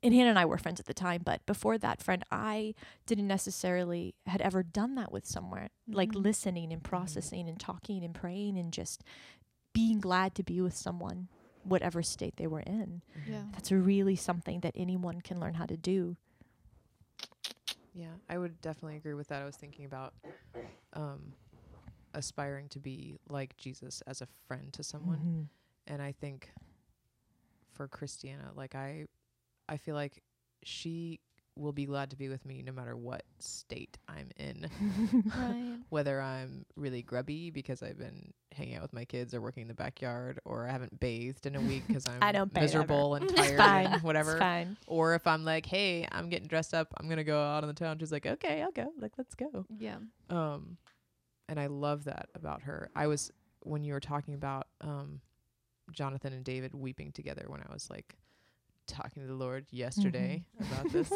and 0.04 0.14
Hannah 0.14 0.30
and 0.30 0.40
I 0.40 0.46
were 0.46 0.58
friends 0.58 0.80
at 0.80 0.86
the 0.86 0.94
time, 0.94 1.22
but 1.24 1.46
before 1.46 1.78
that 1.80 2.02
friend, 2.02 2.24
I 2.32 2.74
didn't 3.06 3.28
necessarily 3.28 4.16
had 4.26 4.42
ever 4.42 4.64
done 4.64 4.96
that 4.96 5.12
with 5.12 5.26
someone, 5.26 5.70
like 5.88 6.12
Mhm. 6.12 6.24
listening 6.24 6.72
and 6.72 6.84
processing 6.84 7.48
and 7.50 7.60
talking 7.60 8.04
and 8.04 8.14
praying 8.14 8.58
and 8.58 8.72
just 8.72 9.04
being 9.74 10.00
glad 10.00 10.34
to 10.36 10.44
be 10.44 10.62
with 10.62 10.76
someone, 10.76 11.28
whatever 11.64 12.02
state 12.04 12.36
they 12.38 12.48
were 12.48 12.62
in. 12.62 13.02
yeah. 13.28 13.44
That's 13.52 13.72
really 13.72 14.16
something 14.16 14.62
that 14.62 14.74
anyone 14.76 15.22
can 15.22 15.40
learn 15.40 15.56
how 15.56 15.66
to 15.66 15.78
do. 15.78 16.16
Yeah, 17.94 18.14
I 18.30 18.38
would 18.38 18.62
definitely 18.62 18.98
agree 18.98 19.16
with 19.16 19.28
that. 19.30 19.42
I 19.42 19.46
was 19.46 19.56
thinking 19.58 19.86
about 19.86 20.14
um, 20.94 21.34
aspiring 22.14 22.70
to 22.70 22.80
be 22.80 23.18
like 23.28 23.58
Jesus 23.58 24.02
as 24.08 24.22
a 24.22 24.28
friend 24.48 24.72
to 24.74 24.84
someone, 24.84 25.20
Mhm. 25.20 25.48
and 25.88 26.02
I 26.02 26.12
think 26.12 26.52
for 27.74 27.88
Kristianna, 27.88 28.56
like 28.56 28.74
I, 28.76 29.06
I 29.70 29.78
feel 29.78 29.96
like 29.96 30.22
she 30.64 31.20
will 31.56 31.72
be 31.72 31.86
glad 31.86 32.12
to 32.12 32.16
be 32.16 32.30
with 32.30 32.46
me 32.46 32.62
no 32.62 32.72
matter 32.72 32.96
what 32.96 33.24
state 33.40 33.98
I'm 34.08 34.30
in. 34.38 34.70
Right. 35.36 35.80
Whether 35.90 36.22
I'm 36.22 36.66
really 36.76 37.02
grubby 37.02 37.50
because 37.50 37.82
I've 37.82 37.98
been 37.98 38.32
hanging 38.52 38.76
out 38.76 38.82
with 38.84 38.94
my 38.94 39.06
kids 39.06 39.34
or 39.34 39.42
working 39.42 39.62
in 39.62 39.68
the 39.68 39.74
backyard, 39.74 40.40
or 40.46 40.68
I 40.68 40.72
haven't 40.72 41.00
bathed 41.00 41.46
in 41.48 41.56
a 41.56 41.62
week 41.62 41.84
because 41.88 42.06
I'm 42.10 42.18
I 42.22 42.32
don't 42.32 42.54
miserable 42.54 43.16
and 43.16 43.26
It's 43.26 43.34
tired 43.34 43.58
fine. 43.58 43.86
and 43.88 44.02
whatever. 44.04 44.32
It's 44.34 44.40
fine. 44.40 44.78
Or 44.86 45.16
if 45.16 45.26
I'm 45.26 45.44
like, 45.46 45.66
hey, 45.66 46.08
I'm 46.12 46.30
getting 46.30 46.48
dressed 46.48 46.74
up, 46.74 46.94
I'm 47.00 47.08
gonna 47.10 47.24
go 47.24 47.42
out 47.42 47.64
on 47.64 47.68
the 47.68 47.74
town. 47.74 47.98
She's 48.00 48.12
like, 48.12 48.26
okay, 48.28 48.62
I'll 48.62 48.72
go. 48.72 48.92
Like, 49.00 49.14
let's 49.18 49.34
go. 49.36 49.66
Yeah. 49.80 49.98
Um, 50.30 50.78
and 51.50 51.60
I 51.60 51.68
love 51.68 52.04
that 52.06 52.30
about 52.36 52.64
her. 52.64 52.90
I 52.96 53.08
was 53.08 53.32
when 53.64 53.84
you 53.84 53.94
were 53.94 54.00
talking 54.00 54.34
about 54.36 54.68
um, 54.82 55.22
Jonathan 55.92 56.34
and 56.34 56.44
David 56.44 56.74
weeping 56.76 57.12
together 57.14 57.46
when 57.48 57.62
I 57.62 57.72
was 57.74 57.90
like 57.90 58.16
talking 58.88 59.22
to 59.22 59.28
the 59.28 59.36
Lord 59.36 59.66
yesterday 59.72 60.44
about 60.60 60.92
this. 60.92 61.12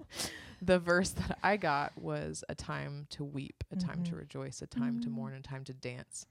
the 0.62 0.78
verse 0.78 1.10
that 1.10 1.38
I 1.42 1.56
got 1.56 1.92
was 2.00 2.44
a 2.48 2.54
time 2.54 3.06
to 3.10 3.24
weep, 3.24 3.64
a 3.70 3.76
time 3.76 4.02
to 4.04 4.14
Mhm. 4.14 4.18
rejoice, 4.18 4.62
a 4.62 4.66
time 4.66 4.98
to 5.00 5.08
Mm. 5.08 5.12
mourn, 5.12 5.34
a 5.34 5.40
time 5.40 5.64
to 5.64 5.72
dance, 5.74 6.26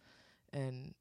and 0.54 0.94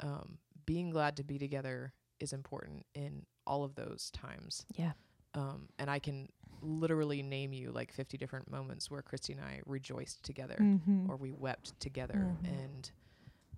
um, 0.00 0.38
being 0.66 0.90
glad 0.90 1.16
to 1.18 1.24
be 1.24 1.38
together 1.38 1.92
is 2.20 2.32
important 2.32 2.86
in 2.94 3.26
all 3.46 3.64
of 3.64 3.74
those 3.74 4.10
times. 4.10 4.64
Yeah. 4.76 4.92
Um, 5.34 5.68
and 5.78 5.90
I 5.90 5.98
can 5.98 6.28
literally 6.62 7.22
name 7.22 7.52
you 7.52 7.70
like 7.70 7.92
50 7.92 8.16
different 8.18 8.50
moments 8.50 8.90
where 8.90 9.02
Christy 9.02 9.32
and 9.34 9.42
I 9.42 9.60
rejoiced 9.66 10.22
together 10.22 10.56
Mm-hmm. 10.60 11.10
or 11.10 11.16
we 11.16 11.32
wept 11.32 11.78
together 11.80 12.34
Mhm. 12.42 12.46
and 12.48 12.90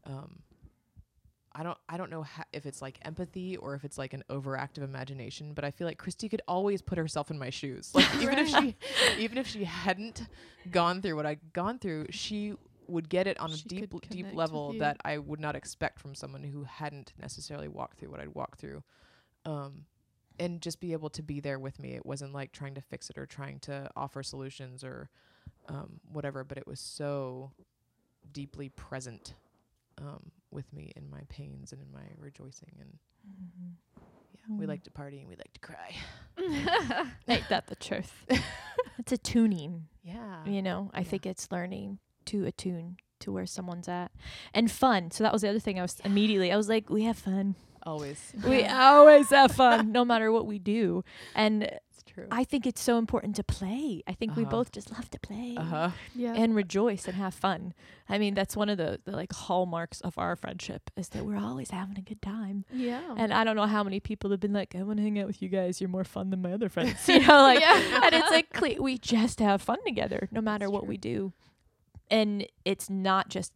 um 0.04 0.42
I 1.54 1.62
don't 1.62 1.78
I 1.88 1.96
don't 1.96 2.10
know 2.10 2.22
ha- 2.22 2.44
if 2.52 2.66
it's 2.66 2.80
like 2.80 2.98
empathy 3.02 3.56
or 3.56 3.74
if 3.74 3.84
it's 3.84 3.98
like 3.98 4.14
an 4.14 4.24
overactive 4.30 4.82
imagination, 4.82 5.52
but 5.54 5.64
I 5.64 5.70
feel 5.70 5.86
like 5.86 5.98
Christy 5.98 6.28
could 6.28 6.42
always 6.48 6.82
put 6.82 6.98
herself 6.98 7.30
in 7.30 7.38
my 7.38 7.50
shoes. 7.50 7.92
Like 7.94 8.14
even 8.20 8.38
if 8.38 8.48
she 8.48 8.76
even 9.18 9.38
if 9.38 9.46
she 9.46 9.64
hadn't 9.64 10.22
gone 10.70 11.02
through 11.02 11.16
what 11.16 11.26
I'd 11.26 11.52
gone 11.52 11.78
through, 11.78 12.06
she 12.10 12.54
would 12.88 13.08
get 13.08 13.26
it 13.26 13.38
on 13.38 13.50
a 13.52 13.56
deep 13.56 13.90
deep 14.10 14.26
level 14.34 14.72
that 14.80 14.96
I 15.04 15.18
would 15.18 15.40
not 15.40 15.54
expect 15.54 16.00
from 16.00 16.14
someone 16.14 16.42
who 16.42 16.64
hadn't 16.64 17.12
necessarily 17.20 17.68
walked 17.68 17.98
through 17.98 18.10
what 18.10 18.20
I'd 18.20 18.34
walked 18.34 18.58
through. 18.58 18.82
Um 19.44 19.84
and 20.38 20.60
just 20.62 20.80
be 20.80 20.92
able 20.92 21.10
to 21.10 21.22
be 21.22 21.40
there 21.40 21.58
with 21.58 21.78
me. 21.78 21.94
It 21.94 22.06
wasn't 22.06 22.32
like 22.32 22.52
trying 22.52 22.74
to 22.74 22.80
fix 22.80 23.10
it 23.10 23.18
or 23.18 23.26
trying 23.26 23.58
to 23.60 23.90
offer 23.94 24.22
solutions 24.22 24.82
or 24.82 25.10
um, 25.68 26.00
whatever, 26.10 26.42
but 26.42 26.58
it 26.58 26.66
was 26.66 26.80
so 26.80 27.52
deeply 28.32 28.68
present 28.70 29.34
um, 29.98 30.32
with 30.52 30.72
me 30.72 30.92
in 30.96 31.08
my 31.10 31.20
pains 31.28 31.72
and 31.72 31.80
in 31.82 31.90
my 31.92 32.04
rejoicing. 32.18 32.72
And 32.80 32.98
yeah, 34.34 34.56
we 34.58 34.64
Mm. 34.64 34.68
like 34.68 34.82
to 34.84 34.90
party 34.90 35.20
and 35.20 35.28
we 35.28 35.36
like 35.36 35.52
to 35.54 35.60
cry. 35.60 35.94
Ain't 37.28 37.48
that 37.48 37.66
the 37.68 37.76
truth? 37.76 38.24
it's 38.98 39.12
a 39.12 39.18
tuning. 39.18 39.86
Yeah. 40.02 40.44
You 40.46 40.62
know, 40.62 40.90
I 40.94 41.00
Yeah. 41.00 41.06
think 41.08 41.26
it's 41.26 41.50
learning 41.50 41.98
to 42.26 42.44
attune 42.44 42.96
to 43.20 43.32
where 43.32 43.46
someone's 43.46 43.88
at 43.88 44.10
and 44.52 44.70
fun. 44.70 45.10
So 45.10 45.22
that 45.24 45.32
was 45.32 45.42
the 45.42 45.48
other 45.48 45.60
thing 45.60 45.78
I 45.78 45.82
was 45.82 46.00
immediately, 46.04 46.50
I 46.52 46.56
was 46.56 46.68
like, 46.68 46.90
we 46.90 47.04
have 47.04 47.16
fun. 47.18 47.54
Always. 47.84 48.32
We 48.46 48.64
always 48.64 49.30
have 49.30 49.52
fun, 49.52 49.92
no 49.92 50.04
matter 50.04 50.30
what 50.30 50.46
we 50.46 50.58
do. 50.58 51.02
And 51.34 51.64
It's 51.64 52.02
true. 52.06 52.26
I 52.30 52.44
think 52.44 52.66
it's 52.66 52.80
so 52.80 52.96
important 52.98 53.34
to 53.36 53.42
play. 53.44 54.02
I 54.06 54.12
think 54.12 54.36
we 54.36 54.42
Uh-huh. 54.44 54.50
both 54.50 54.70
just 54.72 54.90
love 54.92 55.10
to 55.10 55.18
play 55.18 55.56
Uh 55.58 55.62
huh. 55.64 55.90
Yeah. 56.14 56.34
and 56.36 56.54
rejoice 56.54 57.08
and 57.08 57.16
have 57.16 57.34
fun. 57.34 57.74
I 58.08 58.18
mean, 58.18 58.34
that's 58.34 58.56
one 58.56 58.68
of 58.68 58.78
the, 58.78 59.00
the 59.04 59.12
like 59.12 59.32
hallmarks 59.32 60.00
of 60.02 60.16
our 60.18 60.36
friendship 60.36 60.90
is 60.96 61.08
that 61.10 61.24
we're 61.24 61.38
always 61.38 61.70
having 61.70 61.98
a 61.98 62.02
good 62.02 62.22
time. 62.22 62.64
yeah. 62.72 63.14
And 63.16 63.32
I 63.32 63.42
don't 63.44 63.56
know 63.56 63.66
how 63.66 63.82
many 63.82 63.98
people 64.00 64.30
have 64.30 64.40
been 64.40 64.52
like, 64.52 64.74
I 64.76 64.82
want 64.82 64.98
to 64.98 65.02
hang 65.02 65.18
out 65.18 65.26
with 65.26 65.42
you 65.42 65.48
guys. 65.48 65.80
You're 65.80 65.90
more 65.90 66.04
fun 66.04 66.30
than 66.30 66.40
my 66.42 66.52
other 66.52 66.68
friends. 66.68 67.08
You 67.08 67.20
know, 67.26 67.42
like, 67.42 67.60
Yeah. 67.60 68.00
and 68.04 68.14
it's 68.14 68.30
like 68.30 68.50
cle- 68.52 68.80
we 68.82 68.98
just 68.98 69.40
have 69.40 69.60
fun 69.62 69.78
together, 69.84 70.28
no 70.30 70.40
matter 70.40 70.66
That's 70.66 70.72
what 70.72 70.80
true. 70.82 70.88
we 70.90 70.96
do. 70.98 71.32
And 72.10 72.46
it's 72.64 72.88
not 72.90 73.28
just 73.28 73.52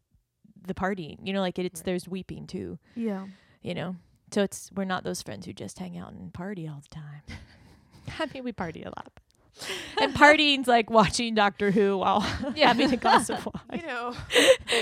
the 0.66 0.74
partying. 0.74 1.18
You 1.24 1.32
know, 1.32 1.40
like 1.40 1.58
it's 1.58 1.80
Right. 1.80 1.84
there's 1.86 2.08
weeping 2.08 2.46
too. 2.46 2.78
yeah. 2.96 3.26
You 3.62 3.74
know, 3.74 3.96
so 4.36 4.42
it's 4.42 4.70
we're 4.76 4.84
not 4.84 5.02
those 5.02 5.22
friends 5.22 5.46
who 5.46 5.54
just 5.54 5.78
hang 5.78 5.96
out 5.96 6.12
and 6.12 6.30
party 6.34 6.68
all 6.68 6.82
the 6.86 6.94
time. 6.94 7.22
I 8.18 8.26
mean, 8.34 8.44
we 8.44 8.52
party 8.52 8.82
a 8.82 8.90
lot. 8.90 9.10
And 9.98 10.14
partying's 10.14 10.68
like 10.68 10.90
watching 10.90 11.34
Doctor 11.34 11.70
Who 11.70 11.96
while 11.96 12.20
yeah. 12.54 12.66
having 12.68 12.92
a 12.92 12.98
glass 12.98 13.30
of 13.30 13.42
You 13.46 13.52
wine. 13.70 13.82
know, 13.86 14.14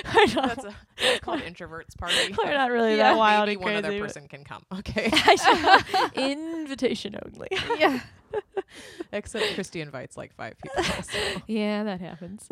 I 0.07 0.25
know. 0.35 0.43
that's, 0.49 0.65
a, 0.65 0.75
that's 1.01 1.21
called 1.21 1.41
introverts 1.43 1.97
party. 1.97 2.35
We're 2.37 2.51
not 2.53 2.73
really 2.73 2.97
Yeah. 2.97 3.13
that 3.13 3.17
wild 3.17 3.47
Maybe 3.47 3.55
and 3.55 3.63
one 3.63 3.77
other 3.77 3.97
person 4.01 4.27
can 4.27 4.43
come. 4.43 4.65
Okay. 4.77 5.13
Invitation 6.17 7.15
only. 7.25 7.47
Yeah. 7.79 8.01
Except 9.13 9.55
Christy 9.55 9.81
invites 9.81 10.17
like 10.17 10.35
five 10.35 10.55
people. 10.61 10.83
so. 10.83 11.19
Yeah, 11.47 11.85
that 11.85 12.01
happens. 12.01 12.49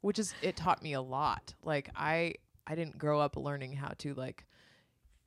which 0.00 0.18
is 0.18 0.34
it 0.42 0.56
taught 0.56 0.82
me 0.82 0.94
a 0.94 1.00
lot 1.00 1.54
like 1.62 1.88
i 1.94 2.34
i 2.66 2.74
didn't 2.74 2.98
grow 2.98 3.20
up 3.20 3.36
learning 3.36 3.72
how 3.74 3.92
to 3.98 4.14
like 4.14 4.44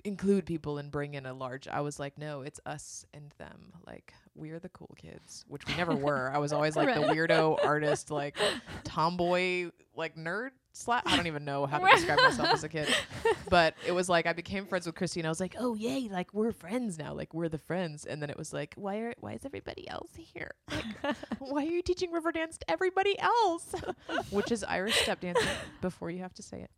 include 0.03 0.45
people 0.45 0.77
and 0.77 0.91
bring 0.91 1.13
in 1.13 1.25
a 1.25 1.33
large 1.33 1.67
i 1.67 1.81
was 1.81 1.99
like 1.99 2.17
no 2.17 2.41
it's 2.41 2.59
us 2.65 3.05
and 3.13 3.31
them. 3.37 3.73
Like 3.85 4.13
we're 4.35 4.59
the 4.59 4.69
cool 4.69 4.95
kids 4.97 5.43
which 5.47 5.65
we 5.67 5.75
never 5.75 5.95
were. 5.95 6.31
I 6.33 6.37
was 6.37 6.53
always 6.53 6.75
like 6.75 6.93
the 6.93 7.01
weirdo 7.01 7.63
artist 7.65 8.11
like 8.11 8.37
tomboy 8.83 9.71
like 9.95 10.15
nerd 10.15 10.51
slap 10.73 11.03
i 11.05 11.17
don't 11.17 11.27
even 11.27 11.43
know 11.43 11.65
how 11.65 11.79
to 11.79 11.85
describe 11.93 12.17
myself 12.19 12.49
as 12.49 12.63
a 12.63 12.69
kid. 12.69 12.87
But 13.49 13.75
it 13.85 13.91
was 13.91 14.07
like 14.07 14.25
i 14.25 14.33
became 14.33 14.65
friends 14.65 14.85
with 14.85 14.95
christy 14.95 15.19
and 15.19 15.27
i 15.27 15.29
was 15.29 15.41
like 15.41 15.55
oh 15.59 15.75
yay 15.75 16.07
like 16.09 16.33
we're 16.33 16.53
friends 16.53 16.97
now. 16.97 17.13
Like 17.13 17.33
we're 17.33 17.49
the 17.49 17.57
friends. 17.57 18.05
And 18.05 18.21
then 18.21 18.29
it 18.29 18.37
was 18.37 18.53
like 18.53 18.73
why 18.77 18.97
are 18.97 19.13
why 19.19 19.33
is 19.33 19.45
everybody 19.45 19.89
else 19.89 20.11
here? 20.15 20.51
Like 20.71 21.15
why 21.39 21.65
are 21.65 21.69
you 21.69 21.81
teaching 21.81 22.11
river 22.11 22.31
dance 22.31 22.57
to 22.59 22.71
everybody 22.71 23.19
else? 23.19 23.73
Which 24.31 24.51
is 24.51 24.63
irish 24.63 24.95
step 25.01 25.19
dancing 25.19 25.47
before 25.81 26.09
you 26.09 26.19
have 26.19 26.33
to 26.35 26.43
say 26.43 26.61
it. 26.61 26.71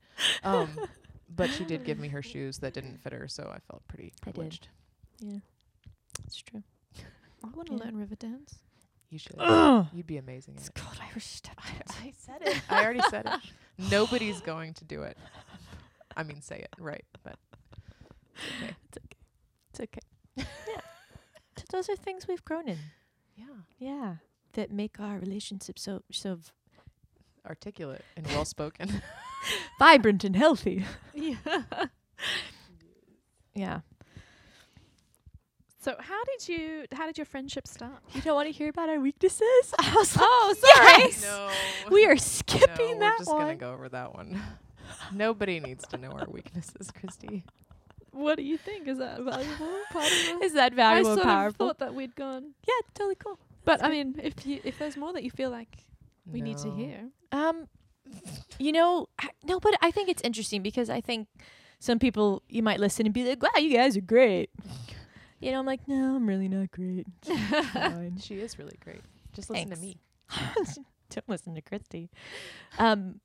Um 0.43 0.69
but 1.35 1.49
she 1.49 1.63
did 1.65 1.83
give 1.83 1.99
me 1.99 2.07
her 2.09 2.21
shoes 2.21 2.57
that 2.59 2.73
didn't 2.73 3.01
fit 3.01 3.13
her 3.13 3.27
so 3.27 3.43
i 3.53 3.59
felt 3.69 3.85
pretty 3.87 4.05
I 4.23 4.25
did. 4.27 4.33
privileged 4.33 4.67
yeah, 5.19 5.39
it's 6.25 6.37
true. 6.37 6.63
I 7.43 7.47
want 7.55 7.67
to 7.67 7.73
Yeah. 7.75 7.83
learn 7.85 7.97
river 7.97 8.15
dance. 8.15 8.55
you 9.09 9.17
should 9.19 9.35
Ugh. 9.39 9.87
you'd 9.93 10.07
be 10.07 10.17
amazing 10.17 10.55
at 10.55 10.61
It's 10.61 10.69
it 10.69 10.75
called 10.75 10.97
Irish 11.11 11.25
step 11.25 11.55
I. 11.59 12.07
I 12.07 12.13
said 12.17 12.41
it 12.41 12.61
i 12.69 12.83
already 12.83 13.01
said 13.09 13.25
it 13.25 13.39
nobody's 13.91 14.41
going 14.41 14.73
to 14.75 14.85
do 14.85 15.03
it 15.03 15.17
i 16.17 16.23
mean 16.23 16.41
say 16.41 16.57
it 16.57 16.73
right 16.79 17.05
but 17.23 17.35
okay 18.59 18.75
It's 18.89 18.97
okay. 18.97 19.17
It's 19.69 19.79
okay. 19.79 20.01
yeah. 20.35 20.81
So 21.57 21.63
those 21.71 21.89
are 21.89 21.95
things 21.95 22.27
we've 22.27 22.43
grown 22.45 22.67
in. 22.67 22.77
yeah 23.35 23.45
Yeah. 23.79 24.15
That 24.53 24.71
make 24.71 24.99
our 24.99 25.17
relationship 25.19 25.79
so 25.79 26.01
so 26.11 26.35
v- 26.35 26.49
articulate 27.47 28.03
and 28.17 28.25
well 28.27 28.45
spoken 28.45 29.01
vibrant 29.79 30.23
and 30.23 30.35
healthy. 30.35 30.85
Yeah. 31.15 31.35
Yeah. 33.53 33.79
So 35.79 35.95
how 35.99 36.23
did 36.23 36.47
you? 36.47 36.85
How 36.93 37.05
did 37.05 37.17
your 37.17 37.25
friendship 37.25 37.67
start? 37.67 37.99
You 38.13 38.21
don't 38.21 38.35
want 38.35 38.47
to 38.47 38.53
hear 38.53 38.69
about 38.69 38.89
our 38.89 38.99
weaknesses? 38.99 39.73
I 39.79 39.93
was 39.95 40.15
like, 40.15 40.25
Oh, 40.25 40.55
sorry. 40.59 41.03
Yes! 41.03 41.21
No. 41.23 41.49
We 41.91 42.05
are 42.05 42.15
skipping 42.17 42.59
no, 42.61 42.65
skipping 42.67 42.87
we're 42.95 42.99
that 43.01 43.17
just 43.19 43.29
gonna 43.29 43.55
go 43.55 43.73
over 43.73 43.89
that 43.89 44.15
one. 44.15 44.41
Nobody 45.11 45.59
needs 45.59 45.85
to 45.87 45.97
know 45.97 46.11
our 46.11 46.27
weaknesses, 46.29 46.89
Christy. 46.91 47.43
What 48.11 48.37
do 48.37 48.43
you 48.43 48.57
think? 48.57 48.87
Is 48.87 48.99
that 48.99 49.19
valuable? 49.21 49.67
Part 49.91 50.05
of 50.05 50.11
the 50.39 50.45
Is 50.45 50.53
that 50.53 50.79
I 50.79 51.03
sort 51.03 51.19
and 51.19 51.47
of 51.47 51.55
thought 51.57 51.79
that 51.79 51.93
we'd 51.93 52.15
gone, 52.15 52.53
yeah, 52.67 52.73
totally 52.93 53.15
cool. 53.15 53.37
but 53.65 53.83
I 53.83 53.89
mean, 53.89 54.19
if 54.23 54.45
you 54.45 54.61
if 54.63 54.79
there's 54.79 54.95
more 54.97 55.11
that 55.13 55.23
you 55.23 55.31
feel 55.31 55.49
like 55.49 55.85
we 56.25 56.41
need 56.41 56.57
to 56.59 56.71
hear, 56.71 57.09
Um, 57.31 57.67
you 58.59 58.71
know, 58.71 59.07
I, 59.19 59.29
no, 59.43 59.59
but 59.59 59.75
I 59.81 59.91
think 59.91 60.09
it's 60.09 60.21
interesting 60.23 60.61
because 60.61 60.89
I 60.89 61.01
think 61.01 61.27
some 61.79 61.99
people 61.99 62.43
you 62.47 62.63
might 62.63 62.79
listen 62.79 63.05
and 63.05 63.13
be 63.13 63.27
like, 63.27 63.41
"Wow, 63.41 63.59
you 63.59 63.75
guys 63.75 63.97
are 63.97 64.01
great." 64.01 64.49
You 65.43 65.51
know, 65.51 65.59
I'm 65.59 65.65
like, 65.65 65.85
no, 65.89 66.15
I'm 66.15 66.25
really 66.25 66.47
not 66.47 66.71
great. 66.71 67.05
She 68.21 68.35
is 68.35 68.57
really 68.57 68.77
great. 68.81 69.01
Just 69.33 69.49
listen 69.49 69.67
Thanks. 69.67 69.79
to 69.79 69.85
me. 69.85 69.97
Don't 71.09 71.27
listen 71.27 71.53
to 71.55 71.61
Christy. 71.61 72.09
Um, 72.79 73.19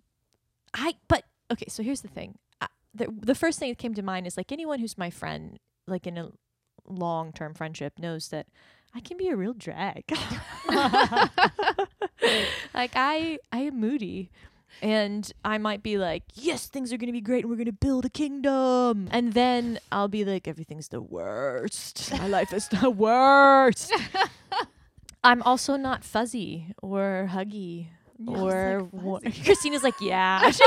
I 0.75 0.95
but 1.07 1.23
okay. 1.53 1.67
So 1.69 1.85
here's 1.85 2.01
the 2.01 2.09
thing. 2.09 2.39
I, 2.61 2.67
the 2.93 3.07
the 3.21 3.37
first 3.37 3.61
thing 3.61 3.71
that 3.71 3.79
came 3.79 3.95
to 3.95 4.03
mind 4.03 4.27
is 4.27 4.37
like 4.37 4.51
anyone 4.51 4.81
who's 4.81 4.99
my 4.99 5.11
friend, 5.11 5.61
like 5.87 6.09
in 6.09 6.19
a 6.19 6.31
long 6.87 7.33
term 7.33 7.55
friendship, 7.55 8.01
knows 8.01 8.29
that 8.29 8.49
I 8.95 9.01
can 9.01 9.17
be 9.17 9.29
a 9.29 9.37
real 9.37 9.53
drag. 9.53 10.05
like 12.75 12.93
I 12.97 13.39
I 13.53 13.59
am 13.59 13.79
moody. 13.81 14.31
And 14.83 15.31
I 15.45 15.59
might 15.59 15.83
be 15.83 15.99
like, 15.99 16.23
yes, 16.35 16.67
things 16.69 16.93
are 16.93 16.97
going 16.97 17.09
to 17.09 17.13
be 17.13 17.21
great 17.21 17.45
and 17.45 17.51
we're 17.51 17.57
going 17.57 17.67
to 17.67 17.73
build 17.73 18.05
a 18.05 18.11
kingdom. 18.11 19.09
And 19.11 19.33
then 19.33 19.79
I'll 19.91 20.09
be 20.09 20.25
like, 20.25 20.47
everything's 20.47 20.89
the 20.89 21.01
worst. 21.01 22.13
My 22.13 22.29
life 22.29 22.53
is 22.53 22.69
the 22.69 22.91
worst. 22.91 23.93
I'm 25.25 25.43
also 25.43 25.77
not 25.77 26.05
fuzzy 26.05 26.75
or 26.81 27.29
huggy 27.33 27.89
or 28.27 28.89
wa- 28.93 29.21
Christina's 29.45 29.83
like, 29.83 30.01
yeah. 30.01 30.51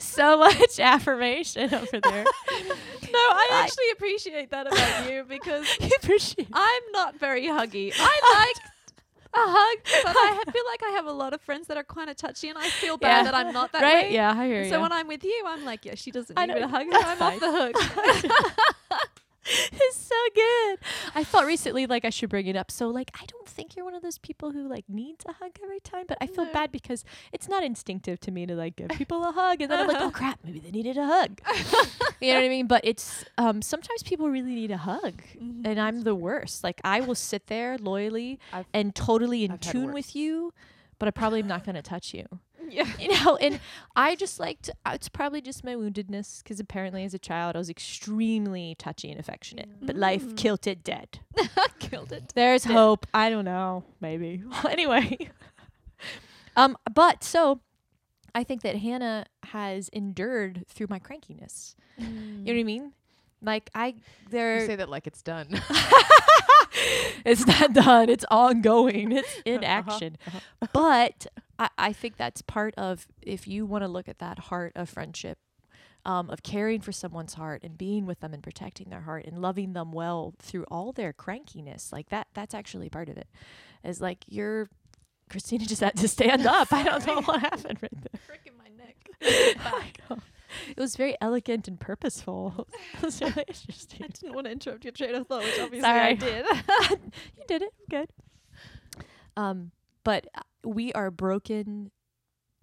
So 0.00 0.38
much 0.38 0.80
affirmation 0.80 1.72
over 1.72 2.00
there. 2.00 2.24
No, 2.24 3.18
I 3.18 3.48
I- 3.52 3.62
actually 3.62 3.90
appreciate 3.92 4.50
that 4.50 4.66
about 4.66 5.10
you 5.12 5.24
because 5.28 5.66
You 5.80 6.46
I'm 6.52 6.82
not 6.92 7.16
very 7.18 7.42
huggy. 7.44 7.92
I 7.96 8.46
like 8.56 8.71
a 9.34 9.38
hug, 9.38 9.78
but 10.04 10.14
I 10.16 10.42
feel 10.52 10.62
like 10.70 10.82
I 10.82 10.90
have 10.96 11.06
a 11.06 11.12
lot 11.12 11.32
of 11.32 11.40
friends 11.40 11.66
that 11.68 11.76
are 11.76 11.84
kind 11.84 12.10
of 12.10 12.16
touchy, 12.16 12.48
and 12.48 12.58
I 12.58 12.68
feel 12.68 12.96
bad 12.98 13.08
Yeah. 13.18 13.22
that 13.30 13.34
I'm 13.34 13.52
not 13.52 13.72
that 13.72 13.82
right? 13.82 14.06
way. 14.06 14.12
Yeah, 14.14 14.32
I 14.36 14.46
hear 14.46 14.62
you. 14.64 14.68
So 14.70 14.80
when 14.80 14.92
I'm 14.92 15.08
with 15.08 15.24
you, 15.24 15.44
I'm 15.46 15.64
like, 15.64 15.84
yeah, 15.84 15.94
she 15.94 16.10
doesn't 16.10 16.38
need 16.38 16.46
to 16.54 16.68
hug. 16.68 16.86
I'm 16.92 17.22
off 17.22 17.40
the 17.40 17.50
hook. 17.50 19.00
it's 19.72 19.96
so 19.96 20.14
good. 20.34 20.78
I 21.14 21.24
felt 21.24 21.46
recently 21.46 21.86
like 21.86 22.04
I 22.04 22.10
should 22.10 22.30
bring 22.30 22.46
it 22.46 22.56
up. 22.56 22.70
So 22.70 22.88
like 22.88 23.10
I 23.20 23.24
don't 23.26 23.48
think 23.48 23.74
you're 23.76 23.84
one 23.84 23.94
of 23.94 24.02
those 24.02 24.18
people 24.18 24.52
who 24.52 24.68
like 24.68 24.84
needs 24.88 25.24
a 25.28 25.32
hug 25.32 25.52
every 25.62 25.80
time, 25.80 26.04
but 26.06 26.18
I 26.20 26.26
feel 26.26 26.44
No. 26.44 26.52
bad 26.52 26.70
because 26.72 27.04
it's 27.32 27.48
not 27.48 27.64
instinctive 27.64 28.20
to 28.20 28.30
me 28.30 28.46
to 28.46 28.54
like 28.54 28.76
give 28.76 28.88
people 28.90 29.24
a 29.24 29.32
hug 29.32 29.60
and 29.60 29.70
then 29.70 29.80
I'm 29.80 29.88
like, 29.88 30.00
oh 30.00 30.10
crap, 30.14 30.38
maybe 30.44 30.60
they 30.60 30.70
needed 30.70 30.96
a 30.96 31.06
hug. 31.06 31.40
you 32.20 32.28
know 32.32 32.38
what 32.38 32.44
I 32.44 32.48
mean? 32.48 32.66
But 32.66 32.82
it's 32.84 33.24
um 33.38 33.62
sometimes 33.62 34.02
people 34.02 34.28
really 34.30 34.54
need 34.54 34.70
a 34.70 34.76
hug. 34.78 35.22
Mm-hmm. 35.36 35.66
And 35.66 35.80
I'm 35.80 36.02
the 36.02 36.14
worst. 36.14 36.62
Like 36.64 36.80
I 36.84 37.00
will 37.00 37.14
sit 37.16 37.48
there 37.48 37.78
loyally 37.78 38.38
I've- 38.52 38.68
and 38.72 38.94
totally 38.94 39.44
in 39.44 39.52
I've 39.52 39.60
tune 39.60 39.92
with 39.92 40.14
you, 40.14 40.52
but 40.98 41.08
I 41.08 41.10
probably 41.10 41.40
am 41.40 41.48
not 41.48 41.64
going 41.64 41.74
to 41.74 41.82
touch 41.82 42.14
you. 42.14 42.26
Yeah. 42.72 42.86
you 42.98 43.08
know 43.08 43.36
and 43.36 43.60
i 43.94 44.14
just 44.16 44.40
like 44.40 44.60
to, 44.62 44.72
uh, 44.86 44.92
it's 44.94 45.08
probably 45.08 45.40
just 45.40 45.62
my 45.62 45.74
woundedness 45.74 46.42
because 46.42 46.58
apparently 46.58 47.04
as 47.04 47.12
a 47.14 47.18
child 47.18 47.54
i 47.54 47.58
was 47.58 47.68
extremely 47.70 48.74
touchy 48.78 49.10
and 49.10 49.20
affectionate 49.20 49.68
but 49.82 49.94
life 49.96 50.22
Mm. 50.24 50.36
killed 50.36 50.66
it 50.66 50.82
dead 50.82 51.18
Killed 51.78 52.12
it. 52.12 52.32
there's 52.34 52.64
Dead. 52.64 52.72
hope 52.72 53.06
i 53.14 53.28
don't 53.30 53.44
know 53.44 53.84
maybe 54.00 54.42
anyway 54.68 55.16
um 56.56 56.76
but 56.94 57.22
so 57.22 57.60
i 58.34 58.42
think 58.44 58.62
that 58.62 58.76
hannah 58.76 59.26
has 59.44 59.88
endured 59.90 60.64
through 60.68 60.86
my 60.88 60.98
crankiness 60.98 61.74
you 61.98 62.06
know 62.06 62.52
what 62.52 62.58
i 62.60 62.62
mean 62.64 62.92
like 63.42 63.68
i 63.74 63.88
You 64.30 64.60
say 64.66 64.76
that 64.76 64.88
like 64.88 65.06
it's 65.06 65.20
done. 65.22 65.48
it's 67.24 67.46
not 67.46 67.72
done. 67.72 68.08
It's 68.08 68.24
ongoing. 68.30 69.12
It's 69.12 69.40
in 69.44 69.64
Uh-huh, 69.64 69.66
action. 69.90 70.18
But 70.72 71.26
I, 71.58 71.68
I 71.78 71.92
think 71.92 72.16
that's 72.16 72.42
part 72.42 72.74
of 72.76 73.06
if 73.20 73.46
you 73.46 73.66
want 73.66 73.82
to 73.84 73.88
look 73.88 74.08
at 74.08 74.18
that 74.18 74.38
heart 74.38 74.72
of 74.74 74.88
friendship, 74.88 75.38
um, 76.04 76.30
of 76.30 76.42
caring 76.42 76.80
for 76.80 76.90
someone's 76.92 77.34
heart 77.34 77.62
and 77.62 77.78
being 77.78 78.06
with 78.06 78.20
them 78.20 78.34
and 78.34 78.42
protecting 78.42 78.90
their 78.90 79.02
heart 79.02 79.24
and 79.24 79.38
loving 79.40 79.72
them 79.72 79.92
well 79.92 80.34
through 80.40 80.64
all 80.64 80.92
their 80.92 81.12
crankiness. 81.12 81.92
Like 81.92 82.08
that 82.08 82.26
that's 82.34 82.54
actually 82.54 82.88
part 82.88 83.08
of 83.08 83.16
it. 83.16 83.28
Is 83.84 84.00
like 84.00 84.24
you're 84.26 84.68
Christina 85.30 85.64
just 85.64 85.80
had 85.80 85.96
to 85.96 86.08
stand 86.08 86.46
up. 86.46 86.72
I 86.72 86.82
don't 86.82 87.06
know 87.06 87.20
what 87.24 87.40
happened 87.40 87.78
right 87.80 87.92
there. 88.02 88.20
Freaking 88.28 88.58
my 88.58 88.68
neck. 88.76 88.96
It 90.70 90.80
was 90.80 90.96
very 90.96 91.16
elegant 91.20 91.68
and 91.68 91.78
purposeful. 91.78 92.68
it 92.94 93.02
was 93.02 93.20
really 93.20 93.44
I 93.48 94.06
didn't 94.08 94.34
want 94.34 94.46
to 94.46 94.52
interrupt 94.52 94.84
your 94.84 94.92
train 94.92 95.14
of 95.14 95.26
thought, 95.26 95.42
which 95.44 95.58
obviously 95.60 95.80
Sorry. 95.80 96.00
I 96.00 96.14
did. 96.14 96.46
you 97.36 97.44
did 97.48 97.62
it. 97.62 97.72
Good. 97.90 98.08
Um, 99.36 99.70
but 100.04 100.26
uh, 100.34 100.42
we 100.64 100.92
are 100.92 101.10
broken 101.10 101.90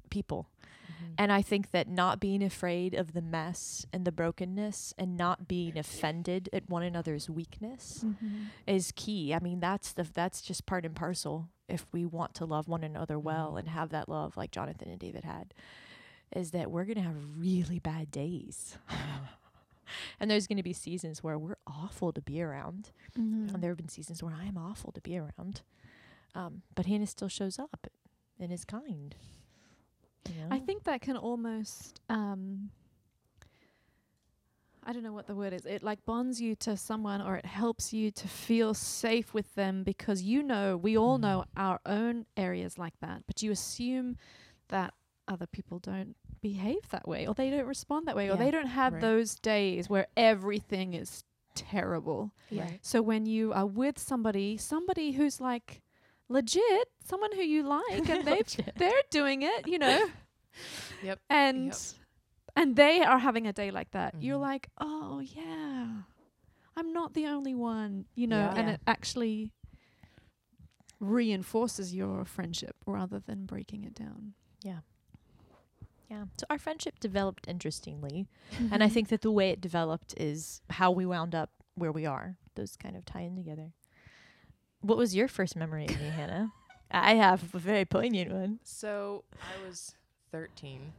people. 0.10 0.50
Mhm. 0.88 1.14
And 1.18 1.32
I 1.32 1.42
think 1.42 1.72
that 1.72 1.88
not 1.88 2.20
being 2.20 2.44
afraid 2.44 2.94
of 2.94 3.14
the 3.14 3.22
mess 3.22 3.86
and 3.94 4.06
the 4.06 4.12
brokenness 4.12 4.94
and 4.98 5.16
not 5.18 5.48
being 5.48 5.78
offended 5.78 6.50
at 6.54 6.70
one 6.70 6.84
another's 6.84 7.30
weakness 7.30 8.04
is 8.68 8.92
key. 8.96 9.34
I 9.34 9.40
mean, 9.40 9.60
that's 9.60 9.94
the 9.94 10.04
that's 10.04 10.42
just 10.42 10.66
part 10.66 10.86
and 10.86 10.96
parcel 10.96 11.50
if 11.68 11.86
we 11.94 12.06
want 12.06 12.34
to 12.36 12.46
love 12.46 12.68
one 12.68 12.84
another 12.84 13.20
well 13.20 13.56
and 13.58 13.70
have 13.70 13.90
that 13.90 14.10
love 14.10 14.36
like 14.38 14.52
Jonathan 14.52 14.90
and 14.90 15.00
David 15.00 15.24
had. 15.24 15.54
Is 16.36 16.52
that 16.52 16.70
we're 16.72 16.86
gonna 16.86 17.02
have 17.02 17.18
really 17.38 17.80
bad 17.80 18.12
days. 18.12 18.78
and 20.20 20.30
there's 20.30 20.46
gonna 20.48 20.64
be 20.64 20.74
seasons 20.74 21.24
where 21.24 21.38
we're 21.38 21.58
awful 21.66 22.12
to 22.14 22.22
be 22.22 22.42
around. 22.42 22.92
Mm-hmm. 23.18 23.54
And 23.56 23.64
there 23.64 23.72
have 23.72 23.78
been 23.78 23.90
seasons 23.90 24.22
where 24.22 24.34
I'm 24.34 24.58
awful 24.58 24.92
to 24.92 25.02
be 25.02 25.18
around. 25.18 25.62
Um, 26.36 26.62
but 26.76 26.86
Hannah 26.86 27.08
still 27.08 27.28
shows 27.30 27.58
up 27.58 27.88
and 28.40 28.52
is 28.54 28.64
kind. 28.66 29.16
You 30.28 30.36
know? 30.42 30.48
I 30.56 30.60
think 30.60 30.84
that 30.84 31.02
can 31.02 31.18
almost 31.18 32.00
um 32.10 32.70
I 34.84 34.94
don't 34.94 35.04
know 35.04 35.14
what 35.14 35.28
the 35.28 35.36
word 35.36 35.54
is. 35.54 35.66
It 35.66 35.84
like 35.84 36.04
bonds 36.06 36.40
you 36.42 36.56
to 36.58 36.78
someone 36.78 37.22
or 37.22 37.36
it 37.36 37.46
helps 37.46 37.92
you 37.94 38.12
to 38.12 38.28
feel 38.28 38.74
safe 38.74 39.34
with 39.34 39.54
them 39.56 39.84
because 39.84 40.22
you 40.24 40.42
know 40.42 40.78
we 40.78 40.98
all 40.98 41.18
Mm. 41.18 41.22
know 41.22 41.46
our 41.58 41.80
own 41.86 42.26
areas 42.38 42.78
like 42.78 42.98
that, 43.02 43.24
but 43.28 43.42
you 43.44 43.52
assume 43.52 44.18
that 44.70 44.94
other 45.30 45.48
people 45.48 45.80
don't 45.80 46.16
behave 46.42 46.90
that 46.90 47.08
way 47.08 47.28
or 47.28 47.34
they 47.34 47.50
don't 47.50 47.66
respond 47.68 48.08
that 48.08 48.16
way 48.16 48.30
or 48.30 48.36
they 48.36 48.52
don't 48.52 48.68
have 48.68 48.94
Right. 48.94 49.02
those 49.02 49.36
days 49.36 49.90
where 49.90 50.08
everything 50.18 50.94
is 50.94 51.24
terrible. 51.56 52.32
Yeah. 52.50 52.64
Right. 52.64 52.80
So 52.82 53.02
when 53.02 53.26
you 53.26 53.54
are 53.54 53.66
with 53.66 54.00
somebody, 54.00 54.58
somebody 54.58 55.12
who's 55.14 55.40
like 55.42 55.82
legit, 56.30 56.90
someone 57.04 57.32
who 57.34 57.42
you 57.42 57.64
like 57.64 58.10
and 58.10 58.26
they've 58.28 58.38
Legit. 58.58 58.74
they're 58.76 59.04
doing 59.10 59.42
it, 59.44 59.68
you 59.68 59.80
know. 59.80 60.08
Yep. 61.04 61.20
And 61.30 61.66
Yep. 61.68 61.76
and 62.56 62.76
they 62.76 63.02
are 63.02 63.20
having 63.20 63.48
a 63.48 63.54
day 63.54 63.72
like 63.72 63.92
that. 63.92 64.16
You're 64.22 64.38
Mhm. 64.40 64.42
like, 64.52 64.70
"Oh, 64.80 65.20
yeah. 65.20 65.88
I'm 66.76 66.92
not 66.92 67.14
the 67.14 67.28
only 67.28 67.54
one," 67.56 68.06
you 68.16 68.28
know, 68.28 68.40
Yeah. 68.40 68.56
and 68.58 68.68
Yeah. 68.68 68.74
it 68.74 68.82
actually 68.88 69.52
reinforces 71.00 71.94
your 71.96 72.26
friendship 72.26 72.76
rather 72.86 73.20
than 73.20 73.46
breaking 73.46 73.84
it 73.86 73.94
down. 73.94 74.34
Yeah. 74.64 74.80
So 76.10 76.46
our 76.50 76.58
friendship 76.58 77.00
developed 77.00 77.48
interestingly. 77.48 78.28
And 78.72 78.84
I 78.84 78.90
think 78.90 79.10
that 79.10 79.22
the 79.22 79.32
way 79.32 79.50
it 79.52 79.62
developed 79.62 80.14
is 80.18 80.62
how 80.72 80.92
we 80.92 81.06
wound 81.06 81.36
up 81.36 81.52
where 81.76 81.92
we 81.92 82.06
are. 82.06 82.36
Those 82.56 82.76
kind 82.76 82.96
of 82.98 83.06
tie 83.06 83.22
in 83.22 83.36
together. 83.36 83.72
What 84.82 84.98
was 84.98 85.16
your 85.16 85.28
first 85.28 85.56
memory 85.56 85.86
of 85.86 86.00
me, 86.02 86.08
Hannah? 86.16 86.52
I 86.92 87.16
have 87.16 87.54
a 87.54 87.60
very 87.60 87.86
poignant 87.86 88.32
one. 88.32 88.60
So 88.64 89.24
I 89.34 89.68
was 89.68 89.94
13. 90.32 90.94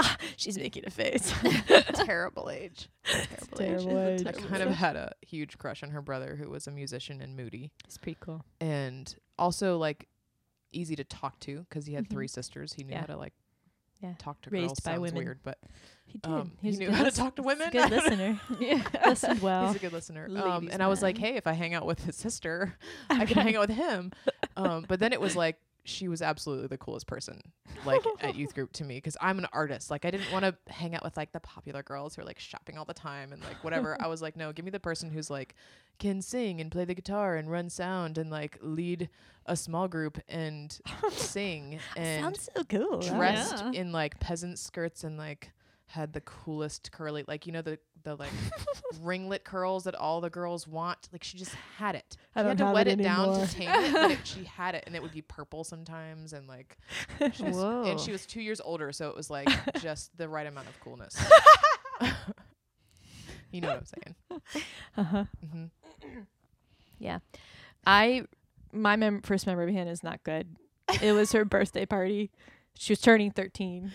She's 0.36 0.58
making 0.58 0.84
a 0.86 0.90
face. 0.90 1.32
Terrible 1.94 2.50
age. 2.50 2.88
Terrible, 3.04 3.56
terrible 3.56 3.98
age. 4.00 4.26
I 4.26 4.32
kind 4.32 4.62
of 4.62 4.70
had 4.70 4.96
a 4.96 5.12
huge 5.20 5.58
crush 5.58 5.82
on 5.82 5.90
her 5.90 6.00
brother, 6.02 6.36
who 6.36 6.48
was 6.50 6.66
a 6.66 6.70
musician 6.70 7.20
and 7.20 7.36
moody, 7.36 7.70
It's 7.84 7.98
pretty 7.98 8.16
cool. 8.20 8.42
and 8.60 9.14
also 9.38 9.76
like 9.78 10.08
easy 10.72 10.96
to 10.96 11.04
talk 11.04 11.38
to 11.40 11.60
because 11.68 11.86
he 11.86 11.94
had 11.94 12.06
Mhm. 12.06 12.10
three 12.10 12.28
sisters. 12.28 12.72
He 12.72 12.82
knew 12.84 12.92
Yeah. 12.92 13.00
how 13.00 13.06
to 13.06 13.16
like 13.16 13.34
Yeah. 14.02 14.14
talk 14.18 14.40
to 14.42 14.50
Raised 14.50 14.68
girls. 14.68 14.80
by 14.80 14.90
Sounds 14.92 15.00
women. 15.02 15.24
weird, 15.24 15.38
but 15.42 15.58
He 16.06 16.18
did. 16.18 16.30
um, 16.32 16.52
he 16.62 16.70
knew 16.72 16.90
how 16.90 17.04
to 17.04 17.10
talk 17.10 17.36
to 17.36 17.42
women. 17.42 17.70
Good 17.70 17.90
listener. 17.90 18.40
yeah. 18.58 18.82
Listened 19.06 19.40
well. 19.42 19.66
He's 19.68 19.76
a 19.76 19.78
good 19.78 19.92
listener. 19.92 20.28
Um, 20.42 20.68
and 20.72 20.82
I 20.82 20.86
was 20.86 21.02
like, 21.02 21.18
hey, 21.18 21.36
if 21.36 21.46
I 21.46 21.52
hang 21.52 21.74
out 21.74 21.86
with 21.86 22.04
his 22.04 22.16
sister, 22.16 22.76
I 23.10 23.26
can 23.26 23.36
hang 23.42 23.56
out 23.56 23.68
with 23.68 23.76
him. 23.76 24.12
Um, 24.56 24.84
but 24.88 25.00
then 25.00 25.12
it 25.12 25.20
was 25.20 25.36
like 25.36 25.58
she 25.90 26.08
was 26.08 26.22
absolutely 26.22 26.66
the 26.68 26.78
coolest 26.78 27.06
person 27.06 27.40
like 27.84 28.00
at 28.20 28.34
youth 28.36 28.54
group 28.54 28.72
to 28.74 28.84
me 28.84 28.96
because 28.96 29.16
I'm 29.20 29.38
an 29.38 29.46
artist. 29.52 29.90
Like 29.90 30.04
I 30.04 30.10
didn't 30.10 30.30
want 30.32 30.44
to 30.44 30.54
hang 30.72 30.94
out 30.94 31.02
with 31.04 31.16
like 31.16 31.32
the 31.32 31.40
popular 31.40 31.82
girls 31.82 32.14
who 32.16 32.22
are 32.22 32.24
like 32.24 32.38
shopping 32.38 32.78
all 32.78 32.84
the 32.84 32.94
time 32.94 33.32
and 33.32 33.42
like 33.42 33.62
whatever. 33.64 33.96
I 34.00 34.06
was 34.06 34.22
like, 34.22 34.36
no, 34.36 34.52
give 34.52 34.64
me 34.64 34.70
the 34.70 34.80
person 34.80 35.10
who's 35.10 35.28
like 35.30 35.54
can 35.98 36.22
sing 36.22 36.60
and 36.60 36.70
play 36.72 36.84
the 36.86 36.94
guitar 36.94 37.36
and 37.36 37.50
run 37.50 37.68
sound 37.68 38.16
and 38.16 38.30
like 38.30 38.58
lead 38.62 39.10
a 39.46 39.56
small 39.56 39.86
group 39.88 40.18
and 40.28 40.78
sing 41.10 41.78
and 41.96 42.22
Sounds 42.24 42.48
so 42.54 42.64
cool. 42.64 43.00
dressed 43.00 43.64
Yeah. 43.72 43.80
in 43.80 43.92
like 43.92 44.18
peasant 44.20 44.58
skirts 44.58 45.04
and 45.04 45.18
like 45.18 45.52
had 45.86 46.12
the 46.12 46.20
coolest 46.20 46.92
curly 46.92 47.24
like 47.26 47.46
you 47.46 47.52
know 47.52 47.62
the 47.62 47.76
the 48.02 48.14
like 48.16 48.30
ringlet 49.02 49.44
curls 49.44 49.84
that 49.84 49.94
all 49.94 50.20
the 50.20 50.30
girls 50.30 50.66
want 50.66 51.08
like 51.12 51.22
she 51.24 51.36
just 51.38 51.54
had 51.76 51.94
it 51.94 52.16
I 52.34 52.40
she 52.40 52.42
don't 52.42 52.48
had 52.50 52.58
to 52.58 52.64
have 52.66 52.74
wet 52.74 52.88
it 52.88 53.00
it, 53.00 53.02
down 53.02 53.28
anymore. 53.28 53.46
to 53.46 53.52
tame 53.54 53.68
it 53.70 53.92
but 53.92 54.10
it, 54.12 54.18
she 54.26 54.44
had 54.56 54.74
it 54.74 54.84
and 54.86 54.96
it 54.96 55.02
would 55.02 55.12
be 55.12 55.22
purple 55.22 55.64
sometimes 55.64 56.32
and 56.32 56.46
like 56.48 56.76
she 57.34 57.42
was, 57.44 57.56
Whoa. 57.56 57.84
and 57.86 58.00
she 58.00 58.12
was 58.12 58.26
two 58.26 58.40
years 58.40 58.60
older 58.60 58.90
so 58.92 59.08
it 59.08 59.16
was 59.16 59.30
like 59.30 59.48
just 59.80 60.16
the 60.16 60.28
right 60.28 60.46
amount 60.46 60.68
of 60.68 60.78
coolness 60.80 61.16
you 63.50 63.60
know 63.60 63.68
what 63.68 63.78
i'm 63.78 63.84
saying 63.84 64.42
Uh-huh. 64.96 65.24
hmm 65.52 65.64
Yeah. 66.98 67.18
I 67.86 68.24
my 68.72 68.96
mem- 68.96 69.22
first 69.22 69.46
memory 69.46 69.68
of 69.68 69.74
Hannah 69.74 69.90
is 69.90 70.02
not 70.04 70.22
good. 70.22 70.56
It 71.02 71.12
was 71.12 71.32
her 71.32 71.44
birthday 71.44 71.86
party. 71.86 72.30
She 72.74 72.92
was 72.92 73.00
turning 73.00 73.30
13 73.32 73.92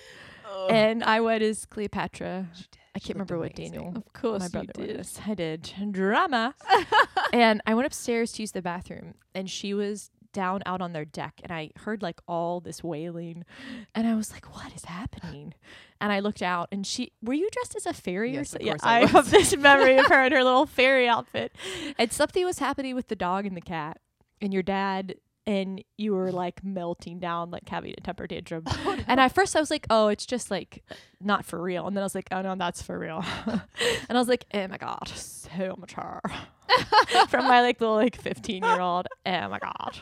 and 0.70 1.04
I 1.04 1.22
went 1.22 1.44
as 1.44 1.66
Cleopatra. 1.66 2.48
I 2.96 3.00
can't 3.00 3.16
remember 3.16 3.38
what 3.38 3.54
Daniel 3.56 3.92
Of 3.96 4.14
course, 4.14 4.40
my 4.54 4.62
you 4.62 4.68
brother 4.68 4.88
did. 4.88 4.98
was. 4.98 5.20
I 5.28 5.34
did. 5.34 5.70
Drama. 5.92 6.56
and 7.34 7.62
I 7.68 7.74
went 7.74 7.86
upstairs 7.88 8.32
to 8.34 8.44
use 8.44 8.52
the 8.54 8.62
bathroom 8.62 9.16
and 9.34 9.50
she 9.50 9.74
was 9.74 10.12
down 10.32 10.62
out 10.66 10.82
on 10.82 10.92
their 10.92 11.06
deck 11.06 11.40
and 11.44 11.52
I 11.52 11.72
heard 11.78 12.02
like 12.02 12.20
all 12.28 12.60
this 12.60 12.84
wailing 12.84 13.46
and 13.94 14.06
I 14.08 14.16
was 14.16 14.32
like, 14.32 14.54
What 14.56 14.74
is 14.76 14.86
happening? 14.86 15.54
And 16.02 16.12
I 16.12 16.20
looked 16.20 16.42
out 16.42 16.68
and 16.74 16.86
she 16.86 17.12
were 17.22 17.34
you 17.34 17.50
dressed 17.52 17.76
as 17.76 17.86
a 17.86 17.94
fairy 17.94 18.32
or 18.32 18.40
Yes, 18.40 18.48
of 18.56 18.62
something? 18.62 18.68
Yeah, 18.68 18.76
I 18.84 18.98
I 18.98 19.02
was. 19.04 19.12
have 19.12 19.32
this 19.32 19.56
memory 19.58 19.98
of 19.98 20.08
her 20.08 20.26
in 20.26 20.32
her 20.34 20.44
little 20.50 20.66
fairy 20.66 21.08
outfit. 21.08 21.54
And 21.98 22.12
something 22.12 22.44
was 22.46 22.60
happening 22.60 22.96
with 22.96 23.08
the 23.08 23.16
dog 23.16 23.46
and 23.46 23.56
the 23.58 23.62
cat 23.62 24.00
and 24.42 24.54
your 24.54 24.64
dad 24.64 25.16
and 25.48 25.84
you 25.98 26.14
were 26.14 26.32
like 26.32 26.64
melting 26.64 27.20
down, 27.20 27.52
like 27.52 27.68
having 27.70 27.94
a 27.98 28.02
temper 28.02 28.28
tantrum. 28.28 28.64
And 29.08 29.20
at 29.20 29.34
first 29.36 29.56
I 29.56 29.60
was 29.60 29.70
like, 29.70 29.86
oh, 29.92 30.08
it's 30.08 30.26
just 30.26 30.50
like 30.50 30.84
not 31.22 31.46
for 31.46 31.62
real. 31.62 31.86
And 31.88 31.96
then 31.96 32.02
I 32.02 32.06
was 32.06 32.16
like, 32.16 32.28
oh 32.32 32.42
no, 32.42 32.56
that's 32.56 32.82
for 32.82 32.98
real. 32.98 33.24
and 33.48 33.62
I 34.10 34.14
was 34.14 34.28
like, 34.28 34.46
oh 34.54 34.68
my 34.68 34.78
God, 34.78 35.08
so 35.10 35.76
mature. 35.78 36.22
From 37.30 37.48
my 37.48 37.62
like 37.62 37.80
little 37.80 37.96
like 37.96 38.20
15 38.20 38.64
year 38.64 38.82
old. 38.82 39.06
Oh 39.26 39.48
my 39.50 39.60
God. 39.60 39.98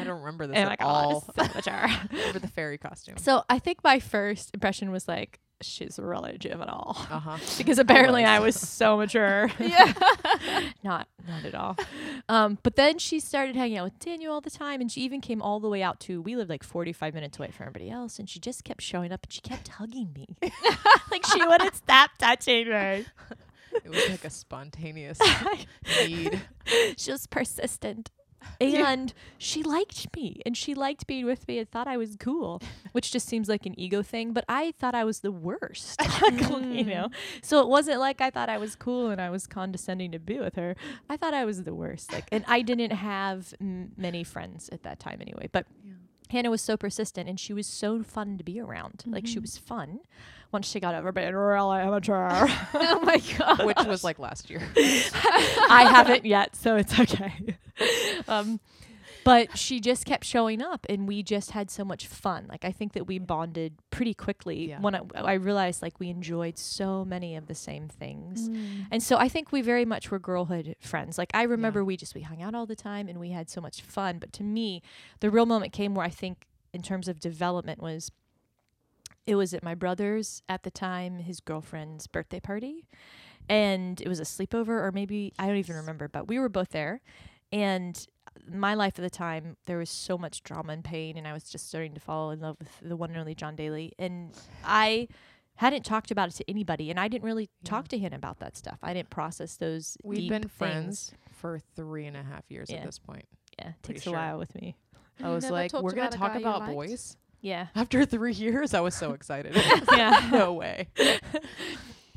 i 0.00 0.04
don't 0.04 0.18
remember 0.20 0.46
this 0.46 0.56
Oh 0.56 0.60
at 0.60 0.68
my 0.68 0.76
God. 0.76 0.86
all 0.86 1.20
So 1.36 1.42
mature. 1.54 1.86
over 2.28 2.38
the 2.38 2.48
fairy 2.48 2.78
costume 2.78 3.18
so 3.18 3.44
I 3.50 3.58
think 3.58 3.84
my 3.84 3.98
first 3.98 4.50
impression 4.54 4.90
was 4.90 5.06
like, 5.06 5.40
she's 5.60 5.98
really 5.98 6.36
juvenile. 6.38 6.96
uh-huh 7.10 7.36
Because 7.58 7.78
apparently. 7.78 8.24
I 8.24 8.38
was 8.40 8.56
so 8.58 8.96
mature. 8.96 9.50
Yeah. 9.60 9.92
not 10.82 11.08
not 11.28 11.44
at 11.44 11.54
all. 11.54 11.76
Um, 12.28 12.58
but 12.62 12.74
then 12.74 12.98
she 12.98 13.20
started 13.20 13.54
hanging 13.54 13.78
out 13.78 13.84
with 13.84 13.98
Daniel 14.00 14.32
all 14.34 14.40
the 14.40 14.50
time, 14.50 14.80
and 14.80 14.90
she 14.90 15.02
even 15.02 15.20
came 15.20 15.40
all 15.40 15.60
the 15.60 15.68
way 15.68 15.82
out 15.82 16.00
to. 16.00 16.20
We 16.20 16.34
lived 16.34 16.50
like 16.50 16.64
forty 16.64 16.92
five 16.92 17.14
minutes 17.14 17.38
away 17.38 17.50
from 17.50 17.68
everybody 17.68 17.90
else, 17.90 18.18
and 18.18 18.28
she 18.28 18.40
just 18.40 18.64
kept 18.64 18.82
showing 18.82 19.12
up, 19.12 19.22
and 19.24 19.32
she 19.32 19.40
kept 19.40 19.68
hugging 19.68 20.12
me, 20.12 20.36
like 21.10 21.24
she 21.26 21.44
wouldn't 21.46 21.76
stop 21.76 22.10
touching 22.18 22.68
me. 22.68 23.04
it 23.84 23.88
was 23.88 24.08
like 24.08 24.24
a 24.24 24.30
spontaneous 24.30 25.18
need 26.00 26.40
she 26.96 27.12
was 27.12 27.26
persistent. 27.26 28.10
And 28.60 29.12
she 29.38 29.62
liked 29.62 30.14
me 30.16 30.40
and 30.46 30.56
she 30.56 30.74
liked 30.74 31.06
being 31.06 31.26
with 31.26 31.46
me 31.46 31.58
and 31.58 31.70
thought 31.70 31.86
I 31.86 31.96
was 31.96 32.16
cool, 32.18 32.62
which 32.92 33.12
just 33.12 33.28
seems 33.28 33.48
like 33.48 33.66
an 33.66 33.78
ego 33.78 34.02
thing. 34.02 34.32
But 34.32 34.44
I 34.48 34.72
thought 34.78 34.94
I 34.94 35.04
was 35.04 35.20
the 35.20 35.32
worst, 35.32 36.00
you 36.30 36.84
know? 36.84 37.08
Mm. 37.08 37.12
So 37.42 37.60
it 37.60 37.68
wasn't 37.68 38.00
like 38.00 38.20
I 38.20 38.30
thought 38.30 38.48
I 38.48 38.58
was 38.58 38.74
cool 38.76 39.10
and 39.10 39.20
I 39.20 39.30
was 39.30 39.46
condescending 39.46 40.12
to 40.12 40.18
be 40.18 40.38
with 40.38 40.54
her. 40.56 40.74
I 41.10 41.16
thought 41.16 41.34
I 41.34 41.44
was 41.44 41.64
the 41.64 41.74
worst. 41.74 42.12
Like, 42.12 42.24
and 42.32 42.44
I 42.48 42.62
didn't 42.62 42.92
have 42.92 43.52
m- 43.60 43.92
many 43.96 44.24
friends 44.24 44.68
at 44.72 44.82
that 44.84 44.98
time 45.00 45.18
anyway. 45.20 45.48
But 45.52 45.66
Hannah 46.28 46.50
was 46.50 46.60
so 46.60 46.76
persistent 46.76 47.28
and 47.28 47.38
she 47.38 47.52
was 47.52 47.66
so 47.66 48.02
fun 48.02 48.38
to 48.38 48.44
be 48.44 48.60
around. 48.60 49.04
Like, 49.06 49.26
she 49.26 49.38
was 49.38 49.56
fun 49.56 50.00
once 50.52 50.68
she 50.68 50.80
got 50.80 50.94
over 50.94 51.12
being 51.12 51.34
really 51.34 51.80
amateur. 51.80 52.46
oh 52.74 53.00
my 53.00 53.22
god. 53.38 53.64
which 53.66 53.84
was 53.86 54.02
like 54.04 54.18
last 54.18 54.50
year 54.50 54.62
I 54.76 55.88
haven't 55.90 56.24
yet, 56.24 56.56
so 56.56 56.76
it's 56.76 56.98
okay. 56.98 57.56
um, 58.28 58.60
but 59.26 59.58
she 59.58 59.80
just 59.80 60.06
kept 60.06 60.24
showing 60.24 60.62
up, 60.62 60.86
and 60.88 61.06
we 61.06 61.22
just 61.22 61.50
had 61.50 61.70
so 61.70 61.84
much 61.84 62.06
fun. 62.06 62.46
Like 62.48 62.64
I 62.64 62.72
think 62.72 62.94
that 62.94 63.06
we 63.06 63.18
bonded 63.18 63.74
pretty 63.90 64.14
quickly 64.14 64.70
Yeah. 64.70 64.80
when 64.80 64.94
I, 64.94 65.00
I 65.14 65.32
realized 65.34 65.82
like 65.82 66.00
we 66.00 66.08
enjoyed 66.08 66.56
so 66.56 67.04
many 67.04 67.36
of 67.36 67.46
the 67.46 67.54
same 67.54 67.88
things. 67.88 68.48
Mm. 68.48 68.86
And 68.90 69.02
so 69.02 69.16
I 69.18 69.28
think 69.28 69.52
we 69.52 69.60
very 69.62 69.84
much 69.84 70.10
were 70.10 70.18
girlhood 70.18 70.76
friends. 70.80 71.18
Like 71.18 71.30
I 71.34 71.42
remember 71.42 71.84
we 71.84 71.96
just 71.96 72.14
we 72.14 72.22
hung 72.22 72.40
out 72.42 72.54
all 72.54 72.66
the 72.66 72.76
time 72.76 73.08
and 73.08 73.20
we 73.20 73.30
had 73.30 73.50
so 73.50 73.60
much 73.60 73.82
fun. 73.82 74.18
But 74.18 74.32
to 74.34 74.42
me, 74.42 74.80
the 75.20 75.30
real 75.30 75.46
moment 75.46 75.72
came 75.72 75.94
where 75.94 76.06
I 76.06 76.10
think 76.10 76.46
in 76.72 76.82
terms 76.82 77.08
of 77.08 77.20
development 77.20 77.82
was 77.82 78.10
it 79.26 79.34
was 79.34 79.52
at 79.52 79.62
my 79.62 79.74
brother's 79.74 80.42
at 80.48 80.62
the 80.62 80.70
time, 80.70 81.18
his 81.18 81.40
girlfriend's 81.40 82.06
birthday 82.06 82.38
party. 82.40 82.86
And 83.48 84.00
it 84.00 84.08
was 84.08 84.20
a 84.20 84.24
sleepover 84.24 84.68
or 84.68 84.92
maybe 84.92 85.32
I 85.38 85.46
don't 85.46 85.56
even 85.56 85.76
remember, 85.76 86.06
but 86.08 86.28
we 86.28 86.38
were 86.38 86.48
both 86.48 86.70
there. 86.70 87.00
And 87.56 88.06
my 88.50 88.74
life 88.74 88.98
at 88.98 89.02
the 89.02 89.10
time, 89.10 89.56
there 89.66 89.78
was 89.78 89.88
so 89.90 90.18
much 90.18 90.42
drama 90.42 90.72
and 90.74 90.84
pain 90.84 91.16
and 91.16 91.26
I 91.26 91.32
was 91.32 91.44
just 91.44 91.68
starting 91.68 91.94
to 91.94 92.00
fall 92.00 92.30
in 92.30 92.40
love 92.40 92.56
with 92.58 92.68
the 92.82 92.96
one 92.96 93.10
and 93.10 93.18
only 93.18 93.34
John 93.34 93.56
Daly. 93.56 93.92
And 93.98 94.32
I 94.64 95.08
hadn't 95.56 95.84
talked 95.84 96.10
about 96.10 96.28
it 96.28 96.34
to 96.34 96.50
anybody 96.50 96.90
and 96.90 97.00
I 97.00 97.08
didn't 97.08 97.24
really 97.24 97.48
Yeah. 97.62 97.70
talk 97.70 97.88
to 97.88 97.98
him 97.98 98.12
about 98.12 98.38
that 98.40 98.56
stuff. 98.56 98.78
I 98.82 98.92
didn't 98.92 99.10
process 99.10 99.56
those 99.56 99.96
We've 100.04 100.18
deep 100.18 100.28
been 100.30 100.42
things. 100.42 100.52
friends 100.52 101.12
for 101.32 101.58
three 101.74 102.06
and 102.06 102.16
a 102.16 102.22
half 102.22 102.44
years 102.50 102.68
Yeah. 102.70 102.76
at 102.78 102.84
this 102.86 102.98
point. 102.98 103.26
Yeah, 103.58 103.72
Pretty 103.82 103.94
takes 104.00 104.04
sure. 104.04 104.14
a 104.14 104.16
while 104.18 104.38
with 104.38 104.54
me. 104.54 104.76
I 105.22 105.30
was 105.30 105.48
like, 105.50 105.72
we're 105.72 105.92
gonna 105.92 106.10
talk 106.10 106.34
about 106.34 106.66
boys. 106.66 107.16
Yeah. 107.40 107.68
After 107.74 108.04
three 108.04 108.32
years, 108.34 108.74
I 108.74 108.80
was 108.80 108.94
so 108.94 109.12
excited. 109.12 109.56
Yeah. 109.92 110.28
no 110.30 110.52
way. 110.52 110.88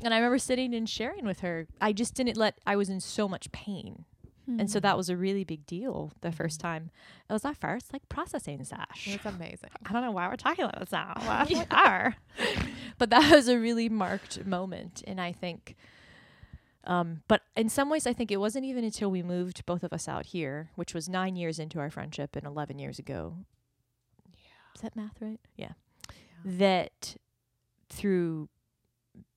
And 0.02 0.14
I 0.14 0.16
remember 0.18 0.38
sitting 0.38 0.74
and 0.74 0.88
sharing 0.88 1.24
with 1.26 1.40
her. 1.40 1.66
I 1.80 1.92
just 1.92 2.14
didn't 2.14 2.36
let 2.36 2.58
I 2.66 2.76
was 2.76 2.88
in 2.90 3.00
so 3.00 3.26
much 3.28 3.50
pain. 3.52 4.04
And 4.58 4.70
so 4.70 4.78
Hmm. 4.78 4.82
that 4.82 4.96
was 4.96 5.08
a 5.08 5.16
really 5.16 5.44
big 5.44 5.64
deal 5.66 6.12
the 6.22 6.32
first 6.32 6.58
time. 6.60 6.90
It 7.28 7.32
was 7.32 7.44
our 7.44 7.54
first 7.54 7.92
like 7.92 8.08
processing 8.08 8.64
sesh. 8.64 9.06
It's 9.06 9.24
amazing. 9.24 9.70
I 9.86 9.92
don't 9.92 10.02
know 10.02 10.10
why 10.12 10.28
we're 10.28 10.36
talking 10.36 10.64
about 10.64 10.80
this 10.80 10.92
now. 10.92 11.14
Well, 11.20 11.46
we 11.48 11.62
are. 11.70 12.16
But 12.98 13.10
that 13.10 13.30
was 13.30 13.48
a 13.48 13.58
really 13.58 13.88
marked 13.88 14.44
moment. 14.46 15.02
And 15.06 15.20
I 15.20 15.32
think, 15.32 15.76
um, 16.84 17.22
but 17.28 17.42
in 17.56 17.68
some 17.68 17.90
ways, 17.90 18.06
I 18.06 18.12
think 18.12 18.30
it 18.32 18.38
wasn't 18.38 18.64
even 18.64 18.84
until 18.84 19.10
we 19.10 19.22
moved 19.22 19.64
both 19.66 19.82
of 19.84 19.92
us 19.92 20.08
out 20.08 20.26
here, 20.26 20.70
which 20.74 20.94
was 20.94 21.08
nine 21.08 21.36
years 21.36 21.58
into 21.58 21.78
our 21.78 21.90
friendship 21.90 22.34
and 22.36 22.46
11 22.46 22.78
years 22.78 22.98
ago. 22.98 23.36
Yeah. 24.34 24.74
Is 24.74 24.80
that 24.82 24.96
math 24.96 25.20
right? 25.20 25.40
Yeah. 25.56 25.72
That 26.44 27.16
through 27.90 28.48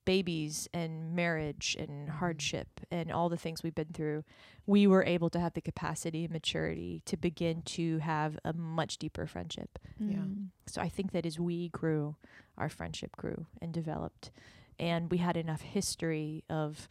babies 0.05 0.67
and 0.73 1.15
marriage 1.15 1.75
and 1.79 2.09
hardship 2.09 2.67
and 2.91 3.11
all 3.11 3.29
the 3.29 3.37
things 3.37 3.63
we've 3.63 3.75
been 3.75 3.93
through, 3.93 4.23
we 4.65 4.85
were 4.87 5.03
able 5.03 5.29
to 5.29 5.39
have 5.39 5.53
the 5.53 5.61
capacity 5.61 6.23
and 6.25 6.33
maturity 6.33 7.01
to 7.05 7.17
begin 7.17 7.61
to 7.63 7.97
have 7.99 8.37
a 8.43 8.53
much 8.53 8.97
deeper 8.97 9.25
friendship. 9.27 9.79
Yeah. 9.99 10.17
Mm. 10.17 10.47
So 10.67 10.81
I 10.81 10.89
think 10.89 11.11
that 11.11 11.25
as 11.25 11.39
we 11.39 11.69
grew, 11.69 12.15
our 12.57 12.69
friendship 12.69 13.15
grew 13.15 13.45
and 13.61 13.73
developed, 13.73 14.31
and 14.79 15.09
we 15.11 15.17
had 15.17 15.37
enough 15.37 15.61
history 15.61 16.43
of 16.49 16.87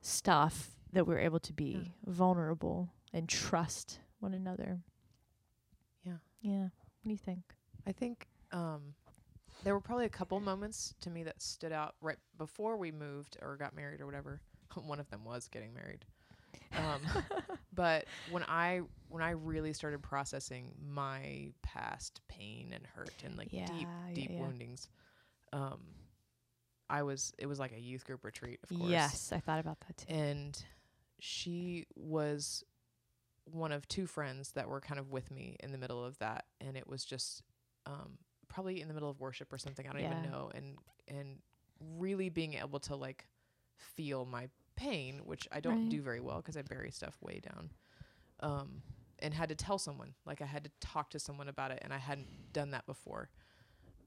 stuff 0.00 0.70
that 0.92 1.06
we 1.06 1.14
were 1.14 1.20
able 1.20 1.40
to 1.40 1.52
be 1.52 1.82
Yeah. 1.84 2.12
vulnerable 2.12 2.92
and 3.12 3.28
trust 3.28 4.00
one 4.20 4.34
another. 4.34 4.80
Yeah. 6.04 6.18
Yeah. 6.40 6.62
What 6.62 7.04
do 7.04 7.10
you 7.10 7.16
think? 7.18 7.54
I 7.86 7.92
think 7.92 8.28
um, 8.52 8.94
there 9.62 9.74
were 9.74 9.80
probably 9.80 10.06
a 10.06 10.10
couple 10.10 10.38
moments 10.40 10.94
to 11.00 11.10
me 11.10 11.22
that 11.24 11.42
stood 11.42 11.72
out 11.72 11.94
right 12.00 12.16
before 12.38 12.76
we 12.76 12.92
moved 12.92 13.36
or 13.42 13.56
got 13.56 13.74
married 13.74 14.00
or 14.00 14.06
whatever. 14.06 14.40
One 14.74 15.00
of 15.00 15.08
them 15.10 15.24
was 15.24 15.48
getting 15.48 15.72
married. 15.74 16.04
Um, 16.76 17.02
but 17.74 18.06
when 18.30 18.44
I 18.44 18.80
when 19.08 19.22
I 19.22 19.30
really 19.30 19.72
started 19.72 20.02
processing 20.02 20.72
my 20.92 21.52
past 21.62 22.20
pain 22.28 22.72
and 22.74 22.86
hurt 22.86 23.12
and 23.24 23.36
like 23.36 23.50
deep 23.64 23.88
Yeah, 23.88 24.08
yeah, 24.10 24.14
deep 24.14 24.30
yeah. 24.32 24.40
woundings, 24.40 24.88
um, 25.52 25.80
I 26.88 27.02
was 27.02 27.32
it 27.38 27.46
was 27.46 27.58
like 27.58 27.72
a 27.72 27.80
youth 27.80 28.04
group 28.04 28.24
retreat, 28.24 28.60
of 28.62 28.68
course. 28.68 28.90
Yes, 28.90 29.32
I 29.32 29.40
thought 29.40 29.58
about 29.60 29.80
that 29.80 29.96
too. 29.96 30.06
and 30.14 30.62
she 31.18 31.86
was 31.96 32.62
one 33.44 33.72
of 33.72 33.86
two 33.88 34.06
friends 34.06 34.52
that 34.52 34.68
were 34.68 34.80
kind 34.80 34.98
of 35.00 35.10
with 35.10 35.30
me 35.30 35.56
in 35.60 35.72
the 35.72 35.78
middle 35.78 36.04
of 36.04 36.18
that 36.18 36.44
and 36.60 36.76
it 36.76 36.86
was 36.88 37.04
just 37.04 37.42
um 37.86 38.18
probably 38.48 38.80
in 38.80 38.88
the 38.88 38.94
middle 38.94 39.10
of 39.10 39.20
worship 39.20 39.52
or 39.52 39.58
something 39.58 39.86
i 39.88 39.92
don't 39.92 40.00
Yeah. 40.00 40.10
even 40.10 40.22
know 40.30 40.50
and 40.54 40.78
and 41.08 41.38
really 41.98 42.28
being 42.28 42.54
able 42.54 42.78
to 42.80 42.96
like 42.96 43.26
feel 43.76 44.24
my 44.24 44.48
pain 44.76 45.20
which 45.24 45.46
i 45.52 45.60
don't 45.60 45.76
Right. 45.80 45.88
do 45.90 46.02
very 46.02 46.20
well 46.20 46.36
because 46.38 46.56
i 46.56 46.62
bury 46.62 46.90
stuff 46.90 47.16
way 47.22 47.40
down 47.40 47.70
um 48.40 48.82
and 49.18 49.32
had 49.32 49.48
to 49.48 49.54
tell 49.54 49.78
someone. 49.78 50.12
Like 50.26 50.42
I 50.42 50.44
had 50.44 50.64
to 50.64 50.70
talk 50.78 51.08
to 51.10 51.18
someone 51.18 51.48
about 51.48 51.70
it, 51.70 51.78
and 51.80 51.90
I 51.90 51.96
hadn't 51.96 52.52
done 52.52 52.72
that 52.72 52.84
before. 52.84 53.30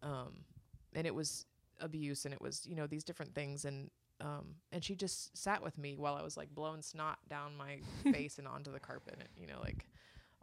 Um, 0.03 0.45
and 0.93 1.07
it 1.07 1.15
was 1.15 1.45
abuse, 1.79 2.25
and 2.25 2.33
it 2.33 2.39
was 2.41 2.65
you 2.67 2.75
know 2.75 2.85
these 2.85 3.03
different 3.03 3.33
things, 3.33 3.65
and 3.65 3.89
um, 4.21 4.55
and 4.71 4.83
she 4.83 4.95
just 4.95 5.35
sat 5.35 5.63
with 5.63 5.79
me 5.79 5.95
while 5.97 6.15
I 6.15 6.21
was 6.21 6.37
like 6.37 6.53
blowing 6.53 6.83
snot 6.83 7.17
down 7.27 7.57
my 7.57 7.79
face 8.11 8.37
and 8.37 8.47
onto 8.47 8.71
the 8.71 8.79
carpet, 8.79 9.15
and 9.19 9.29
you 9.35 9.47
know 9.47 9.59
like 9.61 9.87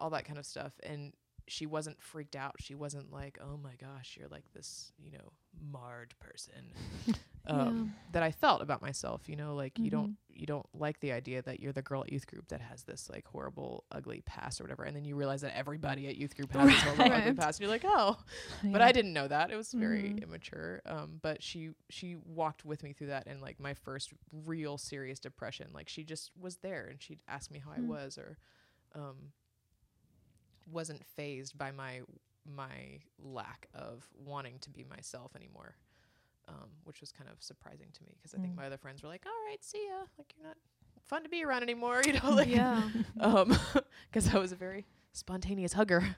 all 0.00 0.10
that 0.10 0.24
kind 0.24 0.38
of 0.38 0.44
stuff, 0.46 0.72
and 0.82 1.12
she 1.48 1.66
wasn't 1.66 2.00
freaked 2.02 2.36
out. 2.36 2.54
She 2.58 2.74
wasn't 2.74 3.12
like, 3.12 3.38
"Oh 3.40 3.56
my 3.56 3.74
gosh, 3.76 4.16
you're 4.18 4.28
like 4.28 4.44
this, 4.52 4.92
you 4.98 5.12
know, 5.12 5.32
marred 5.72 6.14
person." 6.20 6.72
um, 7.48 7.92
that 8.12 8.22
I 8.22 8.32
felt 8.32 8.60
about 8.62 8.82
myself, 8.82 9.28
you 9.28 9.36
know, 9.36 9.54
like 9.54 9.78
you 9.84 9.90
don't 9.90 10.10
Mhm. 10.10 10.16
you 10.28 10.46
don't 10.46 10.66
like 10.74 11.00
the 11.00 11.12
idea 11.12 11.40
that 11.42 11.60
you're 11.60 11.72
the 11.72 11.80
girl 11.80 12.02
at 12.02 12.12
youth 12.12 12.26
group 12.26 12.48
that 12.48 12.60
has 12.60 12.82
this 12.82 13.08
like 13.08 13.26
horrible 13.26 13.84
ugly 13.90 14.20
past 14.26 14.60
or 14.60 14.64
whatever, 14.64 14.82
and 14.84 14.94
then 14.96 15.04
you 15.04 15.14
realize 15.16 15.40
that 15.42 15.56
everybody 15.56 16.08
at 16.08 16.16
youth 16.16 16.36
group 16.36 16.52
has 16.52 16.68
this 16.70 16.82
horrible 16.82 17.04
ugly 17.12 17.32
past, 17.32 17.58
and 17.58 17.64
you're 17.66 17.70
like, 17.74 17.84
"Oh." 17.86 18.16
But 18.72 18.82
I 18.82 18.92
didn't 18.92 19.12
know 19.14 19.28
that. 19.28 19.50
It 19.50 19.56
was 19.56 19.72
very 19.72 20.10
Mhm. 20.10 20.22
immature. 20.22 20.82
Um, 20.86 21.18
but 21.22 21.42
she 21.42 21.70
she 21.88 22.16
walked 22.16 22.64
with 22.64 22.82
me 22.82 22.92
through 22.92 23.06
that 23.08 23.26
and 23.26 23.40
like 23.40 23.58
my 23.60 23.74
first 23.74 24.12
real 24.32 24.76
serious 24.76 25.18
depression. 25.20 25.68
Like 25.72 25.88
she 25.88 26.04
just 26.04 26.32
was 26.38 26.56
there 26.58 26.88
and 26.90 27.00
she'd 27.00 27.20
ask 27.28 27.50
me 27.50 27.58
how 27.60 27.70
I 27.70 27.80
Mm. 27.80 27.86
was 27.88 28.18
or 28.18 28.36
um 28.94 29.32
wasn't 30.70 31.04
phased 31.04 31.56
by 31.58 31.70
my 31.70 32.00
my 32.44 33.00
lack 33.18 33.66
of 33.74 34.06
wanting 34.24 34.58
to 34.60 34.70
be 34.70 34.84
myself 34.84 35.34
anymore. 35.36 35.74
Um, 36.48 36.70
which 36.84 37.00
was 37.00 37.10
kind 37.10 37.28
of 37.28 37.42
surprising 37.42 37.88
to 37.92 38.04
me 38.04 38.12
because 38.16 38.32
I 38.32 38.38
think 38.38 38.52
Mm. 38.52 38.56
my 38.58 38.66
other 38.66 38.76
friends 38.78 39.02
were 39.02 39.08
like, 39.08 39.24
"All 39.26 39.32
right, 39.50 39.62
see 39.64 39.84
ya. 39.88 40.04
Like 40.16 40.32
you're 40.36 40.46
not 40.46 40.56
fun 41.02 41.24
to 41.24 41.28
be 41.28 41.44
around 41.44 41.64
anymore," 41.64 42.02
you 42.06 42.12
know, 42.12 42.30
like 42.30 42.48
yeah. 42.48 42.88
um, 43.20 43.52
because 44.08 44.32
I 44.32 44.38
was 44.38 44.52
a 44.52 44.56
very 44.56 44.86
spontaneous 45.12 45.72
hugger. 45.72 46.16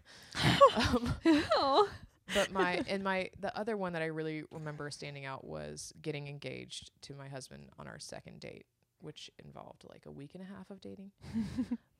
um, 0.77 1.15
oh. 1.57 1.89
but 2.35 2.53
my 2.53 2.83
and 2.89 3.03
my 3.03 3.31
the 3.41 3.57
other 3.59 3.79
one 3.79 3.95
that 3.95 4.03
I 4.03 4.07
really 4.07 4.43
remember 4.51 4.91
standing 4.91 5.25
out 5.25 5.45
was 5.47 5.95
getting 6.03 6.29
engaged 6.29 6.91
to 7.03 7.15
my 7.15 7.29
husband 7.29 7.71
on 7.79 7.89
our 7.89 7.99
second 7.99 8.41
date, 8.41 8.67
which 9.01 9.31
involved 9.43 9.85
like 9.89 10.05
a 10.05 10.11
week 10.11 10.33
and 10.35 10.43
a 10.43 10.47
half 10.47 10.71
of 10.71 10.83
dating. 10.83 11.11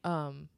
um 0.05 0.51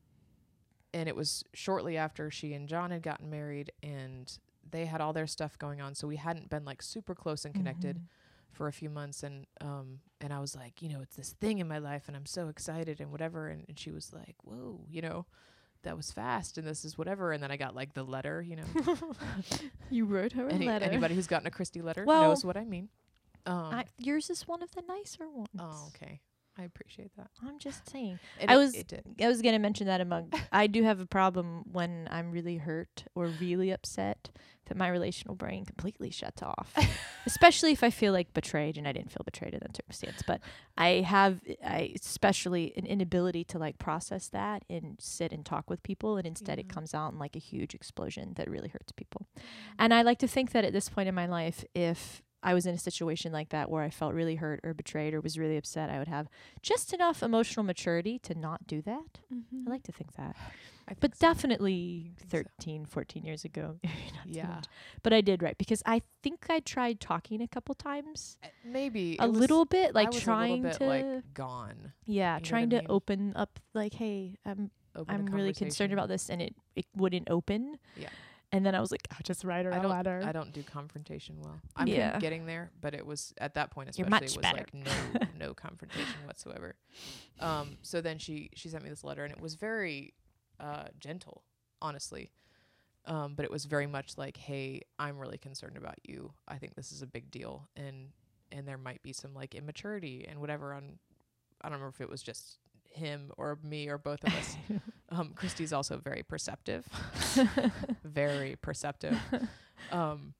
and 0.93 1.09
it 1.09 1.14
was 1.16 1.45
shortly 1.55 1.97
after 1.97 2.30
she 2.30 2.53
and 2.55 2.68
John 2.68 2.91
had 2.91 3.03
gotten 3.03 3.30
married 3.30 3.72
and 3.82 4.30
they 4.68 4.86
had 4.86 5.01
all 5.01 5.12
their 5.12 5.26
stuff 5.26 5.59
going 5.59 5.80
on 5.80 5.95
so 5.95 6.07
we 6.07 6.16
hadn't 6.16 6.49
been 6.51 6.64
like 6.64 6.82
super 6.82 7.14
close 7.14 7.45
and 7.45 7.55
connected 7.55 7.97
Mhm. 7.97 8.03
for 8.53 8.68
a 8.68 8.72
few 8.72 8.91
months 8.91 9.22
and 9.22 9.47
um 9.61 10.01
and 10.20 10.32
I 10.32 10.38
was 10.41 10.55
like, 10.55 10.82
you 10.82 10.88
know, 10.88 11.01
it's 11.01 11.16
this 11.16 11.32
thing 11.41 11.59
in 11.59 11.66
my 11.68 11.78
life 11.78 12.05
and 12.09 12.16
I'm 12.16 12.26
so 12.26 12.49
excited 12.49 13.01
and 13.01 13.11
whatever 13.11 13.49
and, 13.49 13.64
and 13.68 13.78
she 13.78 13.91
was 13.91 14.12
like, 14.12 14.36
Whoa, 14.45 14.80
you 14.88 15.01
know, 15.03 15.26
that 15.82 15.97
was 15.97 16.11
fast 16.12 16.59
and 16.59 16.66
this 16.66 16.84
is 16.84 16.99
whatever 16.99 17.32
and 17.32 17.43
then 17.43 17.51
I 17.51 17.57
got 17.57 17.74
like 17.74 17.95
the 17.95 18.03
letter, 18.05 18.43
you 18.43 18.57
know. 18.57 18.64
You 19.91 20.05
wrote 20.05 20.32
her 20.32 20.47
a 20.49 20.53
Any, 20.53 20.66
letter. 20.66 20.84
anybody 20.84 21.14
who's 21.14 21.26
gotten 21.26 21.47
a 21.47 21.51
Christie 21.51 21.82
letter 21.82 22.05
Well, 22.05 22.22
knows 22.28 22.45
what 22.45 22.57
I 22.57 22.64
mean. 22.64 22.88
Um, 23.47 23.57
I, 23.74 23.84
yours 23.99 24.30
is 24.30 24.47
one 24.47 24.62
of 24.62 24.70
the 24.72 24.82
nicer 24.86 25.28
ones. 25.28 25.49
oh, 25.59 25.88
okay. 25.95 26.20
I 26.59 26.64
appreciate 26.64 27.11
that. 27.16 27.30
I'm 27.46 27.59
just 27.59 27.88
saying. 27.88 28.18
And 28.38 28.51
I 28.51 28.57
was- 28.57 28.74
It. 28.74 28.92
I 29.20 29.28
was 29.28 29.40
gonna 29.42 29.59
mention 29.59 29.86
that 29.86 30.01
among. 30.01 30.32
I 30.53 30.66
do 30.66 30.82
have 30.82 31.01
a 31.01 31.07
problem 31.07 31.64
when 31.72 32.09
I'm 32.11 32.30
really 32.30 32.59
hurt 32.59 33.05
or 33.14 33.26
really 33.26 33.70
upset 33.70 34.30
that 34.66 34.76
my 34.76 34.88
relational 34.88 35.34
brain 35.34 35.64
completely 35.64 36.11
shuts 36.11 36.42
off. 36.42 36.74
especially 37.26 37.72
if 37.72 37.82
I 37.82 37.90
feel 37.90 38.12
like 38.12 38.32
betrayed, 38.32 38.78
and 38.78 38.86
I 38.86 38.92
didn't 38.92 39.11
feel 39.11 39.22
betrayed 39.24 39.55
in 39.55 39.61
that 39.61 39.76
circumstance. 39.76 40.22
But 40.26 40.40
I 40.76 41.03
have, 41.07 41.40
I 41.64 41.92
especially 42.01 42.72
an 42.76 42.86
inability 42.86 43.42
to 43.44 43.59
like 43.59 43.78
process 43.78 44.28
that 44.28 44.64
and 44.70 44.96
sit 45.01 45.32
and 45.32 45.44
talk 45.44 45.68
with 45.70 45.82
people, 45.82 46.16
and 46.18 46.26
instead 46.26 46.59
it 46.59 46.68
comes 46.68 46.94
out 46.94 47.12
in 47.12 47.18
like 47.18 47.36
a 47.36 47.40
huge 47.40 47.74
explosion 47.74 48.34
that 48.36 48.48
really 48.51 48.68
hurts 48.68 48.92
people. 48.92 49.26
Mm. 49.36 49.42
And 49.78 49.94
I 49.94 50.03
like 50.03 50.18
to 50.18 50.28
think 50.28 50.53
that 50.53 50.64
at 50.64 50.72
this 50.72 50.88
point 50.88 51.09
in 51.09 51.14
my 51.14 51.26
life, 51.26 51.64
if 51.74 52.22
I 52.43 52.55
was 52.55 52.64
in 52.66 52.74
a 52.74 52.78
situation 52.78 53.32
like 53.32 53.51
that 53.51 53.70
where 53.70 53.82
I 53.82 53.91
felt 53.91 54.14
really 54.14 54.36
hurt 54.36 54.61
or 54.64 54.72
betrayed 54.74 55.12
or 55.14 55.20
was 55.20 55.38
really 55.38 55.57
upset, 55.59 55.91
I 55.91 55.99
would 55.99 56.09
have 56.09 56.28
just 56.62 56.93
enough 56.95 57.22
emotional 57.22 57.64
maturity 57.64 58.18
to 58.20 58.34
not 58.34 58.66
do 58.66 58.80
that. 58.82 59.20
Mhm. 59.32 59.66
I 59.66 59.70
like 59.70 59.82
to 59.84 59.93
think 59.93 60.14
that. 60.14 60.36
Think 60.91 60.99
But 61.01 61.14
so. 61.14 61.20
definitely 61.28 62.14
think 62.18 62.30
so. 62.32 62.36
13, 62.59 62.84
14 62.84 63.24
years 63.24 63.45
ago. 63.45 63.78
not 63.84 63.93
so 64.24 64.30
Yeah. 64.30 64.47
much. 64.49 64.66
But 65.05 65.12
I 65.12 65.20
did, 65.20 65.41
right? 65.41 65.57
Because 65.57 65.84
I 65.86 66.03
think 66.22 66.47
I 66.51 66.59
tried 66.59 66.99
talking 66.99 67.41
a 67.41 67.47
couple 67.47 67.76
times. 67.76 68.38
Uh, 68.43 68.49
Maybe 68.64 69.16
A 69.20 69.28
little 69.28 69.64
bit, 69.66 69.91
I 69.91 70.01
like 70.03 70.11
trying 70.11 70.62
little 70.64 70.70
bit 70.70 70.78
to. 70.78 71.14
like 71.14 71.34
gone. 71.34 71.93
yeah, 72.07 72.34
I 72.36 72.38
trying 72.41 72.70
to 72.70 72.78
mean? 72.78 72.86
open 72.88 73.32
up, 73.36 73.61
like, 73.72 73.95
hey, 73.95 74.38
I'm 74.45 74.72
I'm 75.09 75.26
really 75.26 75.53
concerned 75.55 75.93
about 75.93 76.09
this, 76.09 76.28
and 76.28 76.43
it 76.43 76.57
it 76.74 76.86
wouldn't 76.97 77.30
open. 77.30 77.78
Yeah. 77.97 78.09
And 78.53 78.66
then 78.66 78.74
I 78.74 78.80
was 78.80 78.90
like, 78.90 79.07
I'll 79.12 79.18
just 79.22 79.44
write 79.44 79.64
her 79.64 79.72
I 79.72 79.76
a 79.76 79.82
don't. 79.82 79.90
letter. 79.90 80.22
I 80.24 80.32
don't 80.32 80.53
do 80.53 80.62
confrontation 80.64 81.36
well. 81.40 81.61
I'm 81.76 81.86
Yeah. 81.86 82.18
getting 82.18 82.46
there, 82.46 82.70
but 82.80 82.94
it 82.94 83.07
was 83.07 83.32
at 83.38 83.55
that 83.55 83.70
point 83.70 83.90
especially 83.90 84.16
it 84.16 84.22
was 84.22 84.36
better. 84.38 84.59
like 84.59 84.74
no 84.74 85.26
no 85.46 85.55
confrontation 85.55 86.26
whatsoever. 86.26 86.74
Um. 87.38 87.76
So 87.82 88.01
then 88.01 88.18
she 88.18 88.51
she 88.55 88.68
sent 88.68 88.82
me 88.82 88.90
this 88.90 89.05
letter, 89.05 89.24
and 89.24 89.32
it 89.32 89.40
was 89.40 89.55
very 89.55 90.14
uh 90.59 90.88
gentle, 90.98 91.44
honestly. 91.80 92.32
Um. 93.07 93.34
But 93.36 93.44
it 93.44 93.51
was 93.53 93.66
very 93.66 93.86
much 93.86 94.18
like, 94.18 94.36
hey, 94.36 94.82
I'm 94.98 95.18
really 95.18 95.38
concerned 95.38 95.76
about 95.76 95.96
you. 96.03 96.32
I 96.48 96.59
think 96.59 96.74
this 96.74 96.90
is 96.92 97.03
a 97.03 97.07
big 97.07 97.30
deal, 97.30 97.68
and 97.76 98.09
and 98.51 98.66
there 98.66 98.78
might 98.78 99.01
be 99.03 99.12
some 99.12 99.32
like 99.32 99.55
immaturity 99.55 100.26
and 100.28 100.40
whatever 100.40 100.74
on. 100.74 100.98
I 101.62 101.68
don't 101.68 101.74
remember 101.78 101.94
if 101.94 102.01
it 102.01 102.11
was 102.11 102.20
just 102.22 102.59
him 102.90 103.30
or 103.38 103.59
me 103.62 103.88
or 103.88 103.96
both 103.98 104.24
of 104.24 104.34
us. 104.34 104.57
um, 105.11 105.33
Christy's 105.35 105.73
also 105.73 105.99
very 105.99 106.23
perceptive, 106.23 106.87
very 108.05 108.57
perceptive. 108.57 109.19
Um, 109.91 110.35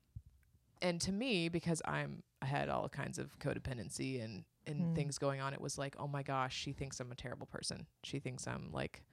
and 0.81 1.01
to 1.01 1.11
me, 1.11 1.49
because 1.49 1.81
I'm, 1.83 2.23
I 2.41 2.45
had 2.45 2.69
all 2.69 2.87
kinds 2.87 3.17
of 3.17 3.37
codependency 3.39 4.23
and 4.23 4.45
and 4.67 4.79
Mm. 4.91 4.95
things 4.95 5.17
going 5.17 5.41
on. 5.41 5.53
It 5.53 5.59
was 5.59 5.77
like, 5.77 5.95
oh 5.99 6.07
my 6.07 6.23
gosh, 6.23 6.55
she 6.55 6.71
thinks 6.71 6.99
I'm 7.01 7.11
a 7.11 7.15
terrible 7.15 7.47
person. 7.47 7.87
She 8.03 8.19
thinks 8.19 8.47
I'm 8.47 8.69
like 8.71 9.03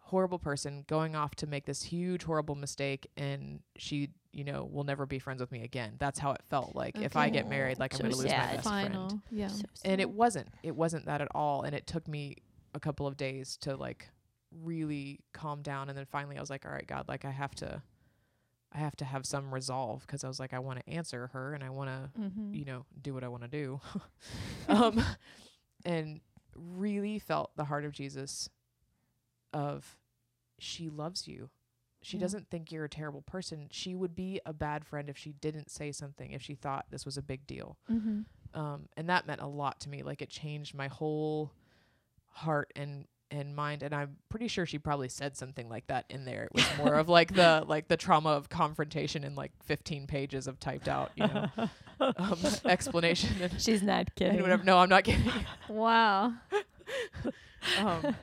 horrible 0.00 0.38
person 0.38 0.84
going 0.86 1.16
off 1.16 1.34
to 1.36 1.46
make 1.46 1.64
this 1.64 1.84
huge 1.84 2.24
horrible 2.24 2.54
mistake 2.54 3.06
and 3.16 3.60
she 3.76 4.10
you 4.32 4.44
know 4.44 4.68
will 4.70 4.84
never 4.84 5.06
be 5.06 5.18
friends 5.18 5.40
with 5.40 5.50
me 5.50 5.62
again 5.62 5.94
that's 5.98 6.18
how 6.18 6.32
it 6.32 6.42
felt 6.50 6.76
like 6.76 6.98
if 7.00 7.16
i 7.16 7.30
get 7.30 7.48
married 7.48 7.78
like 7.78 7.94
i'm 7.94 8.00
going 8.00 8.10
to 8.10 8.16
lose 8.18 8.30
my 8.30 8.36
best 8.56 8.64
Final. 8.64 9.08
friend 9.08 9.22
Yeah. 9.30 9.48
So 9.48 9.64
and 9.86 10.02
it 10.02 10.10
wasn't 10.10 10.48
it 10.62 10.76
wasn't 10.76 11.06
that 11.06 11.22
at 11.22 11.28
all 11.34 11.62
and 11.62 11.74
it 11.74 11.86
took 11.86 12.06
me 12.06 12.36
a 12.74 12.80
couple 12.80 13.06
of 13.06 13.16
days 13.16 13.56
to 13.62 13.76
like 13.76 14.10
really 14.62 15.20
calm 15.32 15.62
down 15.62 15.88
and 15.88 15.96
then 15.98 16.04
finally 16.04 16.36
i 16.36 16.40
was 16.40 16.50
like 16.50 16.64
all 16.64 16.72
right 16.72 16.86
god 16.86 17.08
like 17.08 17.24
i 17.24 17.30
have 17.30 17.54
to 17.54 17.82
i 18.72 18.78
have 18.78 18.94
to 18.96 19.04
have 19.04 19.26
some 19.26 19.52
resolve 19.52 20.02
because 20.06 20.22
i 20.24 20.28
was 20.28 20.38
like 20.38 20.52
i 20.52 20.58
want 20.58 20.78
to 20.78 20.88
answer 20.92 21.28
her 21.32 21.54
and 21.54 21.64
i 21.64 21.70
want 21.70 21.88
to 21.90 22.20
Mm-hmm. 22.20 22.54
you 22.54 22.64
know 22.64 22.84
do 23.02 23.12
what 23.14 23.24
i 23.24 23.28
want 23.28 23.42
to 23.42 23.48
do 23.48 23.80
um 24.68 25.02
and 25.84 26.20
really 26.54 27.18
felt 27.18 27.50
the 27.56 27.64
heart 27.64 27.84
of 27.84 27.92
jesus 27.92 28.48
of 29.52 29.98
she 30.58 30.88
loves 30.88 31.26
you 31.28 31.50
she 32.02 32.16
Yeah. 32.16 32.22
doesn't 32.22 32.50
think 32.50 32.70
you're 32.70 32.84
a 32.84 32.88
terrible 32.88 33.22
person 33.22 33.68
she 33.70 33.94
would 33.94 34.14
be 34.14 34.40
a 34.46 34.52
bad 34.52 34.84
friend 34.84 35.08
if 35.08 35.16
she 35.16 35.32
didn't 35.32 35.70
say 35.70 35.90
something 35.90 36.32
if 36.32 36.42
she 36.42 36.54
thought 36.54 36.86
this 36.90 37.04
was 37.04 37.16
a 37.16 37.22
big 37.22 37.46
deal 37.46 37.76
Mm-hmm. 37.90 38.58
um, 38.60 38.88
and 38.96 39.08
that 39.08 39.26
meant 39.26 39.40
a 39.40 39.46
lot 39.46 39.80
to 39.80 39.88
me. 39.88 40.02
Like 40.02 40.22
it 40.22 40.30
changed 40.30 40.74
my 40.74 40.86
whole 40.88 41.50
heart 42.30 42.72
and 42.76 43.06
and 43.30 43.54
mind. 43.54 43.82
And 43.82 43.94
I'm 43.94 44.16
pretty 44.28 44.48
sure 44.48 44.66
she 44.66 44.78
probably 44.78 45.08
said 45.08 45.36
something 45.36 45.68
like 45.68 45.86
that 45.88 46.06
in 46.08 46.24
there. 46.24 46.44
It 46.44 46.54
was 46.54 46.64
more 46.78 46.94
of 46.94 47.08
like 47.08 47.34
the 47.34 47.64
like 47.66 47.88
the 47.88 47.96
trauma 47.96 48.30
of 48.30 48.48
confrontation 48.48 49.24
in 49.24 49.34
like 49.34 49.52
15 49.64 50.06
pages 50.06 50.46
of 50.46 50.60
typed 50.60 50.88
out, 50.88 51.12
you 51.16 51.26
know, 51.26 51.48
um, 52.00 52.38
explanation 52.64 53.30
and, 53.40 53.60
She's 53.60 53.82
not 53.82 54.14
kidding. 54.14 54.34
and 54.34 54.42
whatever. 54.42 54.64
No, 54.64 54.78
I'm 54.78 54.88
not 54.88 55.04
kidding. 55.04 55.30
Wow. 55.68 56.34
um, 57.78 58.16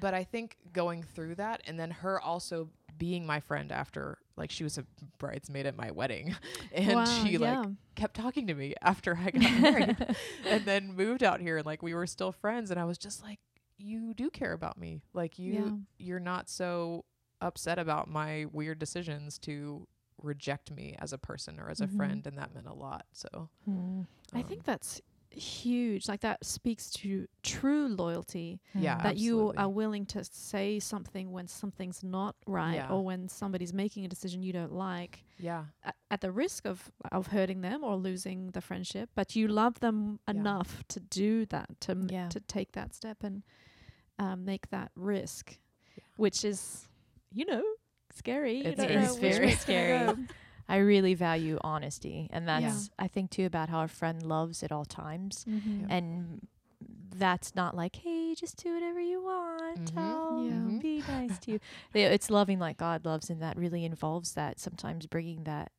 but 0.00 0.14
I 0.14 0.24
think 0.24 0.56
going 0.72 1.02
through 1.02 1.36
that 1.36 1.62
and 1.66 1.78
then 1.78 1.90
her 1.90 2.20
also 2.20 2.70
being 2.98 3.24
my 3.24 3.38
friend 3.40 3.70
after 3.70 4.18
like 4.36 4.50
she 4.50 4.64
was 4.64 4.76
a 4.76 4.84
bridesmaid 5.18 5.66
at 5.66 5.76
my 5.76 5.90
wedding 5.92 6.34
and 6.72 6.94
wow, 6.94 7.04
she 7.04 7.38
like 7.38 7.50
yeah. 7.50 7.64
kept 7.94 8.16
talking 8.16 8.48
to 8.48 8.54
me 8.54 8.74
after 8.82 9.16
I 9.16 9.30
got 9.30 9.60
married 9.60 10.16
and 10.46 10.64
then 10.64 10.94
moved 10.94 11.22
out 11.22 11.40
here 11.40 11.58
and 11.58 11.66
like 11.66 11.82
we 11.82 11.94
were 11.94 12.06
still 12.06 12.32
friends 12.32 12.70
and 12.70 12.78
I 12.78 12.84
was 12.84 12.98
just 12.98 13.22
like 13.22 13.38
you 13.78 14.12
do 14.14 14.28
care 14.30 14.52
about 14.52 14.76
me 14.78 15.02
like 15.12 15.38
you 15.38 15.52
Yeah. 15.54 15.70
you're 16.06 16.20
not 16.20 16.48
so 16.48 17.04
upset 17.40 17.78
about 17.78 18.08
my 18.08 18.46
weird 18.52 18.78
decisions 18.78 19.38
to 19.38 19.86
reject 20.20 20.72
me 20.72 20.96
as 20.98 21.12
a 21.12 21.18
person 21.18 21.60
or 21.60 21.70
as 21.70 21.80
a 21.80 21.86
Mhm. 21.86 21.96
friend 21.96 22.26
and 22.26 22.36
that 22.38 22.52
meant 22.52 22.66
a 22.66 22.74
lot 22.74 23.06
so 23.12 23.48
Mm. 23.68 24.06
I 24.32 24.40
um, 24.40 24.44
think 24.44 24.64
that's 24.64 25.00
huge. 25.30 26.08
Like 26.08 26.20
that 26.22 26.44
speaks 26.44 26.90
to 26.92 27.28
true 27.42 27.86
loyalty. 27.86 28.60
Yeah, 28.74 29.00
that 29.02 29.18
you 29.18 29.52
are 29.58 29.68
willing 29.68 30.06
to 30.06 30.24
say 30.24 30.80
something 30.80 31.30
when 31.30 31.46
something's 31.46 32.02
not 32.02 32.34
right 32.46 32.76
Yeah. 32.76 32.90
or 32.90 33.04
when 33.04 33.28
somebody's 33.28 33.72
making 33.74 34.04
a 34.04 34.08
decision 34.08 34.42
you 34.42 34.52
don't 34.52 34.72
like 34.72 35.24
yeah 35.38 35.66
at, 35.84 35.94
at 36.10 36.20
the 36.22 36.32
risk 36.32 36.64
of 36.66 36.90
of 37.12 37.28
hurting 37.28 37.60
them 37.60 37.84
or 37.84 37.94
losing 37.96 38.50
the 38.52 38.60
friendship 38.60 39.10
but 39.14 39.36
you 39.36 39.46
love 39.46 39.78
them 39.80 40.18
Yeah. 40.26 40.34
enough 40.34 40.82
to 40.88 40.98
do 40.98 41.46
that 41.46 41.78
to 41.82 41.92
m- 41.92 42.08
Yeah. 42.10 42.28
to 42.30 42.40
take 42.40 42.72
that 42.72 42.94
step 42.94 43.22
and 43.22 43.44
um, 44.18 44.44
make 44.44 44.70
that 44.70 44.90
risk 44.96 45.58
which 46.16 46.44
is, 46.44 46.88
you 47.32 47.44
know, 47.46 47.62
scary. 48.12 48.56
You 48.56 48.62
It's 48.70 48.82
very 48.82 49.06
scary. 49.06 49.46
way 49.46 49.52
it's 49.52 49.64
gonna 49.64 49.78
Scary. 49.78 50.06
go. 50.06 50.18
I 50.68 50.76
really 50.78 51.14
value 51.14 51.58
honesty, 51.62 52.28
and 52.32 52.46
Yeah. 52.46 52.60
that's 52.60 52.90
I 52.98 53.06
think 53.08 53.30
too 53.30 53.46
about 53.46 53.68
how 53.68 53.82
a 53.84 53.88
friend 53.88 54.22
loves 54.22 54.62
at 54.64 54.72
all 54.72 54.84
times, 54.84 55.44
Mhm. 55.48 55.86
and 55.88 56.46
that's 57.16 57.54
not 57.54 57.74
like, 57.76 57.96
hey, 57.96 58.34
just 58.34 58.56
do 58.62 58.74
whatever 58.74 59.00
you 59.00 59.22
want. 59.22 59.94
Mhm. 59.94 59.98
I'll 59.98 60.44
Yeah. 60.44 60.52
Mhm. 60.52 60.80
be 60.80 61.02
nice 61.08 61.38
to 61.40 61.52
you. 61.52 61.60
It's 61.94 62.30
loving 62.30 62.58
like 62.58 62.76
God 62.76 63.04
loves, 63.04 63.30
and 63.30 63.40
that 63.40 63.56
really 63.56 63.84
involves 63.84 64.34
that 64.34 64.58
sometimes 64.58 65.06
bringing 65.06 65.44
that 65.44 65.70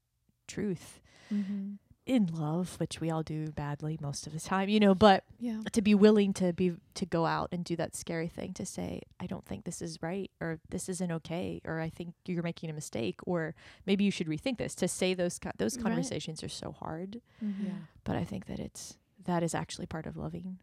truth 0.47 1.01
Mhm. 1.31 1.77
In 2.09 2.25
love, 2.25 2.79
which 2.79 2.99
we 2.99 3.11
all 3.11 3.21
do 3.21 3.51
badly 3.51 3.97
most 4.01 4.25
of 4.25 4.33
the 4.33 4.39
time, 4.39 4.67
you 4.67 4.79
know, 4.79 4.95
but 4.95 5.23
Yeah. 5.39 5.61
to 5.73 5.81
be 5.81 5.93
willing 5.93 6.33
to 6.33 6.51
be 6.53 6.73
to 6.95 7.05
go 7.05 7.25
out 7.27 7.49
and 7.51 7.63
do 7.63 7.75
that 7.75 7.95
scary 7.95 8.27
thing 8.27 8.53
to 8.55 8.65
say 8.65 9.03
I 9.19 9.27
don't 9.27 9.45
think 9.45 9.63
this 9.63 9.79
is 9.81 10.01
right 10.01 10.31
or 10.41 10.59
this 10.69 10.89
isn't 10.89 11.11
okay 11.11 11.61
or 11.65 11.79
I 11.79 11.89
think 11.89 12.15
you're 12.25 12.41
making 12.43 12.69
a 12.69 12.73
mistake 12.73 13.19
or 13.27 13.53
maybe 13.85 14.03
you 14.03 14.11
should 14.11 14.27
rethink 14.27 14.57
this 14.57 14.73
to 14.75 14.87
say 14.87 15.13
those 15.13 15.37
co- 15.39 15.51
those 15.57 15.75
Right. 15.77 15.83
conversations 15.83 16.43
are 16.43 16.49
so 16.49 16.71
hard 16.71 17.21
Mhm. 17.43 17.65
Yeah. 17.67 17.71
but 18.03 18.15
I 18.15 18.25
think 18.25 18.47
that 18.47 18.59
it's 18.59 18.97
that 19.25 19.43
is 19.43 19.53
actually 19.53 19.85
part 19.85 20.07
of 20.07 20.17
loving 20.17 20.57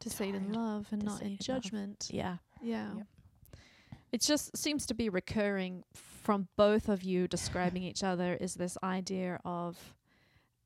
To 0.00 0.10
say 0.10 0.28
it 0.28 0.34
in 0.34 0.52
love 0.52 0.88
and 0.92 1.02
not 1.02 1.22
in 1.22 1.26
it 1.26 1.30
in 1.30 1.32
love. 1.32 1.62
judgment. 1.62 2.08
yeah 2.12 2.36
Yeah. 2.60 2.94
Yep. 2.96 3.06
It 4.12 4.20
just 4.20 4.54
seems 4.56 4.84
to 4.86 4.94
be 4.94 5.08
recurring 5.08 5.84
from 5.94 6.48
both 6.56 6.90
of 6.90 7.02
you 7.02 7.26
describing 7.26 7.82
each 7.82 8.04
other 8.04 8.34
is 8.34 8.54
this 8.56 8.76
idea 8.82 9.40
of 9.44 9.94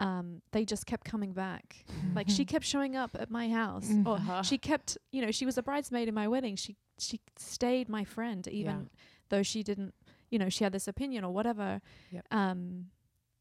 um, 0.01 0.42
they 0.53 0.64
just 0.64 0.84
kept 0.86 1.05
coming 1.05 1.32
back. 1.32 1.84
Like 2.14 2.28
she 2.28 2.44
kept 2.44 2.64
showing 2.64 2.97
up 2.97 3.16
at 3.18 3.30
my 3.30 3.49
house 3.49 3.88
Mhm. 3.88 4.07
or 4.07 4.16
Uh-huh. 4.16 4.42
she 4.42 4.59
kept, 4.59 4.99
you 5.11 5.22
know, 5.22 5.30
she 5.30 5.47
was 5.47 5.57
a 5.57 5.62
bridesmaid 5.62 6.07
in 6.09 6.14
my 6.14 6.28
wedding. 6.28 6.57
She 6.57 6.76
she 6.99 7.20
stayed 7.36 7.88
my 7.88 8.05
friend 8.05 8.47
even 8.49 8.78
Yeah. 8.80 8.88
though 9.28 9.42
she 9.42 9.62
didn't, 9.62 9.94
you 10.30 10.38
know, 10.38 10.49
she 10.49 10.64
had 10.64 10.72
this 10.72 10.88
opinion 10.88 11.24
or 11.24 11.32
whatever. 11.32 11.80
Yep. 12.11 12.26
Um 12.30 12.90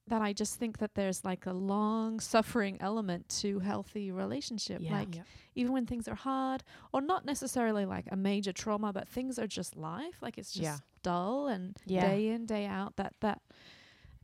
that 0.08 0.22
I 0.22 0.34
just 0.34 0.60
think 0.60 0.78
that 0.78 0.94
there's 0.94 1.26
like 1.26 1.46
a 1.48 1.52
long 1.54 2.20
suffering 2.20 2.78
element 2.80 3.28
to 3.42 3.60
healthy 3.60 4.12
relationship. 4.12 4.80
Yeah. 4.82 4.92
Like 5.00 5.16
Yeah. 5.16 5.24
even 5.56 5.72
when 5.74 5.86
things 5.88 6.08
are 6.08 6.16
hard 6.16 6.64
or 6.94 7.02
not 7.02 7.26
necessarily 7.26 7.86
like 7.86 8.06
a 8.12 8.16
major 8.16 8.54
trauma 8.54 8.94
but 8.94 9.08
things 9.10 9.40
are 9.40 9.48
just 9.48 9.76
life 9.76 10.22
like 10.22 10.38
it's 10.38 10.52
just 10.54 10.64
Yeah. 10.64 10.78
dull 11.02 11.48
and 11.48 11.76
Yeah. 11.86 12.02
day 12.02 12.28
in 12.30 12.46
day 12.46 12.66
out 12.66 12.96
that 12.98 13.14
that 13.22 13.42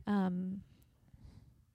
um 0.06 0.62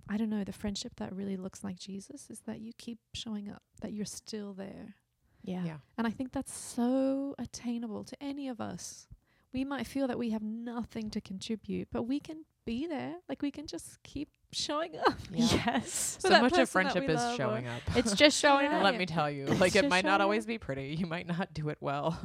i 0.09 0.17
don't 0.17 0.29
know 0.29 0.43
the 0.43 0.51
friendship 0.53 0.93
that 0.97 1.13
really 1.15 1.37
looks 1.37 1.63
like 1.63 1.77
jesus 1.77 2.29
is 2.29 2.39
that 2.47 2.59
you 2.59 2.71
keep 2.77 2.99
showing 3.13 3.49
up 3.49 3.61
that 3.81 3.93
you're 3.93 4.05
still 4.05 4.53
there 4.53 4.95
yeah 5.43 5.63
Yeah. 5.65 5.77
and 5.97 6.05
i 6.07 6.09
think 6.11 6.31
that's 6.31 6.53
so 6.53 7.35
attainable 7.39 8.03
to 8.05 8.15
any 8.23 8.47
of 8.47 8.59
us 8.61 9.07
we 9.53 9.63
might 9.65 9.87
feel 9.87 10.07
that 10.07 10.17
we 10.19 10.29
have 10.31 10.43
nothing 10.43 11.09
to 11.11 11.21
contribute 11.21 11.87
but 11.91 12.03
we 12.03 12.19
can 12.19 12.45
be 12.65 12.85
there 12.87 13.15
like 13.29 13.41
we 13.41 13.49
can 13.49 13.65
just 13.65 14.01
keep 14.03 14.27
showing 14.51 14.97
up 15.05 15.17
Yeah. 15.31 15.47
yes 15.65 16.17
So 16.21 16.29
much 16.41 16.57
of 16.57 16.69
friendship 16.69 17.09
is 17.09 17.21
showing 17.35 17.67
up. 17.67 17.81
it's 17.95 18.13
just 18.13 18.37
showing 18.37 18.65
Yeah. 18.65 18.77
up 18.77 18.83
Let 18.91 18.97
me 18.97 19.05
tell 19.05 19.29
you, 19.31 19.45
It's 19.47 19.59
like 19.59 19.75
it 19.75 19.87
might 19.89 20.03
not 20.05 20.19
always 20.21 20.43
up. 20.43 20.47
be 20.47 20.57
pretty. 20.57 20.95
You 20.99 21.05
might 21.05 21.27
not 21.27 21.53
do 21.53 21.67
it 21.69 21.77
well, 21.81 22.17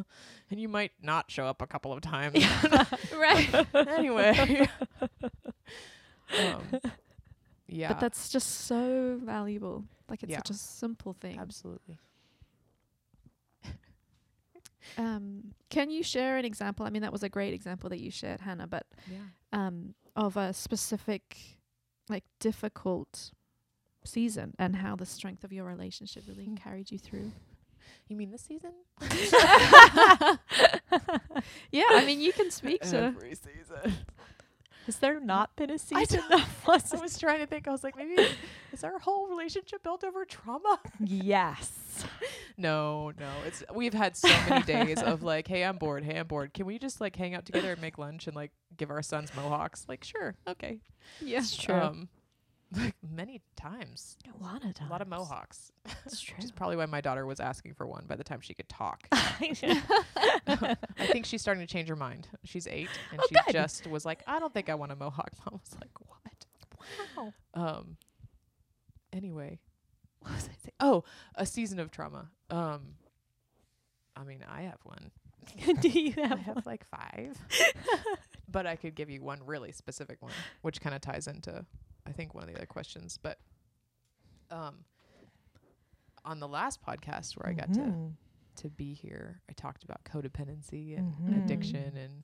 and 0.50 0.60
you 0.60 0.68
might 0.68 0.92
not 1.02 1.30
show 1.30 1.46
up 1.46 1.62
a 1.62 1.66
couple 1.66 1.92
of 1.92 2.00
times. 2.00 2.34
right 3.16 3.66
anyway, 3.74 4.68
um, 6.38 6.80
yeah, 7.72 7.88
but 7.88 8.00
that's 8.00 8.28
just 8.28 8.48
so 8.66 9.18
valuable 9.24 9.84
like 10.08 10.22
it's 10.22 10.32
Yeah. 10.32 10.38
such 10.38 10.50
a 10.50 10.54
simple 10.54 11.12
thing 11.14 11.38
absolutely. 11.40 11.98
Um, 14.98 15.54
can 15.70 15.90
you 15.90 16.02
share 16.02 16.36
an 16.36 16.44
example? 16.44 16.84
I 16.84 16.90
mean, 16.90 17.02
that 17.02 17.12
was 17.12 17.22
a 17.22 17.28
great 17.28 17.54
example 17.54 17.88
that 17.90 18.00
you 18.00 18.10
shared, 18.10 18.40
Hannah, 18.40 18.66
but 18.66 18.84
Yeah. 19.10 19.18
um, 19.52 19.94
of 20.14 20.36
a 20.36 20.52
specific, 20.52 21.36
like, 22.08 22.24
difficult 22.40 23.30
season 24.04 24.54
and 24.58 24.76
how 24.76 24.94
the 24.96 25.06
strength 25.06 25.44
of 25.44 25.52
your 25.52 25.64
relationship 25.64 26.24
really 26.28 26.44
Hmm. 26.46 26.56
carried 26.56 26.90
you 26.90 26.98
through. 26.98 27.32
You 28.08 28.16
mean 28.16 28.30
this 28.30 28.42
season? 28.42 28.72
Yeah, 31.70 31.84
I 31.90 32.04
mean, 32.04 32.20
you 32.20 32.32
can 32.32 32.50
speak 32.50 32.82
to. 32.82 32.96
Every 32.98 33.34
season. 33.34 33.94
Has 34.86 34.96
there 34.96 35.20
not 35.20 35.54
been 35.56 35.70
a 35.70 35.78
season 35.78 36.22
that 36.30 36.46
I 36.66 37.00
was 37.00 37.18
trying 37.18 37.40
to 37.40 37.46
think. 37.46 37.68
I 37.68 37.70
was 37.70 37.84
like, 37.84 37.96
maybe 37.96 38.26
is 38.72 38.84
our 38.84 38.98
whole 38.98 39.28
relationship 39.28 39.82
built 39.82 40.04
over 40.04 40.24
trauma? 40.24 40.78
yes 41.00 42.04
No, 42.56 43.12
no. 43.18 43.30
It's 43.46 43.62
we've 43.74 43.94
had 43.94 44.16
so 44.16 44.28
many 44.48 44.64
days 44.64 45.02
of 45.02 45.22
like, 45.32 45.46
hey, 45.48 45.62
I'm 45.64 45.76
bored. 45.76 46.04
Hey, 46.04 46.18
I'm 46.18 46.26
bored. 46.26 46.54
Can 46.54 46.66
we 46.66 46.78
just 46.78 47.00
like 47.00 47.16
hang 47.16 47.34
out 47.34 47.44
together 47.44 47.72
and 47.72 47.80
make 47.80 47.98
lunch 47.98 48.26
and 48.26 48.34
like 48.36 48.50
give 48.76 48.90
our 48.90 49.02
sons 49.02 49.30
mohawks? 49.36 49.84
Like, 49.88 50.04
sure, 50.04 50.34
okay. 50.48 50.78
Yeah. 51.20 51.38
it's 51.38 51.56
true 51.56 51.74
Um, 51.74 52.08
like 52.74 52.94
many 53.08 53.40
times, 53.56 54.16
a 54.26 54.42
lot 54.42 54.64
of 54.64 54.74
times 54.74 54.88
a 54.88 54.92
lot 54.92 55.02
of 55.02 55.08
mohawks. 55.08 55.70
it's 56.06 56.20
true 56.20 56.34
Which 56.38 56.44
is 56.46 56.50
probably 56.52 56.76
why 56.76 56.86
my 56.86 57.00
daughter 57.00 57.26
was 57.26 57.38
asking 57.40 57.74
for 57.74 57.86
one 57.86 58.04
by 58.06 58.16
the 58.16 58.24
time 58.24 58.40
she 58.40 58.54
could 58.54 58.68
talk. 58.68 59.06
I 59.12 61.06
think 61.06 61.26
she's 61.26 61.40
starting 61.42 61.66
to 61.66 61.72
change 61.72 61.88
her 61.88 61.96
mind. 61.96 62.28
She's 62.44 62.66
eight, 62.66 62.88
and 63.10 63.20
Oh, 63.22 63.26
she 63.28 63.34
good. 63.34 63.52
just 63.52 63.86
was 63.86 64.04
like, 64.04 64.22
"I 64.26 64.38
don't 64.38 64.52
think 64.54 64.68
I 64.68 64.74
want 64.74 64.92
a 64.92 64.96
mohawk." 64.96 65.30
Mom 65.46 65.60
was 65.62 65.74
like, 65.80 65.90
"What?" 66.08 66.46
wow 67.16 67.32
Um. 67.54 67.96
Anyway, 69.12 69.58
what 70.20 70.32
was 70.34 70.44
I 70.44 70.56
saying? 70.62 70.72
Oh, 70.80 71.04
a 71.34 71.44
season 71.46 71.78
of 71.78 71.90
trauma. 71.90 72.30
Um. 72.50 72.94
I 74.16 74.24
mean, 74.24 74.44
I 74.48 74.62
have 74.62 74.78
one. 74.84 75.10
do 75.80 75.88
you 75.88 76.14
I 76.18 76.26
have 76.28 76.38
have 76.40 76.66
like 76.66 76.84
five, 76.88 77.36
but 78.48 78.66
I 78.66 78.76
could 78.76 78.94
give 78.94 79.10
you 79.10 79.22
one 79.22 79.40
really 79.44 79.72
specific 79.72 80.22
one, 80.22 80.32
which 80.60 80.80
kind 80.80 80.94
of 80.94 81.00
ties 81.00 81.26
into, 81.26 81.64
I 82.06 82.12
think, 82.12 82.34
one 82.34 82.44
of 82.44 82.50
the 82.50 82.56
other 82.56 82.66
questions. 82.66 83.18
But, 83.20 83.38
um, 84.50 84.84
on 86.24 86.40
the 86.40 86.48
last 86.48 86.80
podcast 86.82 87.36
where 87.36 87.48
I 87.50 87.54
got 87.54 87.72
to 87.74 87.80
Mhm. 87.80 88.16
to 88.56 88.68
be 88.68 88.92
here, 88.94 89.40
I 89.48 89.52
talked 89.54 89.82
about 89.82 90.04
codependency 90.04 90.96
and 90.98 91.14
Mhm. 91.14 91.36
addiction 91.38 91.96
and 91.96 92.22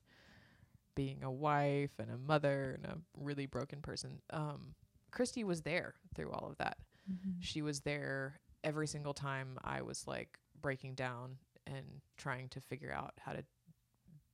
being 0.95 1.23
a 1.23 1.31
wife 1.31 1.99
and 1.99 2.11
a 2.11 2.19
mother 2.19 2.75
and 2.75 2.85
a 2.87 3.01
really 3.15 3.47
broken 3.47 3.81
person. 3.81 4.21
Um, 4.31 4.75
Christy 5.11 5.43
was 5.43 5.63
there 5.63 5.95
through 6.15 6.31
all 6.33 6.51
of 6.51 6.59
that. 6.59 6.79
Mm-hmm. 7.11 7.41
She 7.41 7.63
was 7.63 7.81
there 7.81 8.41
every 8.63 8.87
single 8.87 9.15
time 9.15 9.59
I 9.65 9.81
was 9.83 10.07
like 10.07 10.39
breaking 10.61 10.97
down 10.97 11.39
and 11.67 12.03
trying 12.17 12.49
to 12.51 12.61
figure 12.61 12.93
out 12.93 13.19
how 13.21 13.33
to 13.33 13.45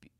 be, 0.00 0.10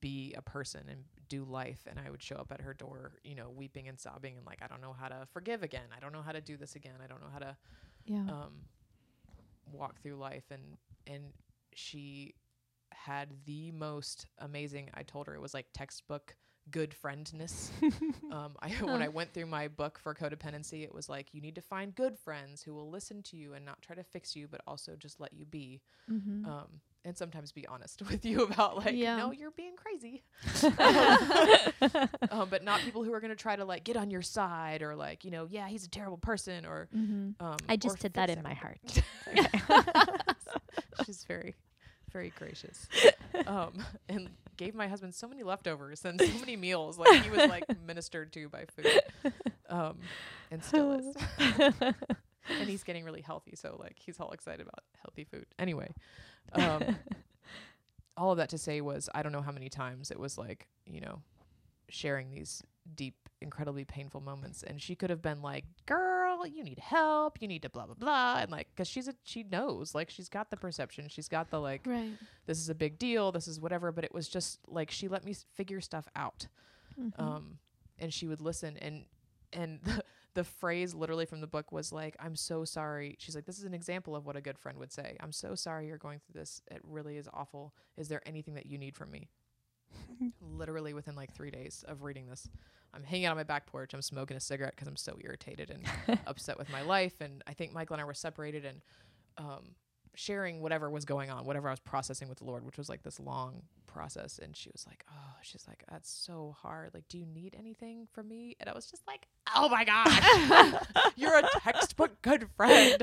be 0.00 0.34
a 0.34 0.42
person 0.42 0.88
and 0.88 1.08
do 1.28 1.44
life. 1.44 1.86
And 1.88 1.98
I 1.98 2.10
would 2.10 2.22
show 2.22 2.36
up 2.36 2.52
at 2.52 2.60
her 2.60 2.74
door, 2.74 3.12
you 3.24 3.34
know, 3.34 3.50
weeping 3.50 3.88
and 3.88 3.98
sobbing 3.98 4.36
and 4.36 4.46
like, 4.46 4.60
I 4.62 4.66
don't 4.66 4.80
know 4.82 4.94
how 4.98 5.08
to 5.08 5.26
forgive 5.32 5.62
again. 5.62 5.86
I 5.96 6.00
don't 6.00 6.12
know 6.12 6.22
how 6.22 6.32
to 6.32 6.40
do 6.40 6.56
this 6.56 6.74
again. 6.76 6.94
I 7.02 7.06
don't 7.06 7.20
know 7.20 7.30
how 7.32 7.38
to 7.40 7.56
Yeah. 8.06 8.28
um, 8.28 8.52
walk 9.72 10.00
through 10.02 10.16
life 10.16 10.44
and 10.50 10.76
and 11.06 11.32
she 11.74 12.34
had 12.92 13.28
the 13.44 13.70
most 13.72 14.26
amazing 14.38 14.90
I 14.94 15.02
told 15.02 15.26
her 15.26 15.34
it 15.34 15.40
was 15.40 15.54
like 15.54 15.66
textbook 15.72 16.36
good 16.70 16.94
friendness. 17.00 17.70
um, 18.30 18.54
I 18.60 18.70
when 18.82 19.02
I 19.02 19.08
went 19.08 19.32
through 19.32 19.46
my 19.46 19.68
book 19.68 19.98
for 19.98 20.14
codependency, 20.14 20.82
it 20.84 20.94
was 20.94 21.08
like 21.08 21.32
you 21.34 21.40
need 21.40 21.54
to 21.56 21.60
find 21.62 21.94
good 21.94 22.18
friends 22.18 22.62
who 22.62 22.74
will 22.74 22.90
listen 22.90 23.22
to 23.24 23.36
you 23.36 23.54
and 23.54 23.64
not 23.64 23.82
try 23.82 23.94
to 23.96 24.02
fix 24.04 24.34
you, 24.34 24.48
but 24.48 24.60
also 24.66 24.96
just 24.96 25.20
let 25.20 25.32
you 25.32 25.44
be. 25.44 25.80
mm-hmm. 26.10 26.44
Um, 26.44 26.80
and 27.06 27.16
sometimes 27.16 27.52
be 27.52 27.66
honest 27.66 28.02
with 28.10 28.24
you 28.24 28.42
about 28.42 28.76
like, 28.76 28.94
Yeah. 28.94 29.16
no, 29.16 29.30
you're 29.30 29.52
being 29.52 29.76
crazy. 29.76 30.22
um, 32.30 32.48
but 32.50 32.64
not 32.64 32.80
people 32.80 33.04
who 33.04 33.12
are 33.14 33.20
going 33.20 33.30
to 33.30 33.36
try 33.36 33.56
to 33.56 33.64
like 33.64 33.84
get 33.84 33.96
on 33.96 34.10
your 34.10 34.22
side 34.22 34.82
or 34.82 34.96
like, 34.96 35.24
you 35.24 35.30
know, 35.30 35.46
yeah, 35.48 35.68
he's 35.68 35.84
a 35.84 35.88
terrible 35.88 36.18
person 36.18 36.66
or 36.66 36.88
mm-hmm. 36.94 37.42
um, 37.44 37.56
I 37.68 37.76
just 37.76 38.00
did 38.00 38.14
that 38.14 38.28
in 38.28 38.42
my 38.42 38.54
heart. 38.54 38.80
She's 41.06 41.24
very, 41.24 41.54
very 42.12 42.32
gracious. 42.36 42.88
Um, 43.46 43.84
and 44.08 44.30
gave 44.56 44.74
my 44.74 44.88
husband 44.88 45.14
so 45.14 45.28
many 45.28 45.42
leftovers 45.42 46.04
and 46.04 46.20
so 46.20 46.38
many 46.40 46.56
meals. 46.56 46.98
Like 46.98 47.22
he 47.22 47.30
was 47.30 47.48
like 47.48 47.64
ministered 47.86 48.32
to 48.32 48.48
by 48.48 48.64
food. 48.74 49.32
Um, 49.68 49.98
and 50.50 50.64
still 50.64 50.92
is. 50.92 51.14
And 52.48 52.68
he's 52.68 52.82
getting 52.84 53.04
really 53.04 53.20
healthy, 53.22 53.54
so 53.56 53.76
like 53.78 53.96
he's 53.98 54.18
all 54.20 54.30
excited 54.32 54.60
about 54.66 54.84
healthy 55.02 55.24
food. 55.24 55.46
Anyway, 55.58 55.92
um, 56.52 56.96
all 58.16 58.30
of 58.32 58.38
that 58.38 58.48
to 58.50 58.58
say 58.58 58.80
was 58.80 59.08
I 59.14 59.22
don't 59.22 59.32
know 59.32 59.42
how 59.42 59.52
many 59.52 59.68
times 59.68 60.10
it 60.10 60.18
was 60.18 60.38
like 60.38 60.68
you 60.86 61.00
know 61.00 61.22
sharing 61.88 62.30
these 62.30 62.62
deep, 62.94 63.28
incredibly 63.40 63.84
painful 63.84 64.20
moments, 64.20 64.62
and 64.62 64.80
she 64.80 64.94
could 64.94 65.10
have 65.10 65.22
been 65.22 65.42
like, 65.42 65.64
"Girl, 65.86 66.46
you 66.46 66.62
need 66.64 66.78
help. 66.78 67.40
You 67.40 67.48
need 67.48 67.62
to 67.62 67.68
blah 67.70 67.86
blah 67.86 67.94
blah," 67.94 68.38
and 68.40 68.50
like 68.50 68.68
because 68.74 68.88
she's 68.88 69.08
a 69.08 69.14
she 69.24 69.42
knows 69.44 69.94
like 69.94 70.10
she's 70.10 70.28
got 70.28 70.50
the 70.50 70.56
perception, 70.56 71.08
she's 71.08 71.28
got 71.28 71.50
the 71.50 71.60
like 71.60 71.82
Right. 71.86 72.14
this 72.46 72.58
is 72.58 72.68
a 72.68 72.74
big 72.74 72.98
deal, 72.98 73.32
this 73.32 73.46
is 73.48 73.60
whatever. 73.60 73.92
But 73.92 74.04
it 74.04 74.14
was 74.14 74.28
just 74.28 74.60
like 74.68 74.90
she 74.90 75.08
let 75.08 75.24
me 75.24 75.32
s- 75.32 75.44
figure 75.54 75.80
stuff 75.80 76.06
out 76.16 76.46
Mhm. 76.98 77.20
um, 77.20 77.58
and 77.98 78.12
she 78.12 78.26
would 78.26 78.40
listen 78.40 78.76
and 78.78 79.04
and 79.52 79.80
the, 79.82 80.02
the 80.36 80.44
phrase 80.44 80.94
literally 80.94 81.24
from 81.24 81.40
the 81.40 81.46
book 81.46 81.72
was 81.72 81.92
like, 81.92 82.14
I'm 82.20 82.36
so 82.36 82.64
sorry. 82.64 83.16
She's 83.18 83.34
like, 83.34 83.46
this 83.46 83.58
is 83.58 83.64
an 83.64 83.72
example 83.72 84.14
of 84.14 84.26
what 84.26 84.36
a 84.36 84.42
good 84.42 84.58
friend 84.58 84.78
would 84.78 84.92
say. 84.92 85.16
I'm 85.20 85.32
so 85.32 85.54
sorry 85.54 85.86
you're 85.86 85.96
going 85.96 86.20
through 86.20 86.38
this. 86.38 86.60
It 86.70 86.82
really 86.84 87.16
is 87.16 87.26
awful. 87.32 87.74
Is 87.96 88.08
there 88.08 88.20
anything 88.26 88.54
that 88.54 88.66
you 88.66 88.76
need 88.76 88.94
from 88.94 89.10
me? 89.10 89.30
literally 90.42 90.92
within 90.92 91.14
like 91.14 91.32
three 91.34 91.50
days 91.50 91.84
of 91.88 92.02
reading 92.02 92.26
this, 92.26 92.48
I'm 92.92 93.02
hanging 93.02 93.24
out 93.24 93.30
on 93.30 93.38
my 93.38 93.44
back 93.44 93.66
porch. 93.66 93.94
I'm 93.94 94.02
smoking 94.02 94.36
a 94.36 94.40
cigarette 94.40 94.74
because 94.76 94.88
I'm 94.88 94.96
so 94.96 95.16
irritated 95.24 95.70
and 95.70 96.20
upset 96.26 96.58
with 96.58 96.70
my 96.70 96.82
life. 96.82 97.22
And 97.22 97.42
I 97.46 97.54
think 97.54 97.72
Michael 97.72 97.94
and 97.94 98.02
I 98.02 98.04
were 98.04 98.14
separated 98.14 98.66
and 98.66 98.82
um, 99.38 99.74
sharing 100.16 100.60
whatever 100.60 100.90
was 100.90 101.04
going 101.04 101.30
on, 101.30 101.44
whatever 101.44 101.68
I 101.68 101.72
was 101.72 101.78
processing 101.80 102.28
with 102.28 102.38
the 102.38 102.44
Lord, 102.44 102.64
which 102.64 102.76
was 102.78 102.88
like 102.88 103.02
this 103.04 103.20
long 103.20 103.62
process. 103.86 104.38
And 104.42 104.56
she 104.56 104.70
was 104.72 104.84
like, 104.86 105.04
Oh, 105.10 105.34
she's 105.42 105.64
like, 105.68 105.84
That's 105.90 106.10
so 106.10 106.56
hard. 106.60 106.90
Like, 106.94 107.06
do 107.08 107.18
you 107.18 107.26
need 107.26 107.54
anything 107.58 108.08
from 108.12 108.26
me? 108.28 108.56
And 108.58 108.68
I 108.68 108.72
was 108.72 108.86
just 108.90 109.06
like, 109.06 109.28
Oh 109.54 109.68
my 109.68 109.84
gosh, 109.84 110.74
you're 111.16 111.38
a 111.38 111.48
textbook 111.60 112.20
good 112.22 112.48
friend. 112.56 113.02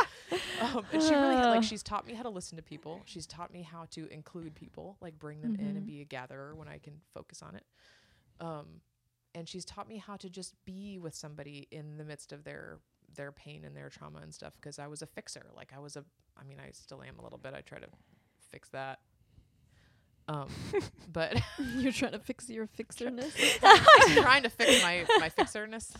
um, 0.60 0.84
and 0.92 1.02
she 1.02 1.14
really 1.14 1.36
had, 1.36 1.48
like 1.48 1.62
she's 1.62 1.82
taught 1.82 2.06
me 2.06 2.14
how 2.14 2.22
to 2.22 2.28
listen 2.30 2.56
to 2.56 2.62
people. 2.62 3.02
She's 3.06 3.26
taught 3.26 3.52
me 3.52 3.62
how 3.62 3.86
to 3.92 4.06
include 4.12 4.54
people, 4.54 4.96
like 5.00 5.18
bring 5.18 5.40
them 5.42 5.56
in 5.58 5.76
and 5.76 5.84
Mhm. 5.84 5.86
be 5.86 6.00
a 6.02 6.04
gatherer 6.04 6.54
when 6.54 6.68
I 6.68 6.78
can 6.78 7.00
focus 7.14 7.42
on 7.42 7.56
it. 7.56 7.64
Um, 8.40 8.80
and 9.34 9.48
she's 9.48 9.64
taught 9.64 9.88
me 9.88 9.96
how 9.98 10.16
to 10.16 10.28
just 10.28 10.54
be 10.64 10.98
with 10.98 11.14
somebody 11.14 11.68
in 11.70 11.96
the 11.96 12.04
midst 12.04 12.32
of 12.32 12.44
their 12.44 12.78
their 13.16 13.32
pain 13.32 13.64
and 13.64 13.76
their 13.76 13.88
trauma 13.88 14.20
and 14.20 14.32
stuff 14.32 14.54
because 14.60 14.78
I 14.78 14.86
was 14.86 15.02
a 15.02 15.06
fixer. 15.06 15.46
Like 15.56 15.72
I 15.74 15.80
was 15.80 15.96
a 15.96 16.04
I 16.38 16.44
mean 16.44 16.58
I 16.60 16.70
still 16.72 17.02
am 17.02 17.18
a 17.18 17.22
little 17.22 17.38
bit. 17.38 17.54
I 17.54 17.60
try 17.60 17.78
to 17.78 17.88
fix 18.50 18.68
that. 18.70 19.00
Um 20.28 20.48
but 21.12 21.40
You're 21.76 21.92
trying 21.92 22.12
to 22.12 22.18
fix 22.18 22.48
your 22.48 22.66
fixerness. 22.66 23.34
I'm 23.62 24.22
trying 24.22 24.42
to 24.44 24.50
fix 24.50 24.82
my 24.82 25.04
my 25.18 25.28
fixerness. 25.28 25.92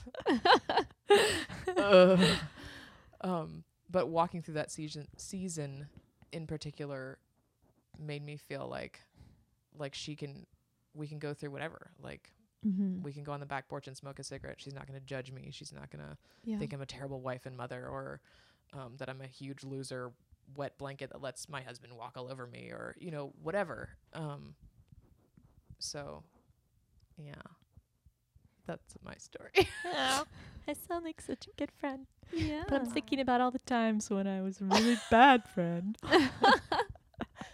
Ugh. 1.76 2.20
um 3.22 3.64
but 3.90 4.08
walking 4.08 4.42
through 4.42 4.54
that 4.54 4.70
season 4.70 5.08
season 5.16 5.88
in 6.32 6.46
particular 6.46 7.18
made 7.98 8.24
me 8.24 8.36
feel 8.36 8.68
like 8.68 9.00
like 9.76 9.94
she 9.94 10.14
can 10.14 10.46
we 10.94 11.06
can 11.06 11.18
go 11.18 11.34
through 11.34 11.50
whatever. 11.50 11.90
Like 12.02 12.32
mm-hmm. 12.66 13.02
we 13.02 13.12
can 13.12 13.22
go 13.24 13.32
on 13.32 13.40
the 13.40 13.46
back 13.46 13.68
porch 13.68 13.86
and 13.86 13.96
smoke 13.96 14.18
a 14.18 14.24
cigarette. 14.24 14.56
She's 14.60 14.74
not 14.74 14.86
going 14.86 14.98
to 14.98 15.04
judge 15.04 15.32
me. 15.32 15.48
She's 15.52 15.72
not 15.72 15.90
going 15.90 16.04
to 16.04 16.16
Yeah. 16.44 16.58
think 16.58 16.72
I'm 16.72 16.80
a 16.82 16.86
terrible 16.86 17.20
wife 17.20 17.46
and 17.46 17.56
mother 17.56 17.86
or 17.88 18.20
um, 18.72 18.94
that 18.98 19.08
I'm 19.08 19.20
a 19.20 19.26
huge 19.26 19.64
loser 19.64 20.12
wet 20.56 20.76
blanket 20.78 21.10
that 21.10 21.20
lets 21.22 21.48
my 21.48 21.62
husband 21.62 21.92
walk 21.96 22.14
all 22.16 22.30
over 22.30 22.46
me 22.46 22.70
or, 22.70 22.94
you 22.98 23.10
know, 23.10 23.32
whatever. 23.42 23.90
Um, 24.12 24.54
so, 25.78 26.22
yeah. 27.16 27.34
That's 28.66 28.94
my 29.04 29.14
story. 29.16 29.68
Oh, 29.86 30.24
I 30.68 30.72
sound 30.74 31.04
like 31.04 31.20
such 31.20 31.46
a 31.46 31.50
good 31.56 31.72
friend. 31.72 32.06
yeah. 32.32 32.62
But 32.68 32.80
I'm 32.80 32.86
thinking 32.86 33.18
about 33.20 33.40
all 33.40 33.50
the 33.50 33.58
times 33.60 34.08
when 34.10 34.26
I 34.28 34.42
was 34.42 34.60
a 34.60 34.64
really 34.64 34.96
bad 35.10 35.48
friend. 35.48 35.96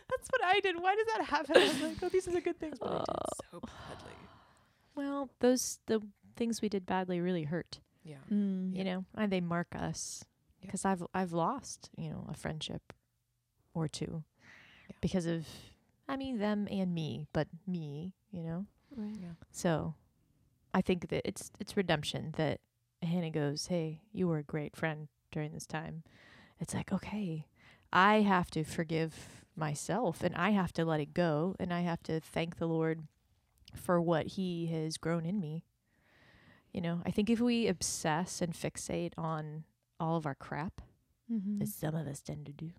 That's 0.08 0.28
what 0.30 0.44
I 0.44 0.60
did. 0.60 0.80
Why 0.80 0.94
does 0.94 1.06
that 1.16 1.24
happen? 1.24 1.56
I 1.56 1.64
was 1.68 1.80
like, 1.80 1.96
oh, 2.02 2.08
these 2.08 2.26
are 2.28 2.32
the 2.32 2.40
good 2.40 2.58
things, 2.58 2.78
but 2.78 2.88
I 2.90 2.98
did 2.98 3.06
so 3.50 3.60
badly. 3.60 3.95
Well, 4.96 5.30
those 5.40 5.78
the 5.86 6.00
things 6.36 6.60
we 6.62 6.68
did 6.68 6.86
badly 6.86 7.20
really 7.20 7.44
hurt. 7.44 7.80
Yeah. 8.02 8.16
Mm. 8.32 8.74
You 8.74 8.84
know, 8.84 9.04
and 9.14 9.30
they 9.32 9.40
mark 9.40 9.74
us 9.76 10.24
Yeah. 10.60 10.66
because 10.66 10.84
I've 10.84 11.02
I've 11.14 11.32
lost 11.32 11.90
you 11.96 12.10
know 12.10 12.26
a 12.28 12.34
friendship 12.34 12.92
or 13.74 13.86
two 13.88 14.24
Yeah. 14.88 14.96
because 15.00 15.26
of 15.26 15.46
I 16.08 16.16
mean 16.16 16.38
them 16.38 16.66
and 16.70 16.94
me, 16.94 17.26
but 17.32 17.48
me, 17.66 18.14
you 18.30 18.42
know. 18.42 18.66
Right. 18.96 19.16
Yeah. 19.20 19.32
So 19.50 19.94
I 20.72 20.80
think 20.82 21.08
that 21.08 21.22
it's 21.28 21.50
it's 21.60 21.76
redemption 21.76 22.32
that 22.36 22.60
Hannah 23.02 23.30
goes, 23.30 23.66
"Hey, 23.66 24.00
you 24.12 24.26
were 24.28 24.38
a 24.38 24.42
great 24.42 24.76
friend 24.76 25.08
during 25.30 25.52
this 25.52 25.66
time." 25.66 26.02
It's 26.58 26.72
like, 26.74 26.90
okay, 26.92 27.46
I 27.92 28.22
have 28.22 28.50
to 28.52 28.64
forgive 28.64 29.44
myself 29.54 30.22
and 30.22 30.34
I 30.34 30.50
have 30.50 30.72
to 30.74 30.84
let 30.86 31.00
it 31.00 31.12
go 31.12 31.54
and 31.60 31.72
I 31.72 31.80
have 31.80 32.02
to 32.04 32.18
thank 32.20 32.56
the 32.56 32.66
Lord 32.68 33.02
for 33.74 34.00
what 34.00 34.26
he 34.28 34.66
has 34.66 34.96
grown 34.96 35.24
in 35.26 35.40
me. 35.40 35.64
You 36.72 36.80
know, 36.82 37.00
I 37.06 37.10
think 37.10 37.30
if 37.30 37.40
we 37.40 37.68
obsess 37.68 38.40
and 38.42 38.52
fixate 38.52 39.12
on 39.16 39.64
all 39.98 40.16
of 40.16 40.26
our 40.26 40.34
crap, 40.34 40.80
Mm-hmm. 41.32 41.60
as 41.62 41.74
some 41.74 41.96
of 41.96 42.06
us 42.06 42.20
tend 42.20 42.46
to 42.46 42.52
do, 42.52 42.70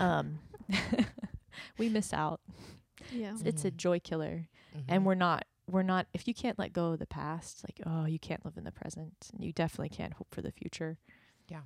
um, 0.00 0.38
we 1.78 1.90
miss 1.90 2.14
out. 2.14 2.40
Yeah. 3.12 3.32
It's, 3.32 3.42
it's 3.42 3.64
a 3.66 3.70
Mhm. 3.70 3.76
joy 3.76 4.00
killer 4.00 4.48
Mhm. 4.74 4.84
and 4.88 5.04
we're 5.06 5.14
not 5.16 5.44
we're 5.68 5.82
not 5.82 6.06
if 6.14 6.26
you 6.26 6.32
can't 6.32 6.58
let 6.58 6.72
go 6.72 6.92
of 6.92 6.98
the 6.98 7.06
past 7.06 7.62
like 7.64 7.80
oh 7.84 8.06
you 8.06 8.18
can't 8.18 8.42
live 8.44 8.56
in 8.56 8.64
the 8.64 8.72
present 8.72 9.12
and 9.34 9.44
you 9.44 9.52
definitely 9.52 9.88
can't 9.90 10.14
hope 10.14 10.28
for 10.34 10.40
the 10.40 10.50
future 10.52 10.96
Yeah. 11.48 11.62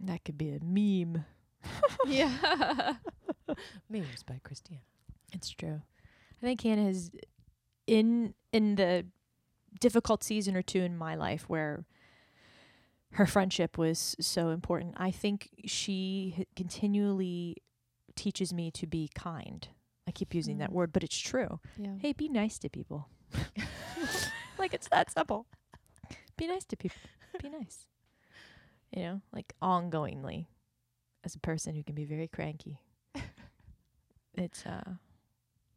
that 0.00 0.22
could 0.24 0.36
be 0.36 0.50
a 0.50 0.58
meme 0.62 1.24
yeah. 2.06 2.94
memes 3.88 4.22
by 4.24 4.38
Kristianna. 4.44 4.80
it's 5.32 5.48
true 5.50 5.80
i 6.42 6.46
think 6.46 6.60
hannah 6.62 6.84
has 6.84 7.10
in 7.86 8.34
in 8.52 8.74
the 8.76 9.06
difficult 9.80 10.22
season 10.24 10.56
or 10.56 10.62
two 10.62 10.80
in 10.80 10.96
my 10.96 11.14
life 11.14 11.48
where 11.48 11.84
her 13.12 13.26
friendship 13.26 13.76
was 13.78 14.16
so 14.20 14.50
important 14.50 14.94
i 14.96 15.10
think 15.10 15.48
she 15.66 16.46
continually 16.56 17.56
teaches 18.16 18.52
me 18.52 18.70
to 18.72 18.86
be 18.86 19.08
kind. 19.14 19.68
I 20.06 20.10
keep 20.10 20.34
using 20.34 20.58
that 20.58 20.70
Mm. 20.70 20.74
word 20.74 20.92
but 20.92 21.02
it's 21.04 21.16
true. 21.16 21.60
Yeah. 21.78 21.94
hey 22.00 22.12
be 22.12 22.28
nice 22.28 22.58
to 22.58 22.68
people. 22.68 23.08
Like 24.58 24.74
it's 24.74 24.88
that 24.88 25.10
simple. 25.10 25.46
Be 26.36 26.46
nice 26.46 26.64
to 26.66 26.76
people 26.76 26.98
be 27.42 27.48
nice. 27.48 27.86
You 28.94 29.02
know 29.02 29.20
like 29.32 29.54
ongoingly 29.62 30.46
as 31.24 31.34
a 31.34 31.38
person 31.38 31.74
who 31.76 31.82
can 31.84 31.94
be 31.94 32.04
very 32.04 32.28
cranky. 32.28 32.80
It's 34.34 34.66
uh 34.66 34.94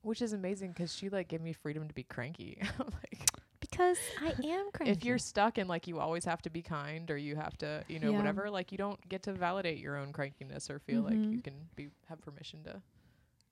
Which 0.04 0.22
is 0.22 0.34
amazing 0.34 0.72
because 0.74 0.94
she 0.94 1.10
like 1.10 1.28
gave 1.28 1.42
me 1.42 1.54
freedom 1.54 1.88
to 1.88 1.94
be 1.94 2.04
cranky. 2.04 2.62
like 2.80 3.30
because 3.60 3.98
i 4.22 4.34
am 4.44 4.70
cranky 4.74 4.92
if 4.92 5.04
you're 5.06 5.18
stuck 5.18 5.58
in 5.58 5.68
like 5.68 5.88
you 5.88 5.98
always 6.00 6.26
have 6.26 6.42
to 6.42 6.50
be 6.50 6.62
kind 6.62 7.10
or 7.10 7.18
you 7.18 7.36
have 7.36 7.58
to 7.58 7.84
you 7.88 7.98
know 7.98 8.12
Yeah. 8.12 8.18
whatever 8.18 8.50
like 8.52 8.72
you 8.72 8.78
don't 8.78 9.00
get 9.10 9.24
to 9.24 9.34
validate 9.34 9.80
your 9.80 9.96
own 9.98 10.12
crankiness 10.14 10.70
or 10.70 10.78
feel 10.80 11.02
like 11.02 11.16
you 11.16 11.38
Mhm. 11.40 11.44
can 11.46 11.70
be 11.76 11.90
have 12.08 12.20
permission 12.22 12.62
to 12.66 12.82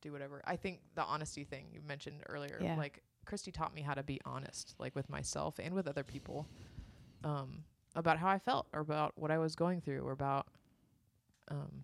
do 0.02 0.12
whatever 0.12 0.42
i 0.46 0.56
think 0.58 0.82
the 0.96 1.04
honesty 1.04 1.44
thing 1.46 1.66
you 1.72 1.82
mentioned 1.82 2.22
earlier 2.28 2.60
Yeah. 2.62 2.76
like 2.76 3.02
christy 3.26 3.52
taught 3.52 3.74
me 3.74 3.82
how 3.82 3.94
to 3.94 4.04
be 4.04 4.20
honest 4.26 4.76
like 4.80 4.96
with 4.96 5.10
myself 5.10 5.60
and 5.60 5.74
with 5.74 5.88
other 5.88 6.04
people 6.04 6.46
um 7.24 7.64
about 7.96 8.18
how 8.18 8.28
i 8.28 8.38
felt 8.38 8.68
or 8.74 8.82
about 8.82 9.14
what 9.16 9.32
i 9.32 9.38
was 9.38 9.56
going 9.56 9.80
through 9.80 10.02
or 10.02 10.12
about 10.12 10.48
um 11.50 11.84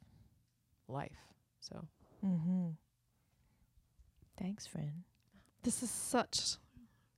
life 0.89 1.17
so 1.61 1.85
mm-hmm. 2.25 2.69
Thanks 4.39 4.65
friend 4.67 5.03
This 5.63 5.81
is 5.83 5.89
such 5.89 6.57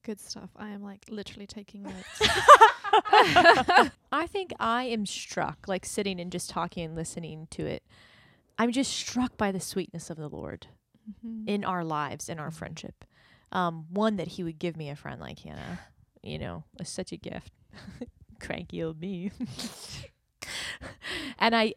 good 0.03 0.19
stuff. 0.19 0.49
I 0.55 0.69
am 0.69 0.81
like 0.81 1.05
literally 1.09 1.45
taking 1.47 1.83
notes. 1.83 2.21
I 4.11 4.27
think 4.27 4.53
I 4.59 4.83
am 4.85 5.05
struck, 5.05 5.67
like 5.67 5.85
sitting 5.85 6.19
and 6.19 6.31
just 6.31 6.49
talking 6.49 6.83
and 6.85 6.95
listening 6.95 7.47
to 7.51 7.65
it. 7.65 7.83
I'm 8.57 8.71
just 8.71 8.91
struck 8.91 9.37
by 9.37 9.51
the 9.51 9.59
sweetness 9.59 10.09
of 10.09 10.17
the 10.17 10.29
Lord 10.29 10.67
Mhm. 11.25 11.47
in 11.47 11.63
our 11.63 11.83
lives, 11.83 12.29
in 12.29 12.39
our 12.39 12.49
Mhm. 12.49 12.53
friendship. 12.53 13.05
Um, 13.51 13.85
one 13.89 14.15
that 14.17 14.29
He 14.29 14.43
would 14.43 14.59
give 14.59 14.75
me 14.77 14.89
a 14.89 14.95
friend 14.95 15.19
like 15.19 15.39
Hannah, 15.39 15.79
you 16.23 16.37
know, 16.39 16.63
is 16.79 16.89
such 16.89 17.11
a 17.11 17.17
gift. 17.17 17.51
Cranky 18.39 18.81
old 18.83 18.99
me. 18.99 19.31
and 21.39 21.55
I, 21.55 21.73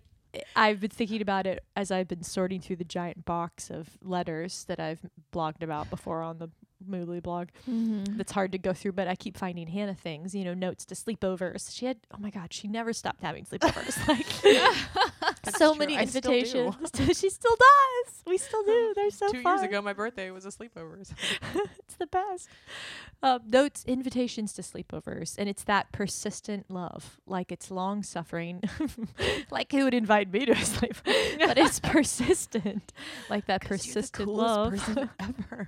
I've 0.57 0.81
been 0.81 0.91
thinking 0.91 1.21
about 1.23 1.47
it 1.47 1.63
as 1.77 1.91
I've 1.91 2.09
been 2.09 2.23
sorting 2.23 2.61
through 2.61 2.77
the 2.77 2.85
giant 2.85 3.25
box 3.25 3.71
of 3.71 3.99
letters 4.03 4.65
that 4.65 4.81
I've 4.81 5.01
blogged 5.33 5.63
about 5.63 5.91
before 5.91 6.23
on 6.23 6.39
the 6.39 6.49
Moodly 6.89 7.23
blog 7.23 7.49
Mhm. 7.71 8.17
that's 8.17 8.33
hard 8.33 8.51
to 8.53 8.59
go 8.59 8.73
through, 8.73 8.93
but 8.93 9.07
I 9.07 9.15
keep 9.15 9.37
finding 9.37 9.69
Hannah 9.69 9.95
things, 9.95 10.35
you 10.35 10.45
know, 10.45 10.53
notes 10.55 10.85
to 10.87 10.97
sleepovers. 10.97 11.73
She 11.77 11.87
had, 11.87 11.99
oh 12.13 12.19
my 12.19 12.31
God, 12.31 12.53
she 12.53 12.67
never 12.67 12.93
stopped 12.93 13.23
having 13.23 13.45
sleepovers. 13.45 13.97
like, 14.09 15.32
so 15.51 15.71
true. 15.73 15.79
many 15.81 15.97
I 15.99 16.05
still 16.05 16.33
invitations. 16.33 16.77
she 17.19 17.31
still 17.31 17.57
does. 17.57 18.23
We 18.27 18.39
still 18.39 18.63
do. 18.65 18.93
They're 18.97 19.11
so 19.11 19.29
two 19.31 19.43
fun. 19.43 19.53
years 19.59 19.63
ago 19.63 19.83
my 19.83 19.93
birthday 19.93 20.31
was 20.31 20.45
a 20.47 20.51
sleepover 20.51 21.07
so 21.07 21.15
it's 21.79 21.95
the 21.97 22.07
best. 22.07 22.49
Um, 23.23 23.41
notes, 23.47 23.85
invitations 23.87 24.53
to 24.55 24.63
sleepovers, 24.63 25.37
and 25.39 25.49
it's 25.49 25.63
that 25.65 25.93
persistent 25.93 26.69
love, 26.71 27.21
like 27.27 27.53
it's 27.53 27.71
long 27.71 28.03
suffering, 28.03 28.63
like 29.51 29.71
who 29.71 29.85
would 29.85 29.95
invite 29.95 30.33
me 30.33 30.45
to 30.47 30.53
a 30.53 30.57
sleep, 30.65 30.97
but 31.05 31.57
it's 31.59 31.79
persistent, 31.79 32.93
like 33.31 33.47
that 33.47 33.61
'Cause 33.61 33.87
you're 33.87 33.95
the 33.95 34.01
persistent 34.01 34.27
coolest 34.27 34.57
love. 34.57 34.71
person 34.73 35.11
ever. 35.21 35.67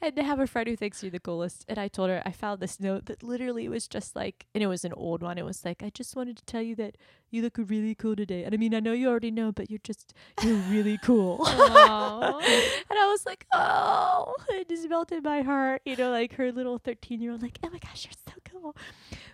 and 0.00 0.16
to 0.16 0.22
have 0.22 0.40
a 0.40 0.46
friend 0.46 0.68
who 0.68 0.76
thinks 0.76 1.02
you're 1.02 1.10
the 1.10 1.20
coolest. 1.20 1.64
And 1.68 1.78
I 1.78 1.88
told 1.88 2.08
her 2.10 2.22
I 2.24 2.32
found 2.32 2.60
this 2.60 2.80
note 2.80 3.06
that 3.06 3.22
literally 3.22 3.68
was 3.68 3.86
just 3.86 4.16
like, 4.16 4.46
and 4.54 4.62
it 4.62 4.68
was 4.68 4.84
an 4.84 4.92
old 4.94 5.22
one. 5.22 5.36
It 5.38 5.44
was 5.44 5.64
like, 5.64 5.82
I 5.82 5.90
just 5.90 6.16
wanted 6.16 6.36
to 6.38 6.44
tell 6.44 6.62
you 6.62 6.74
that 6.76 6.96
you 7.30 7.42
look 7.42 7.56
really 7.58 7.94
cool 7.94 8.16
today. 8.16 8.44
And 8.44 8.54
I 8.54 8.56
mean, 8.56 8.74
I 8.74 8.80
know 8.80 8.92
you 8.92 9.08
already 9.08 9.30
know, 9.30 9.52
but 9.52 9.70
you're 9.70 9.80
just 9.84 10.14
you're 10.42 10.56
really 10.70 10.98
cool. 11.02 11.44
And 12.90 12.98
I 12.98 13.06
was 13.10 13.26
like, 13.26 13.46
oh, 13.52 14.34
it 14.50 14.68
just 14.68 14.88
melted 14.88 15.22
my 15.24 15.42
heart. 15.42 15.82
You 15.84 15.96
know, 15.96 16.10
like 16.10 16.34
her 16.34 16.50
little 16.52 16.78
13 16.78 17.20
year 17.20 17.32
old, 17.32 17.42
like, 17.42 17.58
oh 17.64 17.70
my 17.70 17.78
gosh, 17.78 18.06
you're 18.06 18.22
so 18.26 18.32
cool. 18.50 18.76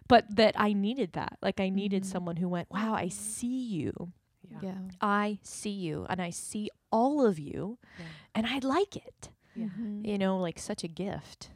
but 0.09 0.25
that 0.37 0.55
I 0.59 0.73
needed 0.73 1.13
that. 1.15 1.39
Like 1.41 1.61
I 1.61 1.69
needed 1.71 2.03
Mhm. 2.03 2.07
someone 2.07 2.37
who 2.37 2.49
went, 2.49 2.71
"Wow, 2.71 2.95
I 2.95 3.09
see 3.09 3.59
you. 3.79 4.13
Yeah. 4.51 4.59
Yeah. 4.63 4.79
I 5.01 5.39
see 5.43 5.71
you, 5.73 6.05
and 6.11 6.21
I 6.21 6.31
see 6.31 6.69
all 6.93 7.25
of 7.25 7.39
you, 7.39 7.79
Yeah. 7.99 8.05
and 8.35 8.47
I 8.47 8.59
like 8.59 8.97
it." 8.97 9.31
Yeah. 9.55 9.67
Mhm. 9.73 10.05
You 10.07 10.19
know, 10.19 10.37
like 10.39 10.59
such 10.59 10.85
a 10.85 10.89
gift. 10.89 11.51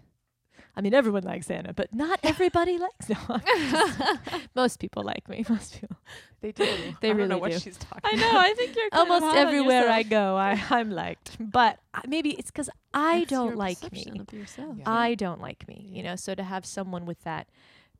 I 0.78 0.80
mean, 0.80 0.94
everyone 0.94 1.24
likes 1.24 1.48
Hannah, 1.48 1.72
but 1.74 1.92
not 1.92 2.20
everybody 2.22 2.78
likes. 2.78 3.08
No, 3.08 3.16
most 4.54 4.78
people 4.78 5.02
like 5.02 5.28
me. 5.28 5.44
Most 5.48 5.80
people. 5.80 5.96
They 6.40 6.52
do. 6.52 6.64
They 7.00 7.08
I 7.08 7.10
don't 7.10 7.16
really 7.16 7.28
know 7.30 7.38
what 7.38 7.50
do. 7.50 7.58
she's 7.58 7.76
talking. 7.76 7.98
About. 7.98 8.14
I 8.14 8.16
know. 8.32 8.38
I 8.38 8.54
think 8.54 8.76
you're 8.76 8.88
kind 8.90 9.02
of 9.02 9.10
Almost 9.10 9.24
hard 9.24 9.38
on 9.38 9.46
everywhere 9.48 9.88
I 9.90 10.02
go, 10.04 10.36
I, 10.36 10.62
I'm 10.70 10.90
liked. 10.90 11.36
But 11.40 11.80
I- 11.92 12.02
maybe 12.06 12.30
it's 12.38 12.50
because 12.52 12.70
I 12.94 13.18
That's 13.20 13.30
don't 13.30 13.56
like 13.56 13.80
perception 13.80 14.12
me. 14.14 14.20
of 14.20 14.32
yourself. 14.32 14.76
Yeah. 14.78 14.84
I 14.86 15.14
don't 15.16 15.40
like 15.40 15.66
me. 15.66 15.88
Yeah. 15.90 15.96
You 15.96 16.02
know, 16.04 16.16
so 16.16 16.34
to 16.36 16.44
have 16.44 16.64
someone 16.64 17.06
with 17.06 17.24
that 17.24 17.48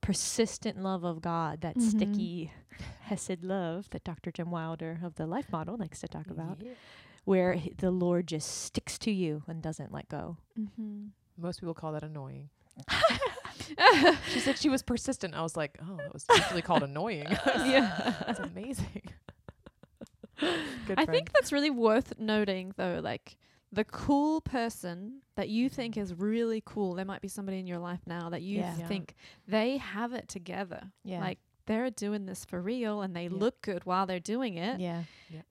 persistent 0.01 0.81
love 0.81 1.03
of 1.05 1.21
God, 1.21 1.61
that 1.63 1.77
Mhm. 1.77 1.83
sticky 1.91 2.53
Hesed 3.03 3.43
love 3.43 3.91
that 3.91 4.05
Dr. 4.05 4.31
Jim 4.31 4.53
Wilder 4.53 5.01
of 5.03 5.17
the 5.17 5.27
Life 5.27 5.51
Model 5.51 5.77
likes 5.77 5.99
to 6.01 6.09
talk 6.09 6.29
about, 6.31 6.59
Yeah. 6.63 6.75
where 7.25 7.61
the 7.79 7.91
Lord 7.91 8.29
just 8.29 8.49
sticks 8.63 8.99
to 9.01 9.11
you 9.11 9.43
and 9.49 9.61
doesn't 9.61 9.91
let 9.93 10.09
go. 10.09 10.37
Mm-hmm. 10.57 11.07
Most 11.37 11.59
people 11.61 11.75
call 11.75 11.93
that 11.93 12.05
annoying. 12.05 12.51
She 14.33 14.41
said 14.41 14.59
she 14.59 14.69
was 14.69 14.83
persistent. 14.83 15.35
I 15.35 15.43
was 15.43 15.57
like, 15.57 15.79
oh, 15.83 15.97
that 15.99 16.13
was 16.13 16.25
actually 16.31 16.63
called 16.63 16.83
annoying. 16.83 17.27
Yeah. 17.47 18.15
That's 18.27 18.41
amazing. 18.41 19.03
Good 20.41 20.99
I 20.99 21.05
friend. 21.05 21.11
think 21.11 21.33
that's 21.33 21.53
really 21.53 21.71
worth 21.71 22.19
noting, 22.19 22.73
though. 22.77 23.01
Like 23.03 23.37
the 23.73 23.85
cool 23.85 24.41
person 24.41 25.21
that 25.37 25.49
you 25.49 25.69
think 25.69 25.97
is 25.97 26.15
really 26.15 26.63
cool. 26.65 26.95
There 26.95 27.05
might 27.05 27.21
be 27.21 27.29
somebody 27.29 27.59
in 27.59 27.67
your 27.67 27.79
life 27.79 28.01
now 28.07 28.31
that 28.31 28.43
you 28.43 28.59
Yeah. 28.61 28.75
Yeah. 28.79 28.87
think 28.87 29.15
they 29.47 29.77
have 29.79 30.13
it 30.15 30.29
together. 30.29 30.91
Yeah. 31.05 31.21
Like 31.21 31.39
they're 31.67 31.91
doing 31.91 32.25
this 32.27 32.45
for 32.45 32.61
real 32.61 33.03
and 33.03 33.15
they 33.15 33.25
Yeah. 33.25 33.31
look 33.33 33.61
good 33.63 33.85
while 33.85 34.07
they're 34.07 34.21
doing 34.21 34.57
it. 34.57 34.81
yeah. 34.81 35.03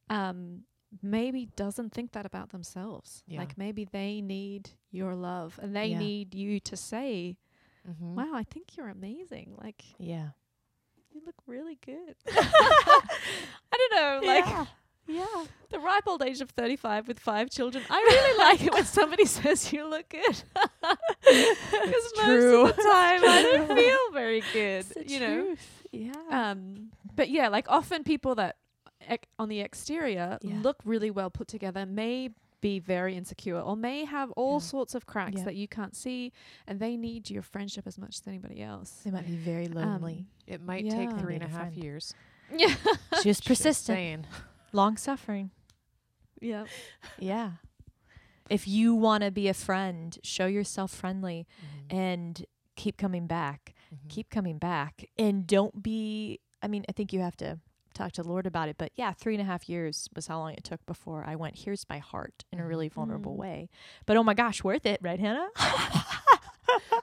Um, 0.09 0.63
maybe 1.01 1.45
doesn't 1.55 1.93
think 1.93 2.11
that 2.13 2.25
about 2.25 2.49
themselves. 2.51 3.23
Yeah. 3.27 3.39
Like 3.39 3.57
maybe 3.57 3.85
they 3.85 4.21
need 4.21 4.69
your 4.91 5.15
love 5.15 5.59
and 5.61 5.75
they 5.75 5.87
Yeah. 5.87 5.99
need 5.99 6.33
you 6.35 6.59
to 6.61 6.77
say, 6.77 7.37
Mhm. 7.87 8.15
"Wow, 8.15 8.31
I 8.33 8.43
think 8.43 8.75
you're 8.77 8.89
amazing. 8.89 9.55
Like 9.61 9.83
Yeah. 9.99 10.29
you 11.13 11.21
look 11.25 11.35
really 11.45 11.75
good." 11.85 12.15
I 12.27 13.01
don't 13.71 13.95
know. 13.95 14.27
Like. 14.27 14.45
yeah. 14.45 14.65
Yeah. 15.09 15.45
The 15.69 15.79
ripe 15.79 16.03
old 16.05 16.21
age 16.21 16.41
of 16.41 16.49
35 16.49 17.07
with 17.07 17.17
five 17.17 17.49
children. 17.49 17.81
I 17.89 17.97
really 18.01 18.37
like 18.39 18.61
it 18.65 18.73
when 18.73 18.83
somebody 18.99 19.23
says 19.25 19.71
you 19.71 19.87
look 19.87 20.09
good. 20.09 20.43
Because 20.81 22.13
most 22.17 22.25
true. 22.25 22.61
of 22.65 22.75
the 22.75 22.81
time 22.83 23.21
I 23.23 23.41
don't 23.41 23.77
feel 23.77 24.11
very 24.11 24.41
good, 24.51 24.85
It's 24.85 24.89
the 24.89 25.07
you 25.07 25.19
know. 25.21 25.41
truth. 25.43 25.83
Yeah. 25.93 26.11
Um, 26.29 26.89
but 27.15 27.29
yeah, 27.29 27.47
like 27.47 27.67
often 27.69 28.03
people 28.03 28.35
that 28.35 28.57
ec- 29.07 29.27
on 29.39 29.49
the 29.49 29.59
exterior 29.61 30.37
Yeah. 30.41 30.59
look 30.61 30.77
really 30.85 31.11
well 31.11 31.29
put 31.29 31.47
together 31.47 31.85
may 31.85 32.29
be 32.59 32.79
very 32.79 33.15
insecure 33.15 33.59
or 33.59 33.75
may 33.77 34.03
have 34.05 34.31
all 34.31 34.53
Yeah. 34.55 34.59
sorts 34.67 34.95
of 34.95 35.05
cracks 35.05 35.37
Yeah. 35.37 35.43
that 35.45 35.55
you 35.55 35.67
can't 35.67 35.95
see 35.95 36.31
and 36.65 36.79
they 36.79 36.97
need 36.97 37.29
your 37.29 37.43
friendship 37.43 37.85
as 37.85 37.97
much 37.97 38.15
as 38.19 38.27
anybody 38.27 38.61
else. 38.63 39.01
they 39.03 39.11
might 39.11 39.27
be 39.27 39.35
very 39.35 39.67
lonely. 39.67 40.25
It 40.47 40.61
might 40.61 40.85
Yeah. 40.85 40.91
take 40.97 41.09
They 41.11 41.17
three 41.19 41.33
and 41.35 41.43
a 41.43 41.47
a 41.47 41.49
half 41.49 41.59
friend. 41.73 41.83
years. 41.83 42.13
Yeah. 42.51 42.73
she 43.21 43.29
was 43.29 43.41
persistent, 43.41 44.25
long 44.73 44.97
suffering. 44.97 45.51
yeah. 46.41 46.65
Yeah. 47.19 47.53
If 48.49 48.67
you 48.67 48.95
want 48.95 49.23
to 49.23 49.31
be 49.31 49.47
a 49.49 49.53
friend, 49.53 50.17
show 50.23 50.45
yourself 50.45 50.91
friendly 50.91 51.45
Mhm. 51.89 51.93
and 51.97 52.45
keep 52.75 52.95
coming 52.97 53.27
back. 53.27 53.75
Mhm. 53.93 54.09
Keep 54.09 54.29
coming 54.29 54.57
back. 54.57 55.05
And 55.17 55.45
don't 55.45 55.83
be, 55.83 56.39
I 56.61 56.67
mean, 56.67 56.85
I 56.87 56.91
think 56.93 57.11
you 57.11 57.19
have 57.19 57.35
to 57.37 57.59
talk 57.97 58.11
to 58.13 58.23
the 58.23 58.29
Lord 58.29 58.45
about 58.47 58.69
it. 58.69 58.77
But 58.77 58.91
yeah, 58.95 59.13
three 59.13 59.33
and 59.35 59.41
a 59.41 59.45
half 59.45 59.67
years 59.67 60.07
was 60.15 60.27
how 60.27 60.39
long 60.39 60.53
it 60.53 60.63
took 60.63 60.85
before 60.85 61.23
I 61.27 61.35
went, 61.35 61.57
here's 61.57 61.85
my 61.89 61.97
heart 61.99 62.45
in 62.51 62.59
a 62.59 62.65
really 62.65 62.87
vulnerable 62.89 63.33
Mm. 63.33 63.37
way. 63.39 63.69
But 64.05 64.17
oh 64.17 64.23
my 64.23 64.33
gosh, 64.33 64.63
worth 64.63 64.85
it, 64.85 64.99
right, 65.01 65.19
Hannah? 65.19 65.49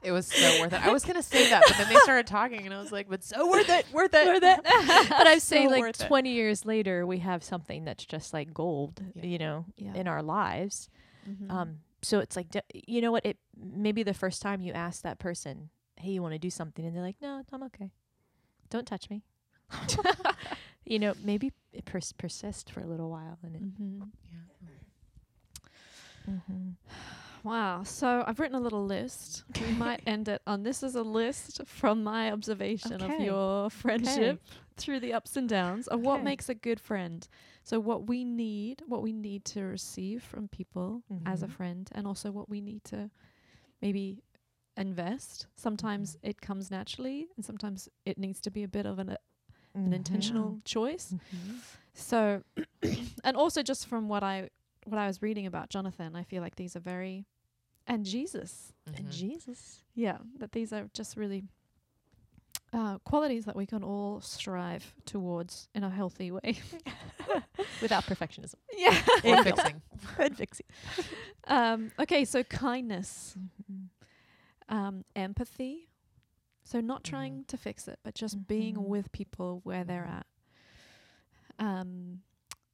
It 0.03 0.11
was 0.11 0.27
so 0.27 0.59
worth 0.61 0.73
it. 0.73 0.85
I 0.85 0.91
was 0.91 1.03
gonna 1.03 1.23
say 1.23 1.49
that, 1.49 1.63
but 1.67 1.75
then 1.77 1.89
they 1.89 1.95
started 2.03 2.27
talking, 2.27 2.63
and 2.65 2.73
I 2.73 2.79
was 2.79 2.91
like, 2.91 3.09
"But 3.09 3.23
so 3.23 3.49
worth 3.49 3.67
it, 3.67 3.87
worth 3.91 4.13
it, 4.13 4.27
worth 4.27 4.43
it. 4.43 4.59
but 5.09 5.27
I'm 5.27 5.39
saying, 5.39 5.69
So 5.69 5.71
like, 5.73 5.81
worth 5.81 5.99
it. 6.01 6.05
20 6.07 6.29
years 6.31 6.63
later, 6.65 7.07
we 7.07 7.17
have 7.19 7.43
something 7.43 7.83
that's 7.85 8.05
just 8.05 8.31
like 8.31 8.53
gold, 8.53 9.01
Yeah. 9.15 9.23
you 9.25 9.37
know, 9.39 9.65
Yeah. 9.77 9.95
in 9.95 10.07
our 10.07 10.21
lives. 10.21 10.89
Mhm. 11.27 11.49
Um, 11.51 11.77
so 12.03 12.19
it's 12.19 12.35
like, 12.35 12.47
you 12.87 13.01
know 13.01 13.11
what? 13.11 13.25
It 13.25 13.39
maybe 13.57 14.03
the 14.03 14.13
first 14.13 14.43
time 14.43 14.61
you 14.61 14.71
ask 14.73 15.01
that 15.01 15.17
person, 15.17 15.71
"Hey, 15.97 16.11
you 16.11 16.21
want 16.21 16.33
to 16.33 16.39
do 16.39 16.51
something?" 16.51 16.85
and 16.85 16.95
they're 16.95 17.01
like, 17.01 17.19
"No, 17.19 17.41
I'm 17.51 17.63
okay. 17.63 17.91
Don't 18.69 18.85
touch 18.85 19.09
me." 19.09 19.23
You 20.85 20.99
know, 20.99 21.13
maybe 21.23 21.51
it 21.73 21.85
pers- 21.85 22.13
persist 22.13 22.71
for 22.71 22.81
a 22.81 22.85
little 22.87 23.09
while, 23.09 23.37
and 23.43 23.55
it. 23.55 23.61
Mhm. 23.81 24.07
Yeah. 26.27 26.31
Mm-hmm. 26.33 26.69
Wow. 27.47 27.83
So 27.83 28.23
I've 28.25 28.39
written 28.39 28.55
a 28.55 28.59
little 28.59 28.85
list. 28.85 29.43
We 29.61 29.71
might 29.77 30.01
end 30.07 30.27
it 30.27 30.41
on 30.47 30.63
this 30.63 30.81
is 30.81 30.95
a 30.95 31.03
list 31.03 31.61
from 31.67 32.03
my 32.03 32.31
observation 32.31 32.93
of 33.01 33.19
your 33.19 33.69
friendship 33.69 34.41
through 34.77 34.99
the 35.01 35.13
ups 35.13 35.37
and 35.37 35.47
downs 35.47 35.87
of 35.87 36.01
what 36.01 36.23
makes 36.23 36.49
a 36.49 36.55
good 36.55 36.79
friend. 36.79 37.27
So 37.63 37.79
what 37.79 38.07
we 38.07 38.23
need, 38.23 38.81
what 38.87 39.03
we 39.03 39.13
need 39.13 39.45
to 39.45 39.61
receive 39.63 40.23
from 40.23 40.47
people 40.47 41.03
as 41.25 41.43
a 41.43 41.47
Mhm. 41.47 41.51
friend 41.51 41.89
and 41.93 42.07
also 42.07 42.31
what 42.31 42.49
we 42.49 42.61
need 42.61 42.83
to 42.85 43.09
maybe 43.81 44.23
invest. 44.75 45.45
Sometimes 45.55 46.17
it 46.23 46.41
comes 46.41 46.71
naturally 46.71 47.27
and 47.35 47.45
sometimes 47.45 47.87
it 48.05 48.17
needs 48.17 48.41
to 48.41 48.49
be 48.51 48.63
a 48.63 48.67
bit 48.67 48.85
of 48.87 48.97
an, 48.99 49.15
an 49.75 49.93
intentional 49.93 50.59
choice. 50.65 51.13
Mm-hmm. 51.13 51.55
So, 51.93 52.41
and 53.23 53.37
also 53.37 53.61
just 53.63 53.87
from 53.87 54.07
what 54.07 54.23
I 54.23 54.49
what 54.85 54.97
I 54.99 55.07
was 55.07 55.21
reading 55.21 55.45
about 55.47 55.69
Jonathan, 55.69 56.15
I 56.15 56.23
feel 56.23 56.41
like 56.43 56.55
these 56.55 56.75
are 56.75 56.79
very, 56.81 57.25
and 57.87 58.05
Jesus, 58.05 58.73
And 58.85 59.07
Mhm. 59.07 59.11
Jesus. 59.11 59.81
yeah, 59.95 60.17
that 60.39 60.51
these 60.51 60.71
are 60.73 60.89
just 60.93 61.17
really 61.17 61.43
uh, 62.73 62.97
qualities 62.99 63.45
that 63.45 63.55
we 63.55 63.65
can 63.65 63.83
all 63.83 64.19
strive 64.21 64.93
towards 65.05 65.69
in 65.73 65.83
a 65.83 65.89
healthy 65.89 66.29
way. 66.31 66.59
Without 67.81 68.03
perfectionism. 68.05 68.55
yeah. 68.77 69.01
Or 69.23 69.43
fixing. 69.43 69.81
And 70.19 70.37
fixing. 70.37 70.65
Um, 71.47 71.91
okay, 71.99 72.25
so 72.25 72.43
kindness, 72.43 73.35
Mhm. 73.71 73.87
um, 74.69 75.05
empathy. 75.15 75.87
So 76.65 76.81
not 76.81 77.03
trying 77.03 77.45
to 77.45 77.57
fix 77.57 77.87
it, 77.87 77.99
but 78.03 78.15
just 78.15 78.47
being 78.47 78.75
Mhm. 78.75 78.87
with 78.87 79.11
people 79.11 79.61
where 79.63 79.83
they're 79.85 80.05
at. 80.05 80.25
Um, 81.59 82.23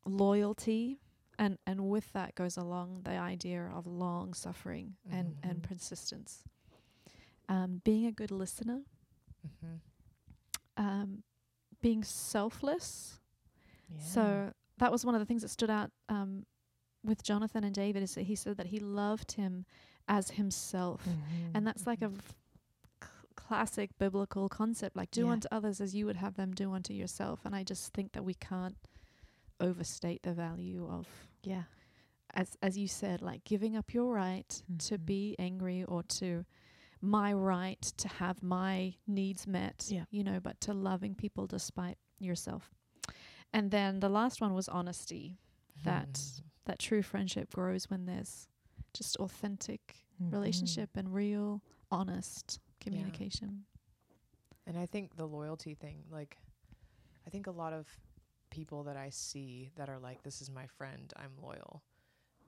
loyalty, 0.05 0.99
and 1.37 1.57
and 1.67 1.89
with 1.89 2.11
that 2.13 2.33
goes 2.35 2.57
along 2.57 3.01
the 3.03 3.11
idea 3.17 3.63
of 3.65 3.85
long 3.85 4.33
suffering 4.33 4.95
and 5.09 5.37
and 5.43 5.59
Mhm. 5.61 5.63
persistence. 5.63 6.43
Um, 7.49 7.81
being 7.83 8.05
a 8.05 8.11
good 8.11 8.31
listener, 8.31 8.83
Mhm. 9.45 9.79
um, 10.77 11.23
being 11.81 12.03
selfless. 12.03 13.19
Yeah. 13.89 14.03
So 14.03 14.53
that 14.77 14.91
was 14.91 15.05
one 15.05 15.15
of 15.15 15.19
the 15.19 15.25
things 15.25 15.41
that 15.41 15.49
stood 15.49 15.69
out 15.69 15.91
um, 16.09 16.45
with 17.03 17.23
Jonathan 17.23 17.63
and 17.63 17.75
David 17.75 18.03
is 18.03 18.15
that 18.15 18.23
he 18.23 18.35
said 18.35 18.57
that 18.57 18.67
he 18.67 18.79
loved 18.79 19.33
him 19.33 19.65
as 20.07 20.31
himself. 20.31 21.05
Mhm. 21.05 21.51
And 21.55 21.67
that's 21.67 21.85
like 21.85 22.01
a 22.01 22.09
v- 22.09 22.21
c- 22.21 22.35
classic 23.47 23.89
biblical 23.97 24.47
concept 24.49 24.95
like 24.95 25.11
do 25.11 25.25
Yeah. 25.25 25.31
unto 25.33 25.47
others 25.51 25.81
as 25.81 25.93
you 25.95 26.05
would 26.05 26.17
have 26.17 26.35
them 26.35 26.51
do 26.53 26.71
unto 26.73 26.93
yourself. 26.93 27.45
And 27.45 27.55
I 27.55 27.63
just 27.63 27.93
think 27.93 28.11
that 28.13 28.23
we 28.23 28.33
can't 28.33 28.77
overstate 29.59 30.23
the 30.23 30.33
value 30.33 30.87
of 30.89 31.07
yeah. 31.43 31.63
as 32.33 32.57
as 32.61 32.77
you 32.77 32.87
said 32.87 33.21
like 33.21 33.43
giving 33.43 33.75
up 33.75 33.93
your 33.93 34.13
right 34.13 34.63
to 34.87 34.97
Mhm. 34.97 35.05
be 35.05 35.35
angry 35.39 35.83
or 35.83 36.03
to 36.03 36.45
my 37.01 37.33
right 37.33 37.81
to 37.97 38.07
have 38.07 38.41
my 38.43 38.95
needs 39.07 39.47
met, 39.47 39.87
Yeah. 39.89 40.05
you 40.11 40.23
know, 40.23 40.39
but 40.39 40.59
to 40.61 40.73
loving 40.73 41.15
people 41.15 41.47
despite 41.47 41.97
yourself. 42.19 42.73
And 43.51 43.71
then 43.71 43.99
the 43.99 44.09
last 44.09 44.39
one 44.39 44.53
was 44.53 44.69
honesty. 44.69 45.37
That 45.83 46.13
Mhm. 46.13 46.41
that 46.65 46.79
true 46.79 47.01
friendship 47.01 47.51
grows 47.53 47.89
when 47.89 48.05
there's 48.05 48.47
just 48.93 49.15
authentic 49.17 50.05
Mhm. 50.21 50.31
relationship 50.31 50.95
and 50.95 51.11
real 51.13 51.61
honest 51.89 52.59
communication. 52.81 53.63
And 54.67 54.77
I 54.77 54.85
think 54.85 55.15
the 55.15 55.25
loyalty 55.25 55.73
thing, 55.73 56.03
like, 56.11 56.37
I 57.25 57.29
think 57.29 57.47
a 57.47 57.51
lot 57.51 57.73
of 57.73 57.87
people 58.49 58.83
that 58.83 58.97
I 58.97 59.09
see 59.09 59.71
that 59.75 59.89
are 59.89 59.99
like, 59.99 60.23
this 60.23 60.41
is 60.41 60.49
my 60.49 60.67
friend, 60.67 61.11
I'm 61.15 61.31
loyal, 61.41 61.81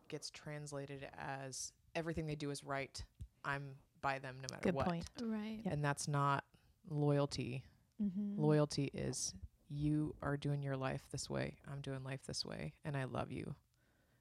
gets 0.10 0.30
translated 0.30 1.08
as 1.18 1.72
everything 1.96 2.28
they 2.28 2.36
do 2.36 2.52
is 2.52 2.64
right. 2.64 3.04
I'm 3.46 3.76
by 4.02 4.20
them 4.20 4.36
no 4.42 4.48
matter 4.52 4.64
Good 4.64 4.76
what. 4.76 4.86
point. 4.86 5.06
Right. 5.22 5.60
Yep. 5.64 5.74
And 5.74 5.84
that's 5.84 6.08
not 6.08 6.44
loyalty. 6.90 7.64
Mm-hmm. 8.04 8.42
Loyalty 8.42 8.92
is 8.94 9.34
you 9.70 10.14
are 10.22 10.38
doing 10.38 10.62
your 10.62 10.78
life 10.78 11.04
this 11.12 11.30
way, 11.30 11.56
I'm 11.72 11.82
doing 11.82 12.04
life 12.04 12.22
this 12.28 12.46
way, 12.46 12.74
and 12.84 12.96
I 12.96 13.06
love 13.06 13.32
you, 13.32 13.56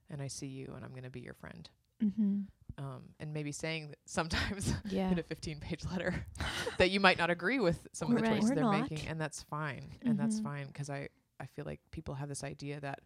and 0.08 0.22
I 0.22 0.28
see 0.28 0.46
you, 0.46 0.72
and 0.74 0.84
I'm 0.84 0.92
going 0.92 1.02
to 1.02 1.10
be 1.10 1.20
your 1.20 1.34
friend. 1.34 1.68
Mm-hmm. 2.02 2.40
Um, 2.78 3.02
and 3.20 3.32
maybe 3.34 3.52
saying 3.52 3.88
that 3.90 3.98
sometimes 4.06 4.72
Yeah. 4.88 5.10
in 5.10 5.18
a 5.18 5.22
15 5.22 5.60
page 5.60 5.82
letter 5.90 6.24
that 6.78 6.90
you 6.90 7.00
might 7.00 7.18
not 7.18 7.30
agree 7.30 7.60
with 7.60 7.86
some 7.92 8.10
of 8.10 8.16
the 8.16 8.22
Right. 8.22 8.32
choices 8.34 8.50
Or 8.50 8.54
they're 8.54 8.64
not. 8.64 8.90
making 8.90 9.06
and 9.08 9.20
that's 9.20 9.42
fine 9.42 9.92
and 10.02 10.18
that's 10.18 10.40
Mhm. 10.40 10.44
fine 10.44 10.66
because 10.68 10.88
I, 10.90 11.08
I 11.38 11.46
feel 11.46 11.64
like 11.66 11.80
people 11.90 12.14
have 12.14 12.28
this 12.28 12.42
idea 12.42 12.80
that 12.80 13.00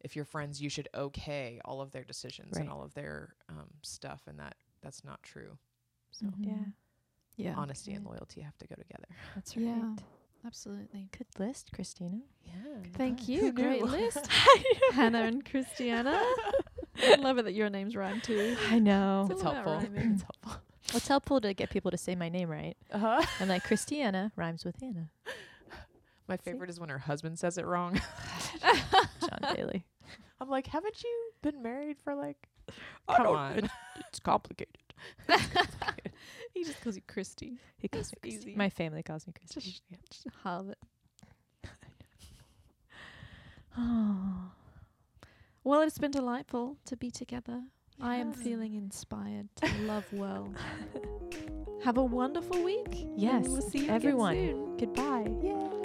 if 0.00 0.16
you're 0.16 0.24
friends 0.24 0.60
you 0.60 0.68
should 0.68 0.88
okay 0.94 1.60
all 1.64 1.80
of 1.80 1.92
their 1.92 2.04
decisions 2.04 2.56
and 2.58 2.68
all 2.68 2.82
of 2.82 2.94
their 2.94 3.34
um, 3.48 3.68
stuff 3.82 4.22
and 4.26 4.38
that 4.40 4.56
that's 4.82 5.04
not 5.04 5.22
true 5.22 5.56
so 6.10 6.26
Yeah. 6.40 6.52
Mm-hmm. 6.52 6.62
Yeah. 7.36 7.54
honesty 7.56 7.92
and 7.92 8.04
loyalty 8.04 8.40
have 8.40 8.56
to 8.58 8.66
go 8.66 8.74
together 8.74 9.08
That's 9.34 9.56
right. 9.56 9.64
Yeah. 9.66 9.94
Absolutely. 10.44 11.08
Good 11.16 11.26
list, 11.38 11.70
Christina. 11.72 12.20
yeah 12.44 12.52
Thank 12.94 13.26
you. 13.28 13.52
Great 13.52 13.82
knew? 13.82 13.86
list. 13.90 14.26
Hannah 14.92 15.22
and 15.22 15.44
Kristianna. 15.44 16.22
I 17.02 17.14
love 17.16 17.38
it 17.38 17.44
that 17.44 17.54
your 17.54 17.68
names 17.70 17.94
rhyme 17.96 18.20
too. 18.20 18.56
I 18.68 18.78
know. 18.78 19.28
it's 19.30 19.42
all 19.42 19.52
helpful 19.52 19.80
it's 19.94 20.22
helpful 20.22 20.52
It's 20.94 21.08
helpful 21.08 21.40
to 21.40 21.52
get 21.54 21.70
people 21.70 21.90
to 21.90 21.96
say 21.98 22.14
my 22.14 22.28
name 22.28 22.48
right. 22.48 22.76
uh-huh. 22.92 23.22
I'm 23.40 23.48
like 23.48 23.64
Kristianna 23.64 24.32
rhymes 24.36 24.64
with 24.64 24.76
Hannah. 24.80 25.10
my 26.28 26.36
See? 26.36 26.42
favorite 26.44 26.70
is 26.70 26.78
when 26.80 26.88
her 26.88 26.98
husband 26.98 27.38
says 27.38 27.58
it 27.58 27.66
wrong 27.66 28.00
John 29.20 29.54
Bailey. 29.54 29.84
i'm 30.40 30.48
like 30.48 30.66
haven't 30.68 31.02
you 31.02 31.30
been 31.42 31.62
married 31.62 31.96
for 32.02 32.14
like 32.14 32.48
I 33.08 33.16
come 33.16 33.26
don't- 33.26 33.36
on 33.36 33.70
It's 34.08 34.20
complicated. 34.20 34.76
he 36.54 36.64
just 36.64 36.80
calls 36.80 36.96
you 36.96 37.02
Christy. 37.06 37.58
He 37.78 37.86
calls 37.88 38.12
It's 38.12 38.12
me 38.24 38.30
Christy. 38.30 38.50
easy. 38.50 38.56
My 38.56 38.70
family 38.70 39.02
calls 39.02 39.26
me 39.26 39.32
Christy. 39.34 39.60
Just, 39.60 39.82
just 40.10 40.26
halve 40.42 40.68
it. 40.70 40.78
Oh. 43.78 44.50
Well, 45.66 45.80
it's 45.80 45.98
been 45.98 46.12
delightful 46.12 46.76
to 46.84 46.96
be 46.96 47.10
together. 47.10 47.60
I 48.00 48.18
am 48.18 48.32
feeling 48.32 48.74
inspired 48.74 49.48
to 49.56 49.68
love 49.82 50.04
well. 50.12 50.54
Have 51.84 51.98
a 51.98 52.04
wonderful 52.04 52.62
week. 52.62 53.08
Yes, 53.16 53.48
we'll 53.48 53.62
see 53.62 53.86
you 53.86 53.90
everyone. 53.90 54.36
Again 54.36 54.54
soon. 54.54 54.76
Goodbye. 54.76 55.75